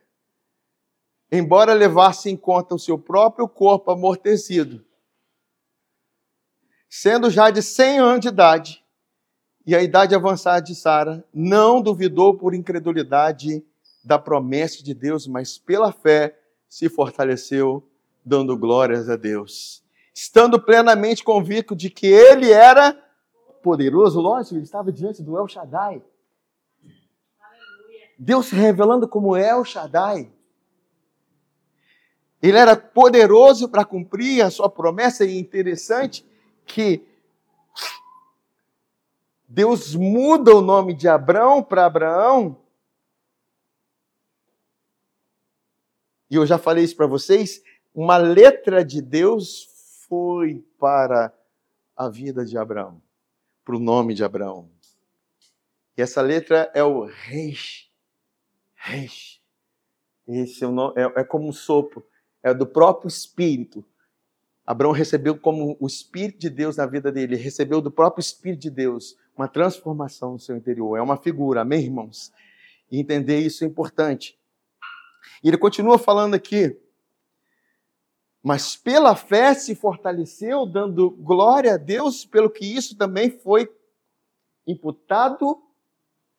embora 1.31 1.73
levasse 1.73 2.29
em 2.29 2.37
conta 2.37 2.75
o 2.75 2.79
seu 2.79 2.97
próprio 2.97 3.47
corpo 3.47 3.89
amortecido, 3.89 4.85
sendo 6.89 7.29
já 7.29 7.49
de 7.49 7.61
100 7.61 7.99
anos 7.99 8.19
de 8.21 8.27
idade, 8.27 8.84
e 9.65 9.75
a 9.75 9.81
idade 9.81 10.13
avançada 10.13 10.61
de 10.61 10.75
Sara, 10.75 11.25
não 11.33 11.81
duvidou 11.81 12.37
por 12.37 12.53
incredulidade 12.53 13.65
da 14.03 14.19
promessa 14.19 14.83
de 14.83 14.93
Deus, 14.93 15.25
mas 15.25 15.57
pela 15.57 15.91
fé 15.91 16.37
se 16.69 16.87
fortaleceu, 16.89 17.87
dando 18.23 18.57
glórias 18.57 19.09
a 19.09 19.15
Deus. 19.15 19.83
Estando 20.13 20.61
plenamente 20.61 21.23
convicto 21.23 21.75
de 21.75 21.89
que 21.89 22.07
ele 22.07 22.51
era 22.51 22.95
poderoso, 23.63 24.21
lógico, 24.21 24.55
ele 24.55 24.63
estava 24.63 24.91
diante 24.91 25.23
do 25.23 25.37
El 25.37 25.47
Shaddai, 25.47 26.01
Deus 28.17 28.45
se 28.47 28.55
revelando 28.55 29.07
como 29.07 29.35
El 29.35 29.63
Shaddai. 29.63 30.31
Ele 32.41 32.57
era 32.57 32.75
poderoso 32.75 33.67
para 33.67 33.83
cumprir 33.83 34.41
a 34.41 34.49
sua 34.49 34.69
promessa, 34.69 35.25
e 35.25 35.37
interessante 35.37 36.25
que 36.65 37.03
Deus 39.47 39.95
muda 39.95 40.55
o 40.55 40.61
nome 40.61 40.93
de 40.93 41.07
Abraão 41.07 41.63
para 41.63 41.85
Abraão. 41.85 42.61
E 46.29 46.35
eu 46.35 46.45
já 46.45 46.57
falei 46.57 46.83
isso 46.83 46.95
para 46.95 47.05
vocês, 47.05 47.63
uma 47.93 48.17
letra 48.17 48.83
de 48.83 49.01
Deus 49.01 49.69
foi 50.07 50.65
para 50.79 51.33
a 51.95 52.09
vida 52.09 52.43
de 52.43 52.57
Abraão, 52.57 53.01
para 53.63 53.75
o 53.75 53.79
nome 53.79 54.13
de 54.13 54.23
Abraão. 54.23 54.69
E 55.97 56.01
essa 56.01 56.21
letra 56.21 56.69
é 56.73 56.83
o 56.83 57.05
Reis. 57.05 57.89
Reis. 58.73 59.39
Esse 60.27 60.65
é, 60.65 60.67
nome, 60.67 60.93
é, 60.97 61.21
é 61.21 61.23
como 61.23 61.47
um 61.47 61.53
sopro, 61.53 62.05
é 62.41 62.53
do 62.53 62.65
próprio 62.65 63.07
Espírito. 63.07 63.85
Abraão 64.65 64.91
recebeu 64.91 65.37
como 65.37 65.77
o 65.79 65.85
Espírito 65.85 66.39
de 66.39 66.49
Deus 66.49 66.75
na 66.75 66.87
vida 66.87 67.11
dele, 67.11 67.35
recebeu 67.35 67.79
do 67.79 67.91
próprio 67.91 68.21
Espírito 68.21 68.61
de 68.61 68.71
Deus 68.71 69.15
uma 69.35 69.47
transformação 69.47 70.33
no 70.33 70.39
seu 70.39 70.55
interior. 70.55 70.97
É 70.97 71.01
uma 71.01 71.17
figura, 71.17 71.61
amém, 71.61 71.83
irmãos? 71.83 72.31
E 72.91 72.99
entender 72.99 73.39
isso 73.39 73.63
é 73.63 73.67
importante. 73.67 74.39
E 75.43 75.47
ele 75.47 75.57
continua 75.57 75.97
falando 75.97 76.33
aqui, 76.33 76.79
mas 78.41 78.75
pela 78.75 79.15
fé 79.15 79.53
se 79.53 79.73
fortaleceu, 79.73 80.65
dando 80.65 81.09
glória 81.09 81.73
a 81.73 81.77
Deus, 81.77 82.25
pelo 82.25 82.49
que 82.49 82.65
isso 82.65 82.95
também 82.95 83.29
foi 83.29 83.67
imputado 84.67 85.61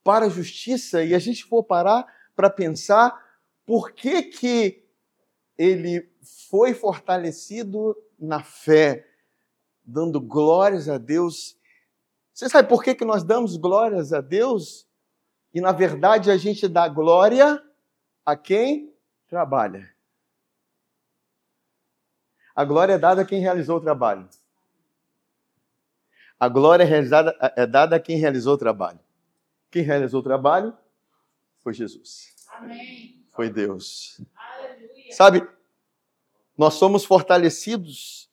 para 0.04 0.26
a 0.26 0.28
justiça. 0.30 1.02
E 1.04 1.14
a 1.14 1.18
gente 1.18 1.44
for 1.44 1.64
parar 1.64 2.06
para 2.34 2.48
pensar 2.48 3.24
por 3.66 3.90
que, 3.90 4.22
que 4.22 4.84
ele 5.58 6.08
foi 6.48 6.74
fortalecido 6.74 7.96
na 8.18 8.42
fé, 8.42 9.06
dando 9.84 10.20
glórias 10.20 10.88
a 10.88 10.98
Deus. 10.98 11.55
Você 12.36 12.50
sabe 12.50 12.68
por 12.68 12.84
que, 12.84 12.94
que 12.94 13.04
nós 13.04 13.24
damos 13.24 13.56
glórias 13.56 14.12
a 14.12 14.20
Deus? 14.20 14.86
E 15.54 15.60
na 15.60 15.72
verdade 15.72 16.30
a 16.30 16.36
gente 16.36 16.68
dá 16.68 16.86
glória 16.86 17.64
a 18.26 18.36
quem 18.36 18.94
trabalha. 19.26 19.90
A 22.54 22.62
glória 22.62 22.92
é 22.92 22.98
dada 22.98 23.22
a 23.22 23.24
quem 23.24 23.40
realizou 23.40 23.78
o 23.78 23.80
trabalho. 23.80 24.28
A 26.38 26.46
glória 26.46 26.84
é, 26.84 27.62
é 27.62 27.66
dada 27.66 27.96
a 27.96 28.00
quem 28.00 28.18
realizou 28.18 28.52
o 28.52 28.58
trabalho. 28.58 29.00
Quem 29.70 29.82
realizou 29.82 30.20
o 30.20 30.22
trabalho 30.22 30.76
foi 31.60 31.72
Jesus. 31.72 32.34
Amém. 32.50 33.24
Foi 33.32 33.48
Deus. 33.48 34.20
Aleluia. 34.36 35.12
Sabe, 35.12 35.48
nós 36.54 36.74
somos 36.74 37.02
fortalecidos 37.02 38.25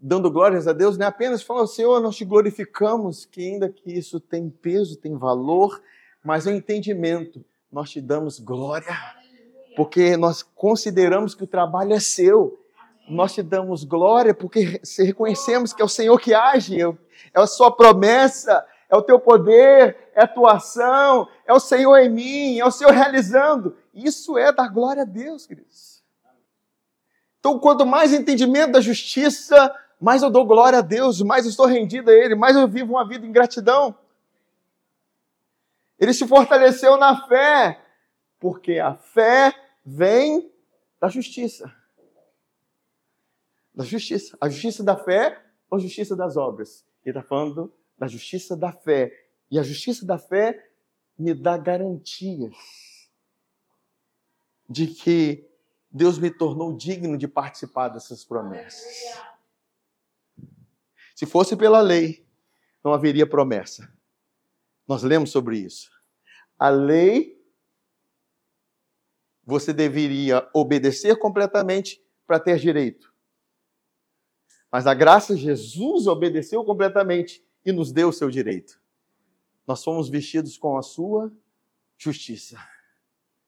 dando 0.00 0.30
glórias 0.30 0.66
a 0.66 0.72
Deus, 0.72 0.96
não 0.96 1.04
é 1.04 1.08
apenas 1.08 1.42
falando, 1.42 1.68
Senhor, 1.68 2.00
nós 2.00 2.16
te 2.16 2.24
glorificamos, 2.24 3.26
que 3.26 3.42
ainda 3.42 3.68
que 3.68 3.92
isso 3.92 4.18
tem 4.18 4.48
peso, 4.48 4.96
tem 4.96 5.16
valor, 5.16 5.82
mas 6.24 6.46
é 6.46 6.50
um 6.50 6.54
entendimento, 6.54 7.44
nós 7.70 7.90
te 7.90 8.00
damos 8.00 8.38
glória, 8.38 8.96
porque 9.76 10.16
nós 10.16 10.42
consideramos 10.42 11.34
que 11.34 11.44
o 11.44 11.46
trabalho 11.46 11.92
é 11.92 12.00
seu, 12.00 12.58
nós 13.08 13.34
te 13.34 13.42
damos 13.42 13.84
glória 13.84 14.32
porque 14.32 14.80
reconhecemos 14.98 15.72
que 15.72 15.82
é 15.82 15.84
o 15.84 15.88
Senhor 15.88 16.18
que 16.18 16.32
age, 16.32 16.80
é 16.80 16.86
a 17.34 17.46
sua 17.46 17.70
promessa, 17.70 18.64
é 18.88 18.96
o 18.96 19.02
teu 19.02 19.18
poder, 19.20 20.10
é 20.14 20.22
a 20.22 20.28
tua 20.28 20.54
ação, 20.54 21.28
é 21.46 21.52
o 21.52 21.60
Senhor 21.60 21.96
em 21.98 22.08
mim, 22.08 22.58
é 22.58 22.64
o 22.64 22.70
Senhor 22.70 22.92
realizando. 22.92 23.76
Isso 23.94 24.38
é 24.38 24.52
dar 24.52 24.68
glória 24.68 25.02
a 25.02 25.06
Deus, 25.06 25.46
queridos. 25.46 26.02
Então, 27.38 27.58
quanto 27.58 27.86
mais 27.86 28.12
entendimento 28.12 28.72
da 28.72 28.80
justiça, 28.80 29.74
mais 30.00 30.22
eu 30.22 30.30
dou 30.30 30.46
glória 30.46 30.78
a 30.78 30.82
Deus, 30.82 31.20
mais 31.20 31.44
eu 31.44 31.50
estou 31.50 31.66
rendido 31.66 32.10
a 32.10 32.14
Ele, 32.14 32.34
mais 32.34 32.56
eu 32.56 32.66
vivo 32.66 32.94
uma 32.94 33.06
vida 33.06 33.26
em 33.26 33.32
gratidão. 33.32 33.94
Ele 35.98 36.14
se 36.14 36.26
fortaleceu 36.26 36.96
na 36.96 37.26
fé, 37.28 37.84
porque 38.38 38.78
a 38.78 38.94
fé 38.94 39.54
vem 39.84 40.50
da 40.98 41.08
justiça. 41.08 41.70
Da 43.74 43.84
justiça. 43.84 44.36
A 44.40 44.48
justiça 44.48 44.82
da 44.82 44.96
fé 44.96 45.44
ou 45.70 45.76
a 45.76 45.80
justiça 45.80 46.16
das 46.16 46.38
obras? 46.38 46.84
Ele 47.04 47.18
está 47.18 47.28
falando 47.28 47.72
da 47.98 48.06
justiça 48.06 48.56
da 48.56 48.72
fé. 48.72 49.12
E 49.50 49.58
a 49.58 49.62
justiça 49.62 50.06
da 50.06 50.16
fé 50.16 50.66
me 51.18 51.34
dá 51.34 51.58
garantias 51.58 52.54
de 54.66 54.86
que 54.86 55.46
Deus 55.90 56.18
me 56.18 56.30
tornou 56.30 56.74
digno 56.74 57.18
de 57.18 57.28
participar 57.28 57.88
dessas 57.88 58.24
promessas. 58.24 59.20
Se 61.20 61.26
fosse 61.26 61.54
pela 61.54 61.82
lei, 61.82 62.26
não 62.82 62.94
haveria 62.94 63.28
promessa. 63.28 63.94
Nós 64.88 65.02
lemos 65.02 65.28
sobre 65.30 65.58
isso. 65.58 65.90
A 66.58 66.70
lei, 66.70 67.38
você 69.44 69.70
deveria 69.74 70.48
obedecer 70.54 71.18
completamente 71.18 72.02
para 72.26 72.40
ter 72.40 72.58
direito. 72.58 73.14
Mas 74.72 74.86
a 74.86 74.94
graça, 74.94 75.36
Jesus 75.36 76.06
obedeceu 76.06 76.64
completamente 76.64 77.46
e 77.66 77.70
nos 77.70 77.92
deu 77.92 78.08
o 78.08 78.14
seu 78.14 78.30
direito. 78.30 78.80
Nós 79.66 79.84
fomos 79.84 80.08
vestidos 80.08 80.56
com 80.56 80.78
a 80.78 80.82
sua 80.82 81.30
justiça. 81.98 82.58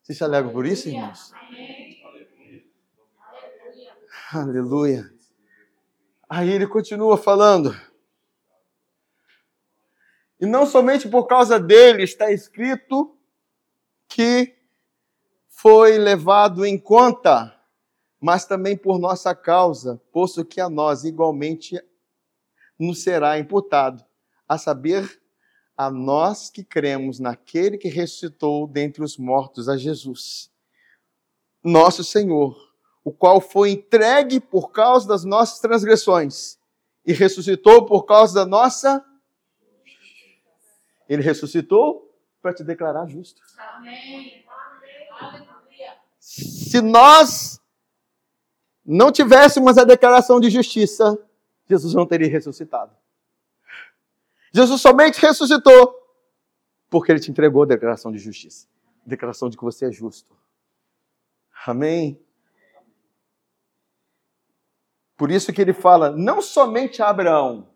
Você 0.03 0.13
se 0.13 0.23
alegra 0.23 0.53
por 0.53 0.67
isso, 0.67 0.91
irmãos? 0.91 1.33
Aleluia. 4.31 5.22
Aí 6.35 6.49
ele 6.49 6.67
continua 6.67 7.19
falando. 7.19 7.79
E 10.41 10.47
não 10.47 10.65
somente 10.65 11.07
por 11.07 11.27
causa 11.27 11.61
dele 11.61 12.05
está 12.05 12.33
escrito 12.33 13.15
que 14.09 14.57
foi 15.47 15.99
levado 15.99 16.65
em 16.65 16.79
conta, 16.79 17.55
mas 18.19 18.47
também 18.47 18.79
por 18.79 18.99
nossa 18.99 19.35
causa, 19.35 20.01
posto 20.11 20.43
que 20.43 20.59
a 20.59 20.71
nós 20.71 21.05
igualmente 21.05 21.79
nos 22.79 23.03
será 23.03 23.39
imputado, 23.39 24.03
a 24.49 24.57
saber, 24.57 25.21
a 25.77 25.91
nós 25.91 26.49
que 26.49 26.65
cremos 26.65 27.19
naquele 27.21 27.77
que 27.77 27.89
ressuscitou 27.89 28.67
dentre 28.67 29.05
os 29.05 29.19
mortos, 29.19 29.69
a 29.69 29.77
Jesus, 29.77 30.51
nosso 31.63 32.03
Senhor, 32.03 32.72
o 33.05 33.13
qual 33.13 33.41
foi 33.41 33.71
entregue 33.73 34.41
por 34.41 34.71
causa 34.71 35.09
das 35.09 35.25
nossas 35.25 35.59
transgressões 35.59 36.59
e 37.05 37.13
ressuscitou 37.13 37.85
por 37.85 38.05
causa 38.05 38.35
da 38.35 38.47
nossa. 38.47 39.05
Ele 41.09 41.23
ressuscitou 41.23 42.11
para 42.41 42.55
te 42.55 42.65
declarar 42.65 43.07
justo. 43.07 43.43
Amém. 43.59 44.45
Se 46.19 46.81
nós 46.81 47.61
não 48.85 49.13
tivéssemos 49.13 49.77
a 49.77 49.85
declaração 49.85 50.41
de 50.41 50.49
justiça, 50.49 51.19
Jesus 51.69 51.95
não 51.95 52.07
teria 52.07 52.29
ressuscitado. 52.29 52.97
Jesus 54.53 54.81
somente 54.81 55.21
ressuscitou 55.21 56.01
porque 56.89 57.11
ele 57.11 57.21
te 57.21 57.31
entregou 57.31 57.63
a 57.63 57.67
declaração 57.67 58.13
de 58.13 58.19
justiça, 58.19 58.69
declaração 59.05 59.49
de 59.49 59.57
que 59.57 59.65
você 59.65 59.87
é 59.87 59.93
justo. 59.93 60.37
Amém. 61.67 62.21
Por 65.17 65.31
isso 65.31 65.53
que 65.53 65.61
ele 65.61 65.73
fala, 65.73 66.11
não 66.11 66.41
somente 66.41 67.03
a 67.03 67.09
Abraão 67.09 67.69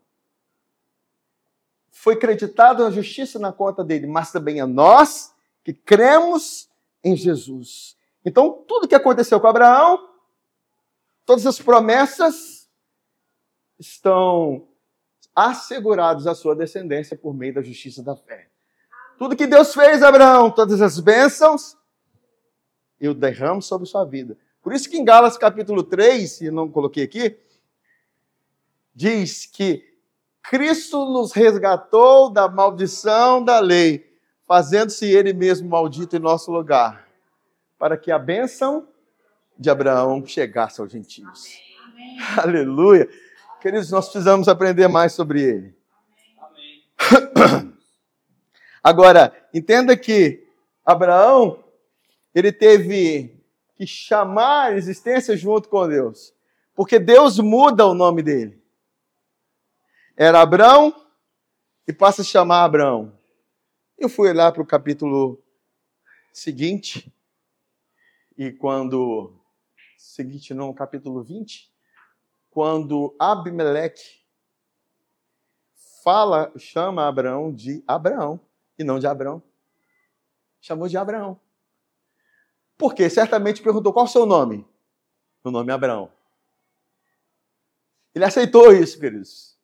foi 1.97 2.15
creditado 2.15 2.85
a 2.85 2.91
justiça 2.91 3.39
na 3.39 3.51
conta 3.51 3.83
dele, 3.83 4.05
mas 4.05 4.31
também 4.31 4.61
a 4.61 4.67
nós 4.67 5.33
que 5.63 5.73
cremos 5.73 6.69
em 7.03 7.15
Jesus. 7.15 7.97
Então, 8.23 8.63
tudo 8.67 8.87
que 8.87 8.93
aconteceu 8.93 9.39
com 9.39 9.47
Abraão, 9.47 10.07
todas 11.25 11.47
as 11.47 11.59
promessas 11.59 12.69
estão 13.79 14.67
assegurados 15.35 16.27
à 16.27 16.35
sua 16.35 16.55
descendência 16.55 17.17
por 17.17 17.33
meio 17.33 17.55
da 17.55 17.61
justiça 17.61 18.03
da 18.03 18.15
fé. 18.15 18.47
Tudo 19.17 19.35
que 19.35 19.47
Deus 19.47 19.73
fez, 19.73 20.03
Abraão, 20.03 20.51
todas 20.51 20.81
as 20.81 20.99
bênçãos, 20.99 21.75
eu 23.01 23.13
derramo 23.13 23.61
sobre 23.61 23.87
sua 23.87 24.05
vida. 24.05 24.37
Por 24.67 24.73
isso 24.73 24.89
que 24.89 24.97
em 24.97 25.05
Gálatas 25.05 25.37
capítulo 25.37 25.81
3, 25.81 26.29
se 26.29 26.51
não 26.51 26.69
coloquei 26.69 27.05
aqui, 27.05 27.37
diz 28.93 29.45
que 29.45 29.81
Cristo 30.43 31.05
nos 31.05 31.31
resgatou 31.31 32.29
da 32.29 32.49
maldição 32.49 33.41
da 33.41 33.61
lei, 33.61 34.13
fazendo-se 34.45 35.05
ele 35.05 35.31
mesmo 35.31 35.69
maldito 35.69 36.17
em 36.17 36.19
nosso 36.19 36.51
lugar, 36.51 37.07
para 37.79 37.95
que 37.95 38.11
a 38.11 38.19
bênção 38.19 38.85
de 39.57 39.69
Abraão 39.69 40.25
chegasse 40.25 40.81
aos 40.81 40.91
gentios. 40.91 41.47
Amém. 41.85 42.17
Aleluia. 42.37 43.07
Queridos, 43.61 43.89
nós 43.89 44.09
precisamos 44.09 44.49
aprender 44.49 44.89
mais 44.89 45.13
sobre 45.13 45.43
ele. 45.43 45.75
Amém. 46.41 47.73
Agora, 48.83 49.33
entenda 49.53 49.95
que 49.95 50.45
Abraão, 50.85 51.63
ele 52.35 52.51
teve 52.51 53.36
que 53.77 53.85
chamar 53.85 54.71
a 54.71 54.75
existência 54.75 55.37
junto 55.37 55.69
com 55.69 55.87
Deus. 55.87 56.33
Porque 56.73 56.97
Deus 56.97 57.37
muda 57.37 57.85
o 57.85 57.93
nome 57.93 58.23
dele. 58.23 58.61
Era 60.15 60.41
Abraão 60.41 60.93
e 61.87 61.93
passa 61.93 62.23
a 62.23 62.25
chamar 62.25 62.63
Abraão. 62.63 63.17
Eu 63.97 64.09
fui 64.09 64.33
lá 64.33 64.51
para 64.51 64.61
o 64.61 64.65
capítulo 64.65 65.41
seguinte, 66.33 67.11
e 68.37 68.51
quando. 68.51 69.33
Seguinte, 69.97 70.53
não, 70.53 70.73
capítulo 70.73 71.23
20, 71.23 71.71
quando 72.51 73.15
Abimeleque 73.19 74.21
fala, 76.03 76.51
chama 76.57 77.07
Abraão 77.07 77.53
de 77.53 77.83
Abraão 77.87 78.39
e 78.77 78.83
não 78.83 78.99
de 78.99 79.07
Abraão. 79.07 79.41
Chamou 80.61 80.87
de 80.87 80.97
Abraão. 80.97 81.39
Porque 82.77 83.09
certamente 83.09 83.61
perguntou 83.61 83.91
qual 83.91 84.05
o 84.05 84.09
seu 84.09 84.25
nome. 84.25 84.65
O 85.43 85.51
nome 85.51 85.71
é 85.71 85.75
Abraão. 85.75 86.11
Ele 88.13 88.25
aceitou 88.25 88.73
isso, 88.73 88.99
queridos. 88.99 89.57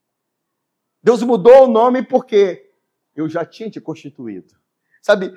Deus 1.02 1.22
mudou 1.22 1.66
o 1.66 1.68
nome 1.68 2.02
porque 2.02 2.72
eu 3.16 3.28
já 3.28 3.46
tinha 3.46 3.70
te 3.70 3.82
constituído. 3.82 4.56
Sabe, 5.02 5.34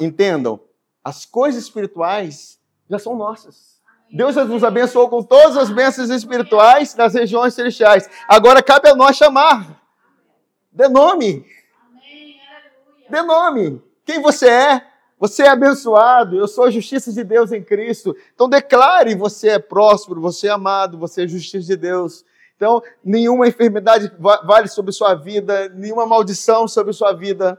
entendam, 0.00 0.60
as 1.02 1.26
coisas 1.26 1.64
espirituais 1.64 2.60
já 2.88 2.98
são 2.98 3.16
nossas. 3.16 3.82
Deus 4.10 4.36
nos 4.36 4.62
abençoou 4.62 5.08
com 5.08 5.22
todas 5.22 5.56
as 5.56 5.70
bênçãos 5.70 6.08
espirituais 6.08 6.94
das 6.94 7.14
regiões 7.14 7.54
celestiais. 7.54 8.08
Agora 8.28 8.62
cabe 8.62 8.88
a 8.88 8.94
nós 8.94 9.16
chamar. 9.16 9.82
Dê 10.70 10.88
nome. 10.88 11.44
Dê 13.10 13.22
nome. 13.22 13.82
Quem 14.04 14.20
você 14.20 14.48
é? 14.48 14.93
Você 15.24 15.44
é 15.44 15.48
abençoado. 15.48 16.36
Eu 16.36 16.46
sou 16.46 16.64
a 16.64 16.70
justiça 16.70 17.10
de 17.10 17.24
Deus 17.24 17.50
em 17.50 17.64
Cristo. 17.64 18.14
Então 18.34 18.46
declare: 18.46 19.14
você 19.14 19.48
é 19.48 19.58
próspero, 19.58 20.20
você 20.20 20.48
é 20.48 20.50
amado, 20.50 20.98
você 20.98 21.24
é 21.24 21.26
justiça 21.26 21.66
de 21.66 21.76
Deus. 21.78 22.26
Então, 22.54 22.82
nenhuma 23.02 23.48
enfermidade 23.48 24.12
vale 24.18 24.68
sobre 24.68 24.92
sua 24.92 25.14
vida, 25.14 25.70
nenhuma 25.70 26.04
maldição 26.04 26.68
sobre 26.68 26.92
sua 26.92 27.14
vida. 27.14 27.58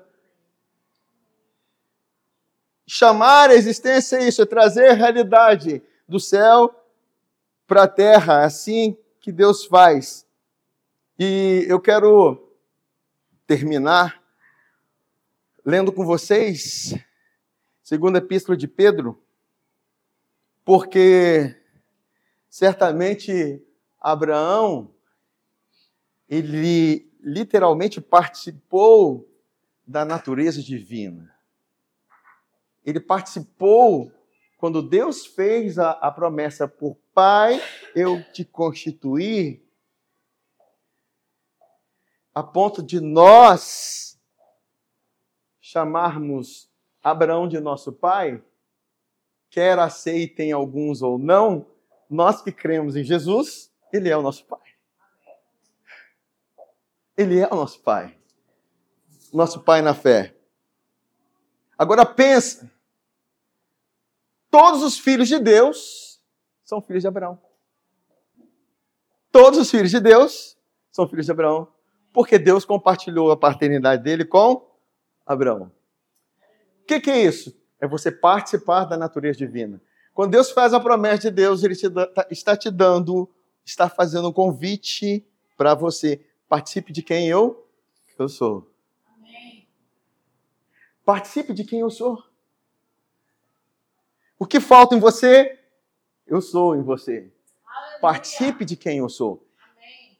Chamar 2.85 3.49
a 3.49 3.55
existência 3.55 4.17
é 4.17 4.27
isso, 4.27 4.43
é 4.43 4.45
trazer 4.45 4.89
a 4.89 4.93
realidade 4.93 5.81
do 6.07 6.19
céu 6.19 6.69
para 7.65 7.83
a 7.83 7.87
terra, 7.87 8.43
é 8.43 8.45
assim 8.45 8.95
que 9.19 9.31
Deus 9.31 9.65
faz. 9.65 10.23
E 11.17 11.65
eu 11.67 11.79
quero 11.79 12.47
terminar 13.47 14.21
lendo 15.65 15.91
com 15.91 16.05
vocês, 16.05 16.93
segunda 17.85 18.17
epístola 18.17 18.57
de 18.57 18.67
Pedro, 18.67 19.23
porque 20.65 21.55
certamente 22.49 23.63
Abraão, 24.01 24.91
ele 26.27 27.07
literalmente 27.21 28.01
participou 28.01 29.29
da 29.85 30.03
natureza 30.03 30.63
divina. 30.63 31.31
Ele 32.83 32.99
participou 32.99 34.11
quando 34.57 34.81
Deus 34.81 35.23
fez 35.23 35.77
a, 35.77 35.91
a 35.91 36.09
promessa 36.09 36.67
por 36.67 36.97
Pai, 37.13 37.61
eu 37.95 38.23
te 38.33 38.43
constituí, 38.43 39.63
a 42.33 42.41
ponto 42.41 42.81
de 42.81 42.99
nós 42.99 44.19
chamarmos 45.61 46.67
Abraão 47.05 47.47
de 47.47 47.59
nosso 47.59 47.93
pai, 47.93 48.43
quer 49.51 49.77
aceitem 49.77 50.51
alguns 50.51 51.03
ou 51.03 51.19
não, 51.19 51.67
nós 52.09 52.41
que 52.41 52.51
cremos 52.51 52.95
em 52.95 53.03
Jesus, 53.03 53.71
ele 53.93 54.09
é 54.09 54.17
o 54.17 54.23
nosso 54.23 54.43
Pai. 54.45 54.59
Ele 57.15 57.39
é 57.39 57.47
o 57.47 57.55
nosso 57.55 57.79
Pai. 57.81 58.17
Nosso 59.31 59.61
Pai 59.61 59.83
na 59.83 59.93
fé. 59.93 60.35
Agora 61.77 62.03
pensa. 62.07 62.71
Todos 64.49 64.81
os 64.81 64.97
filhos 64.97 65.27
de 65.27 65.37
Deus 65.37 66.19
são 66.63 66.81
filhos 66.81 67.03
de 67.03 67.07
Abraão. 67.07 67.39
Todos 69.31 69.59
os 69.59 69.69
filhos 69.69 69.91
de 69.91 69.99
Deus 69.99 70.57
são 70.91 71.07
filhos 71.07 71.27
de 71.27 71.31
Abraão. 71.31 71.71
Porque 72.11 72.39
Deus 72.39 72.65
compartilhou 72.65 73.29
a 73.29 73.37
paternidade 73.37 74.01
dele 74.01 74.25
com 74.25 74.67
Abraão. 75.23 75.71
O 76.85 76.87
que, 76.87 76.99
que 76.99 77.09
é 77.09 77.23
isso? 77.23 77.51
É 77.81 77.87
você 77.87 78.11
participar 78.11 78.85
da 78.85 78.95
natureza 78.95 79.39
divina. 79.39 79.81
Quando 80.13 80.31
Deus 80.31 80.51
faz 80.51 80.71
a 80.71 80.79
promessa 80.79 81.23
de 81.23 81.31
Deus, 81.31 81.63
Ele 81.63 81.75
te 81.75 81.89
dá, 81.89 82.05
tá, 82.05 82.27
está 82.29 82.55
te 82.55 82.69
dando, 82.69 83.27
está 83.65 83.89
fazendo 83.89 84.29
um 84.29 84.31
convite 84.31 85.25
para 85.57 85.73
você. 85.73 86.23
Participe 86.47 86.93
de 86.93 87.01
quem 87.01 87.27
eu, 87.27 87.67
eu 88.19 88.29
sou. 88.29 88.71
Amém. 89.17 89.67
Participe 91.03 91.55
de 91.55 91.63
quem 91.63 91.79
eu 91.79 91.89
sou. 91.89 92.23
O 94.37 94.45
que 94.45 94.59
falta 94.59 94.95
em 94.95 94.99
você, 94.99 95.59
eu 96.27 96.39
sou 96.39 96.75
em 96.75 96.83
você. 96.83 97.31
Aleluia. 97.67 97.99
Participe 97.99 98.63
de 98.63 98.77
quem 98.77 98.99
eu 98.99 99.09
sou. 99.09 99.43
Amém. 99.59 100.19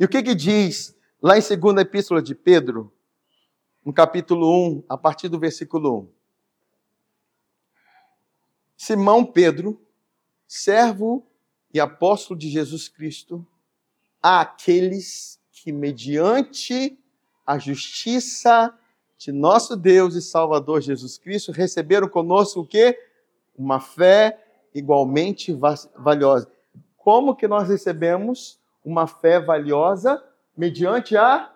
E 0.00 0.04
o 0.06 0.08
que, 0.08 0.22
que 0.22 0.34
diz 0.34 0.96
lá 1.20 1.36
em 1.36 1.42
2 1.42 1.76
Epístola 1.76 2.22
de 2.22 2.34
Pedro, 2.34 2.90
no 3.84 3.92
capítulo 3.92 4.48
1, 4.68 4.84
a 4.88 4.96
partir 4.96 5.28
do 5.28 5.38
versículo 5.38 6.00
1? 6.00 6.08
Simão 8.76 9.24
Pedro, 9.24 9.80
servo 10.46 11.26
e 11.72 11.80
apóstolo 11.80 12.38
de 12.38 12.48
Jesus 12.48 12.88
Cristo, 12.88 13.46
àqueles 14.22 15.40
que, 15.50 15.72
mediante 15.72 16.98
a 17.46 17.58
justiça 17.58 18.76
de 19.18 19.32
nosso 19.32 19.76
Deus 19.76 20.14
e 20.14 20.22
Salvador 20.22 20.80
Jesus 20.80 21.18
Cristo, 21.18 21.52
receberam 21.52 22.08
conosco 22.08 22.60
o 22.60 22.66
quê? 22.66 22.98
Uma 23.56 23.80
fé 23.80 24.38
igualmente 24.74 25.56
valiosa. 25.96 26.50
Como 26.96 27.34
que 27.34 27.48
nós 27.48 27.68
recebemos 27.68 28.58
uma 28.84 29.06
fé 29.06 29.40
valiosa? 29.40 30.22
Mediante 30.56 31.16
a, 31.16 31.52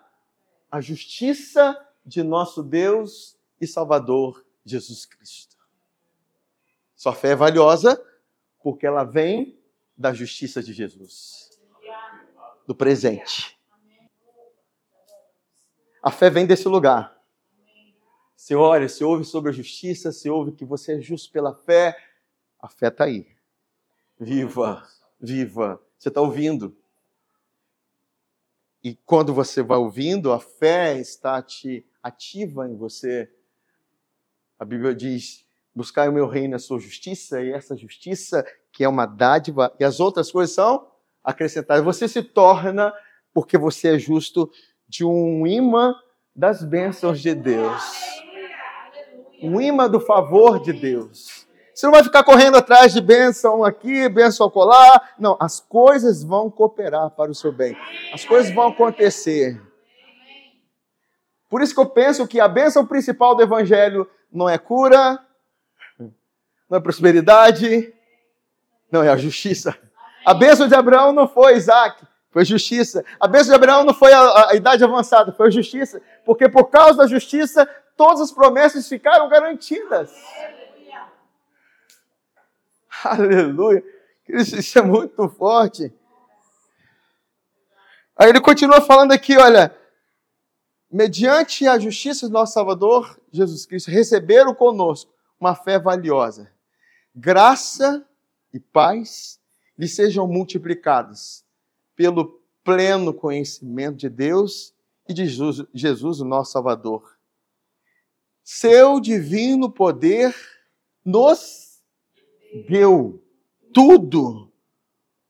a 0.71 0.81
justiça 0.81 1.77
de 2.07 2.23
nosso 2.23 2.63
Deus 2.63 3.37
e 3.59 3.67
Salvador 3.67 4.45
Jesus 4.65 5.05
Cristo. 5.05 5.57
Sua 6.95 7.13
fé 7.13 7.31
é 7.31 7.35
valiosa 7.35 8.01
porque 8.63 8.87
ela 8.87 9.03
vem 9.03 9.59
da 9.95 10.13
justiça 10.13 10.63
de 10.63 10.71
Jesus, 10.71 11.59
do 12.65 12.73
presente. 12.73 13.59
A 16.01 16.09
fé 16.09 16.29
vem 16.29 16.47
desse 16.47 16.67
lugar. 16.67 17.21
Você 18.35 18.55
olha, 18.55 18.87
você 18.87 19.03
ouve 19.03 19.25
sobre 19.25 19.49
a 19.49 19.53
justiça, 19.53 20.11
você 20.11 20.29
ouve 20.29 20.53
que 20.53 20.63
você 20.63 20.93
é 20.93 21.01
justo 21.01 21.31
pela 21.31 21.53
fé, 21.53 21.97
a 22.59 22.69
fé 22.69 22.87
está 22.87 23.03
aí. 23.03 23.27
Viva, 24.17 24.87
viva. 25.19 25.81
Você 25.97 26.07
está 26.07 26.21
ouvindo. 26.21 26.75
E 28.83 28.95
quando 28.95 29.33
você 29.33 29.61
vai 29.61 29.77
ouvindo, 29.77 30.31
a 30.31 30.39
fé 30.39 30.97
está 30.97 31.41
te 31.41 31.85
ativa 32.07 32.67
em 32.67 32.75
você. 32.75 33.29
A 34.59 34.65
Bíblia 34.65 34.95
diz: 34.95 35.45
Buscai 35.75 36.09
o 36.09 36.13
meu 36.13 36.27
reino 36.27 36.55
a 36.55 36.59
sua 36.59 36.79
justiça, 36.79 37.41
e 37.41 37.51
essa 37.51 37.77
justiça, 37.77 38.45
que 38.71 38.83
é 38.83 38.89
uma 38.89 39.05
dádiva, 39.05 39.73
e 39.79 39.83
as 39.83 39.99
outras 39.99 40.31
coisas 40.31 40.55
são 40.55 40.87
acrescentadas. 41.23 41.83
Você 41.83 42.07
se 42.07 42.23
torna, 42.23 42.93
porque 43.33 43.57
você 43.57 43.95
é 43.95 43.99
justo, 43.99 44.49
de 44.87 45.05
um 45.05 45.45
imã 45.45 45.93
das 46.35 46.63
bênçãos 46.63 47.19
de 47.19 47.35
Deus. 47.35 47.83
Um 49.41 49.61
imã 49.61 49.87
do 49.87 49.99
favor 49.99 50.59
de 50.59 50.73
Deus. 50.73 51.45
Você 51.77 51.85
não 51.85 51.93
vai 51.93 52.03
ficar 52.03 52.23
correndo 52.23 52.57
atrás 52.57 52.91
de 52.91 52.99
bênção 52.99 53.63
aqui, 53.63 54.09
bênção 54.09 54.49
colar. 54.49 55.13
Não, 55.19 55.37
as 55.39 55.59
coisas 55.59 56.23
vão 56.23 56.49
cooperar 56.49 57.11
para 57.11 57.29
o 57.29 57.35
seu 57.35 57.51
bem. 57.51 57.77
As 58.11 58.25
coisas 58.25 58.51
vão 58.51 58.69
acontecer. 58.69 59.61
Por 61.49 61.61
isso 61.61 61.73
que 61.73 61.79
eu 61.79 61.85
penso 61.85 62.27
que 62.27 62.39
a 62.39 62.47
bênção 62.47 62.85
principal 62.85 63.35
do 63.35 63.41
Evangelho 63.41 64.09
não 64.31 64.49
é 64.49 64.57
cura, 64.57 65.19
não 66.69 66.77
é 66.77 66.81
prosperidade, 66.81 67.93
não 68.91 69.03
é 69.03 69.09
a 69.09 69.17
justiça. 69.17 69.77
A 70.25 70.33
bênção 70.33 70.67
de 70.67 70.75
Abraão 70.75 71.13
não 71.13 71.27
foi 71.27 71.55
Isaac, 71.55 72.05
foi 72.31 72.43
justiça. 72.43 73.05
A 73.19 73.27
bênção 73.27 73.49
de 73.49 73.55
Abraão 73.55 73.83
não 73.83 73.93
foi 73.93 74.11
a, 74.11 74.49
a, 74.49 74.55
idade 74.55 74.83
avançada, 74.83 75.31
foi 75.31 75.49
justiça. 75.51 76.01
Porque 76.25 76.49
por 76.49 76.65
causa 76.65 76.97
da 76.97 77.07
justiça, 77.07 77.65
todas 77.95 78.21
as 78.21 78.31
promessas 78.31 78.87
ficaram 78.87 79.29
garantidas. 79.29 80.11
Aleluia. 83.03 83.83
Isso 84.27 84.77
é 84.77 84.81
muito 84.81 85.29
forte. 85.29 85.93
Aí 88.17 88.29
ele 88.29 88.41
continua 88.41 88.81
falando 88.81 89.11
aqui, 89.11 89.37
olha, 89.37 89.73
mediante 90.91 91.67
a 91.67 91.77
justiça 91.77 92.27
do 92.27 92.33
nosso 92.33 92.53
Salvador, 92.53 93.19
Jesus 93.31 93.65
Cristo, 93.65 93.91
receberam 93.91 94.53
conosco 94.53 95.13
uma 95.39 95.55
fé 95.55 95.79
valiosa 95.79 96.51
graça 97.17 98.05
e 98.53 98.59
paz 98.59 99.39
lhe 99.77 99.87
sejam 99.87 100.27
multiplicadas 100.27 101.43
pelo 101.95 102.39
pleno 102.63 103.11
conhecimento 103.11 103.97
de 103.97 104.07
Deus 104.07 104.73
e 105.09 105.13
de 105.13 105.25
Jesus, 105.25 106.19
o 106.19 106.25
nosso 106.25 106.51
Salvador. 106.51 107.17
Seu 108.43 108.99
divino 108.99 109.71
poder 109.71 110.35
nos 111.03 111.81
deu 112.69 113.23
tudo 113.73 114.51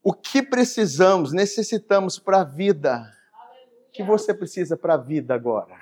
o 0.04 0.14
que 0.14 0.44
precisamos, 0.44 1.32
necessitamos 1.32 2.20
para 2.20 2.42
a 2.42 2.44
vida. 2.44 3.17
O 3.98 3.98
que 3.98 4.04
você 4.04 4.32
precisa 4.32 4.78
para 4.78 4.94
a 4.94 4.98
vida 4.98 5.34
agora? 5.34 5.76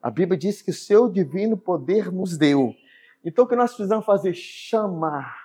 A 0.00 0.10
Bíblia 0.10 0.38
diz 0.38 0.62
que 0.62 0.70
o 0.70 0.74
seu 0.74 1.10
divino 1.10 1.58
poder 1.58 2.10
nos 2.10 2.38
deu. 2.38 2.74
Então 3.22 3.44
o 3.44 3.46
que 3.46 3.54
nós 3.54 3.74
precisamos 3.74 4.06
fazer? 4.06 4.32
Chamar 4.32 5.38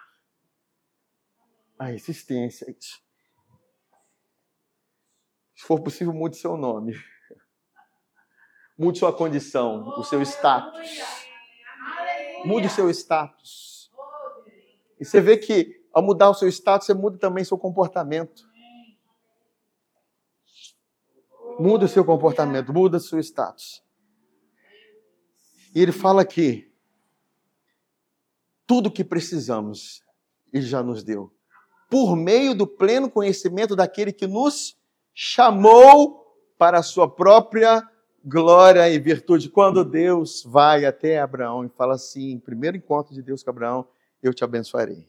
a 1.77 1.91
existência. 1.91 2.73
Se 2.79 3.01
for 5.57 5.81
possível, 5.81 6.13
mude 6.13 6.37
seu 6.37 6.55
nome. 6.55 6.95
Mude 8.77 8.99
sua 8.99 9.11
condição, 9.11 9.85
o 9.99 10.05
seu 10.05 10.21
status. 10.21 10.89
Mude 12.45 12.67
o 12.67 12.69
seu 12.69 12.89
status. 12.91 13.91
E 14.97 15.03
você 15.03 15.19
vê 15.19 15.35
que 15.35 15.85
ao 15.91 16.01
mudar 16.01 16.29
o 16.29 16.33
seu 16.33 16.47
status, 16.47 16.87
você 16.87 16.93
muda 16.93 17.17
também 17.17 17.43
seu 17.43 17.57
comportamento. 17.57 18.52
Muda 21.59 21.85
o 21.85 21.87
seu 21.87 22.03
comportamento, 22.03 22.73
muda 22.73 22.97
o 22.97 22.99
seu 22.99 23.19
status. 23.19 23.83
E 25.73 25.81
ele 25.81 25.91
fala 25.91 26.21
aqui: 26.21 26.71
tudo 28.65 28.91
que 28.91 29.03
precisamos, 29.03 30.03
ele 30.51 30.65
já 30.65 30.81
nos 30.83 31.03
deu. 31.03 31.33
Por 31.89 32.15
meio 32.15 32.55
do 32.55 32.65
pleno 32.65 33.09
conhecimento 33.09 33.75
daquele 33.75 34.11
que 34.11 34.25
nos 34.25 34.77
chamou 35.13 36.23
para 36.57 36.79
a 36.79 36.83
sua 36.83 37.09
própria 37.09 37.87
glória 38.23 38.89
e 38.89 38.97
virtude. 38.97 39.49
Quando 39.49 39.83
Deus 39.83 40.43
vai 40.43 40.85
até 40.85 41.19
Abraão 41.19 41.65
e 41.65 41.69
fala 41.69 41.95
assim, 41.95 42.39
primeiro 42.39 42.77
encontro 42.77 43.13
de 43.13 43.21
Deus 43.21 43.43
com 43.43 43.49
Abraão, 43.49 43.87
eu 44.21 44.33
te 44.33 44.43
abençoarei. 44.43 45.07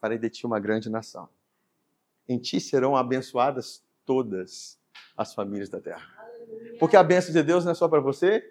Farei 0.00 0.18
de 0.18 0.30
ti 0.30 0.46
uma 0.46 0.58
grande 0.58 0.88
nação. 0.88 1.28
Em 2.28 2.38
ti 2.38 2.58
serão 2.60 2.96
abençoadas 2.96 3.84
todas 4.04 4.78
as 5.16 5.34
famílias 5.34 5.68
da 5.68 5.80
terra. 5.80 6.06
Porque 6.78 6.96
a 6.96 7.02
bênção 7.02 7.32
de 7.32 7.42
Deus 7.42 7.64
não 7.64 7.72
é 7.72 7.74
só 7.74 7.88
para 7.88 8.00
você, 8.00 8.42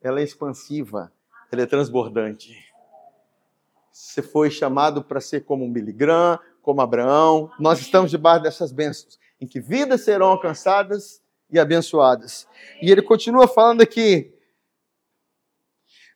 ela 0.00 0.20
é 0.20 0.22
expansiva, 0.22 1.12
ela 1.50 1.62
é 1.62 1.66
transbordante. 1.66 2.56
Você 3.92 4.22
foi 4.22 4.50
chamado 4.50 5.02
para 5.02 5.20
ser 5.20 5.44
como 5.44 5.64
um 5.64 5.72
Graham, 5.72 6.38
como 6.62 6.80
Abraão. 6.80 7.50
Nós 7.58 7.80
estamos 7.80 8.10
debaixo 8.10 8.42
dessas 8.42 8.70
bênçãos, 8.70 9.18
em 9.40 9.46
que 9.46 9.60
vidas 9.60 10.02
serão 10.02 10.28
alcançadas 10.28 11.22
e 11.50 11.58
abençoadas. 11.58 12.46
E 12.82 12.90
ele 12.90 13.02
continua 13.02 13.48
falando 13.48 13.80
aqui 13.80 14.32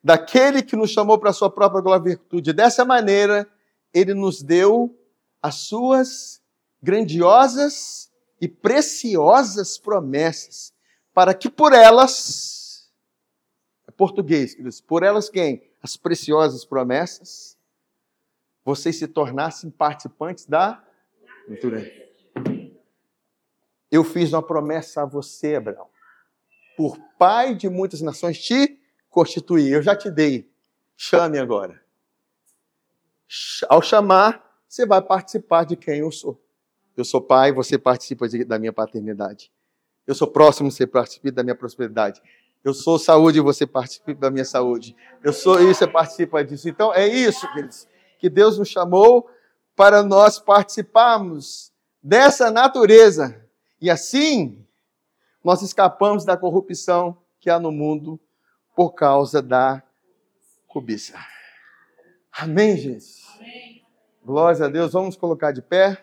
daquele 0.03 0.63
que 0.63 0.77
nos 0.77 0.91
chamou 0.91 1.19
para 1.19 1.31
a 1.31 1.33
sua 1.33 1.51
própria 1.51 1.81
glória 1.81 2.03
e 2.03 2.09
virtude. 2.11 2.53
Dessa 2.53 2.85
maneira, 2.85 3.49
ele 3.95 4.15
nos 4.15 4.43
deu 4.43 4.97
as 5.41 5.57
suas 5.57 6.41
grandiosas 6.83 8.12
e 8.43 8.49
preciosas 8.49 9.79
promessas, 9.79 10.75
para 11.15 11.33
que 11.33 11.49
por 11.49 11.73
elas, 11.73 12.91
é 13.87 13.93
português, 13.93 14.57
por 14.81 15.05
elas 15.05 15.31
quem? 15.31 15.71
As 15.81 15.97
preciosas 15.97 16.65
promessas, 16.65 17.57
vocês 18.65 18.99
se 18.99 19.07
tornassem 19.07 19.71
participantes 19.71 20.47
da 20.47 20.85
natureza. 21.49 21.89
Eu 23.89 24.03
fiz 24.03 24.33
uma 24.33 24.43
promessa 24.43 25.03
a 25.03 25.07
você, 25.07 25.55
Abraão. 25.55 25.89
Por 26.77 26.99
pai 27.17 27.55
de 27.55 27.69
muitas 27.69 28.01
nações 28.01 28.43
te 28.43 28.77
constituí. 29.09 29.71
Eu 29.71 29.83
já 29.83 29.95
te 29.95 30.11
dei. 30.11 30.51
Chame 30.97 31.39
agora. 31.39 31.81
Ao 33.69 33.81
chamar, 33.81 34.61
você 34.67 34.85
vai 34.85 35.01
participar 35.01 35.65
de 35.65 35.77
quem 35.77 35.99
eu 35.99 36.11
sou. 36.11 36.43
Eu 36.97 37.05
sou 37.05 37.21
pai, 37.21 37.53
você 37.53 37.79
participa 37.79 38.27
da 38.47 38.59
minha 38.59 38.73
paternidade. 38.73 39.51
Eu 40.07 40.15
sou 40.15 40.27
próximo, 40.29 40.71
você 40.71 40.87
participa 40.87 41.31
da 41.33 41.43
minha 41.43 41.55
prosperidade. 41.55 42.21
Eu 42.65 42.75
sou 42.75 42.99
saúde, 42.99 43.41
você 43.41 43.67
participa 43.67 44.15
da 44.15 44.31
minha 44.31 44.45
saúde. 44.45 44.97
Eu 45.23 45.33
sou 45.33 45.61
isso, 45.61 45.81
você 45.81 45.87
participa 45.87 46.45
disso. 46.45 46.69
Então 46.69 46.93
é 46.95 47.07
isso, 47.07 47.51
queridos, 47.53 47.89
que 48.19 48.29
Deus 48.29 48.59
nos 48.59 48.69
chamou 48.69 49.29
para 49.75 50.03
nós 50.03 50.39
participarmos 50.39 51.73
dessa 52.03 52.51
natureza 52.51 53.43
e 53.83 53.91
assim, 53.91 54.65
nós 55.43 55.61
escapamos 55.61 56.25
da 56.25 56.37
corrupção 56.37 57.19
que 57.41 57.51
há 57.51 57.59
no 57.59 57.73
mundo 57.73 58.21
por 58.77 58.93
causa 58.93 59.43
da 59.43 59.83
cobiça. 60.69 61.19
Amém, 62.31 62.77
gente? 62.77 63.07
Amém. 63.35 63.85
Glória 64.25 64.67
a 64.67 64.69
Deus. 64.69 64.93
Vamos 64.93 65.17
colocar 65.17 65.51
de 65.51 65.61
pé. 65.61 66.01